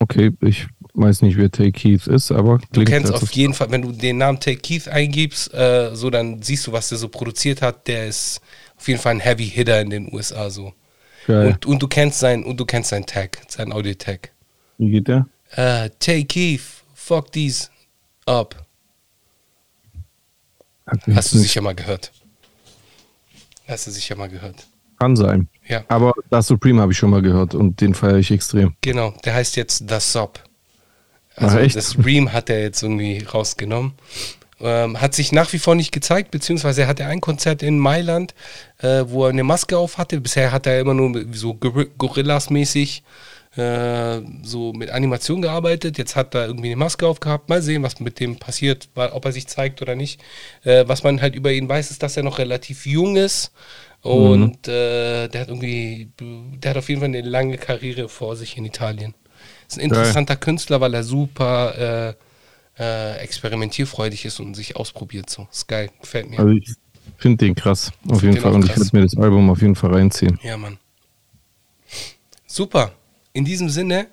Okay, 0.00 0.32
ich 0.40 0.66
weiß 0.94 1.22
nicht, 1.22 1.36
wer 1.36 1.52
Tay 1.52 1.70
Keith 1.70 2.08
ist, 2.08 2.32
aber 2.32 2.58
Du 2.72 2.82
kennst 2.82 3.12
auf 3.12 3.30
jeden 3.30 3.54
Fall, 3.54 3.70
wenn 3.70 3.82
du 3.82 3.92
den 3.92 4.18
Namen 4.18 4.40
Tay 4.40 4.56
Keith 4.56 4.88
eingibst, 4.88 5.54
äh, 5.54 5.94
so 5.94 6.10
dann 6.10 6.42
siehst 6.42 6.66
du, 6.66 6.72
was 6.72 6.88
der 6.88 6.98
so 6.98 7.08
produziert 7.08 7.62
hat. 7.62 7.86
Der 7.86 8.08
ist 8.08 8.40
auf 8.76 8.88
jeden 8.88 8.98
Fall 8.98 9.12
ein 9.12 9.20
Heavy 9.20 9.48
Hitter 9.48 9.80
in 9.80 9.90
den 9.90 10.12
USA 10.12 10.50
so. 10.50 10.72
geil. 11.28 11.46
Und, 11.46 11.66
und 11.66 11.80
du 11.80 11.86
kennst 11.86 12.18
sein 12.18 12.42
und 12.42 12.58
du 12.58 12.64
kennst 12.64 12.90
sein 12.90 13.06
Tag, 13.06 13.38
sein 13.46 13.72
Audio 13.72 13.94
Tag. 13.94 14.32
Wie 14.78 14.90
geht 14.90 15.06
der? 15.06 15.28
Äh, 15.52 15.90
Tay 16.00 16.24
Keith, 16.24 16.82
fuck 16.92 17.30
these 17.30 17.68
up. 18.26 18.56
Hast 21.14 21.32
du 21.34 21.38
sicher 21.38 21.60
mal 21.60 21.76
gehört. 21.76 22.10
Hast 23.70 23.86
du 23.86 23.90
sicher 23.90 24.16
mal 24.16 24.28
gehört. 24.28 24.66
Kann 24.98 25.16
sein. 25.16 25.48
Ja, 25.66 25.82
Aber 25.88 26.12
das 26.28 26.46
Supreme 26.48 26.82
habe 26.82 26.92
ich 26.92 26.98
schon 26.98 27.10
mal 27.10 27.22
gehört 27.22 27.54
und 27.54 27.80
den 27.80 27.94
feiere 27.94 28.16
ich 28.18 28.30
extrem. 28.30 28.74
genau. 28.82 29.14
Der 29.24 29.34
heißt 29.34 29.56
jetzt 29.56 29.88
The 29.88 29.96
Sop. 30.00 30.40
Ach, 31.36 31.44
Also 31.44 31.58
echt? 31.58 31.76
das 31.76 31.96
Ream 32.04 32.32
hat 32.32 32.50
er 32.50 32.60
jetzt 32.60 32.82
irgendwie 32.82 33.22
rausgenommen. 33.24 33.92
Ähm, 34.62 35.00
hat 35.00 35.14
sich 35.14 35.32
nach 35.32 35.50
wie 35.54 35.58
vor 35.58 35.74
nicht 35.74 35.90
gezeigt, 35.90 36.30
beziehungsweise 36.32 36.82
er 36.82 36.88
hatte 36.88 37.06
ein 37.06 37.22
Konzert 37.22 37.62
in 37.62 37.78
Mailand, 37.78 38.34
äh, 38.78 39.04
wo 39.06 39.24
er 39.24 39.30
eine 39.30 39.42
Maske 39.44 39.78
auf 39.78 39.96
hatte. 39.96 40.20
Bisher 40.20 40.52
hat 40.52 40.66
er 40.66 40.80
immer 40.80 40.92
nur 40.92 41.24
so 41.32 41.54
Gor- 41.54 41.86
Gorillas-mäßig 41.96 43.02
äh, 43.56 44.20
so 44.42 44.72
mit 44.72 44.90
Animation 44.90 45.42
gearbeitet. 45.42 45.98
Jetzt 45.98 46.16
hat 46.16 46.34
er 46.34 46.46
irgendwie 46.46 46.68
eine 46.68 46.76
Maske 46.76 47.06
aufgehabt. 47.06 47.48
Mal 47.48 47.62
sehen, 47.62 47.82
was 47.82 48.00
mit 48.00 48.20
dem 48.20 48.36
passiert, 48.36 48.88
ob 48.94 49.24
er 49.24 49.32
sich 49.32 49.46
zeigt 49.48 49.82
oder 49.82 49.96
nicht. 49.96 50.20
Äh, 50.62 50.84
was 50.86 51.02
man 51.02 51.20
halt 51.20 51.34
über 51.34 51.52
ihn 51.52 51.68
weiß, 51.68 51.90
ist, 51.90 52.02
dass 52.02 52.16
er 52.16 52.22
noch 52.22 52.38
relativ 52.38 52.86
jung 52.86 53.16
ist. 53.16 53.52
Und 54.02 54.66
äh, 54.66 55.28
der 55.28 55.40
hat 55.42 55.48
irgendwie, 55.48 56.10
der 56.18 56.70
hat 56.70 56.78
auf 56.78 56.88
jeden 56.88 57.00
Fall 57.00 57.08
eine 57.08 57.20
lange 57.20 57.58
Karriere 57.58 58.08
vor 58.08 58.34
sich 58.36 58.56
in 58.56 58.64
Italien. 58.64 59.14
Ist 59.68 59.78
ein 59.78 59.84
interessanter 59.84 60.36
Künstler, 60.36 60.80
weil 60.80 60.94
er 60.94 61.02
super 61.02 62.16
äh, 62.78 62.82
äh, 62.82 63.18
experimentierfreudig 63.18 64.24
ist 64.24 64.40
und 64.40 64.54
sich 64.54 64.76
ausprobiert. 64.76 65.28
So, 65.28 65.46
ist 65.50 65.68
geil, 65.68 65.90
gefällt 66.00 66.30
mir. 66.30 66.38
Also 66.38 66.52
ich 66.52 66.72
finde 67.18 67.44
den 67.44 67.54
krass, 67.54 67.92
auf 68.08 68.20
Find 68.20 68.22
jeden 68.22 68.34
den 68.36 68.42
Fall. 68.42 68.52
Und 68.52 68.64
ich 68.64 68.76
werde 68.76 68.96
mir 68.96 69.02
das 69.02 69.16
Album 69.16 69.50
auf 69.50 69.60
jeden 69.60 69.74
Fall 69.74 69.92
reinziehen. 69.92 70.38
Ja, 70.42 70.56
Mann. 70.56 70.78
Super. 72.46 72.92
In 73.32 73.44
diesem 73.44 73.68
Sinne, 73.68 74.08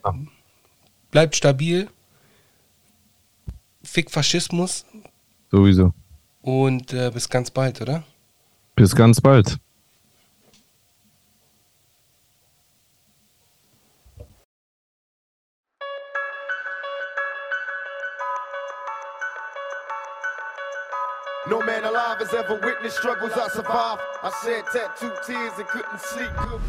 bleibt 1.12 1.36
stabil, 1.36 1.90
fick 3.84 4.12
Faschismus 4.12 4.86
Sowieso. 5.50 5.94
und 6.42 6.94
äh, 6.94 7.10
bis 7.12 7.28
ganz 7.28 7.50
bald, 7.50 7.82
oder? 7.82 8.04
Bis 8.76 8.96
ganz 8.96 9.20
bald. 9.20 9.58
No 21.50 21.62
man 21.62 21.86
alive 21.86 22.20
has 22.20 22.34
ever 22.34 22.56
witnessed 22.62 22.98
struggles 22.98 23.32
I 23.38 23.48
survived. 23.50 24.02
I 24.22 24.32
shed 24.44 24.66
tattooed 24.74 25.18
tears 25.26 25.54
and 25.58 25.68
couldn't 25.68 26.00
sleep 26.02 26.30
good. 26.38 26.62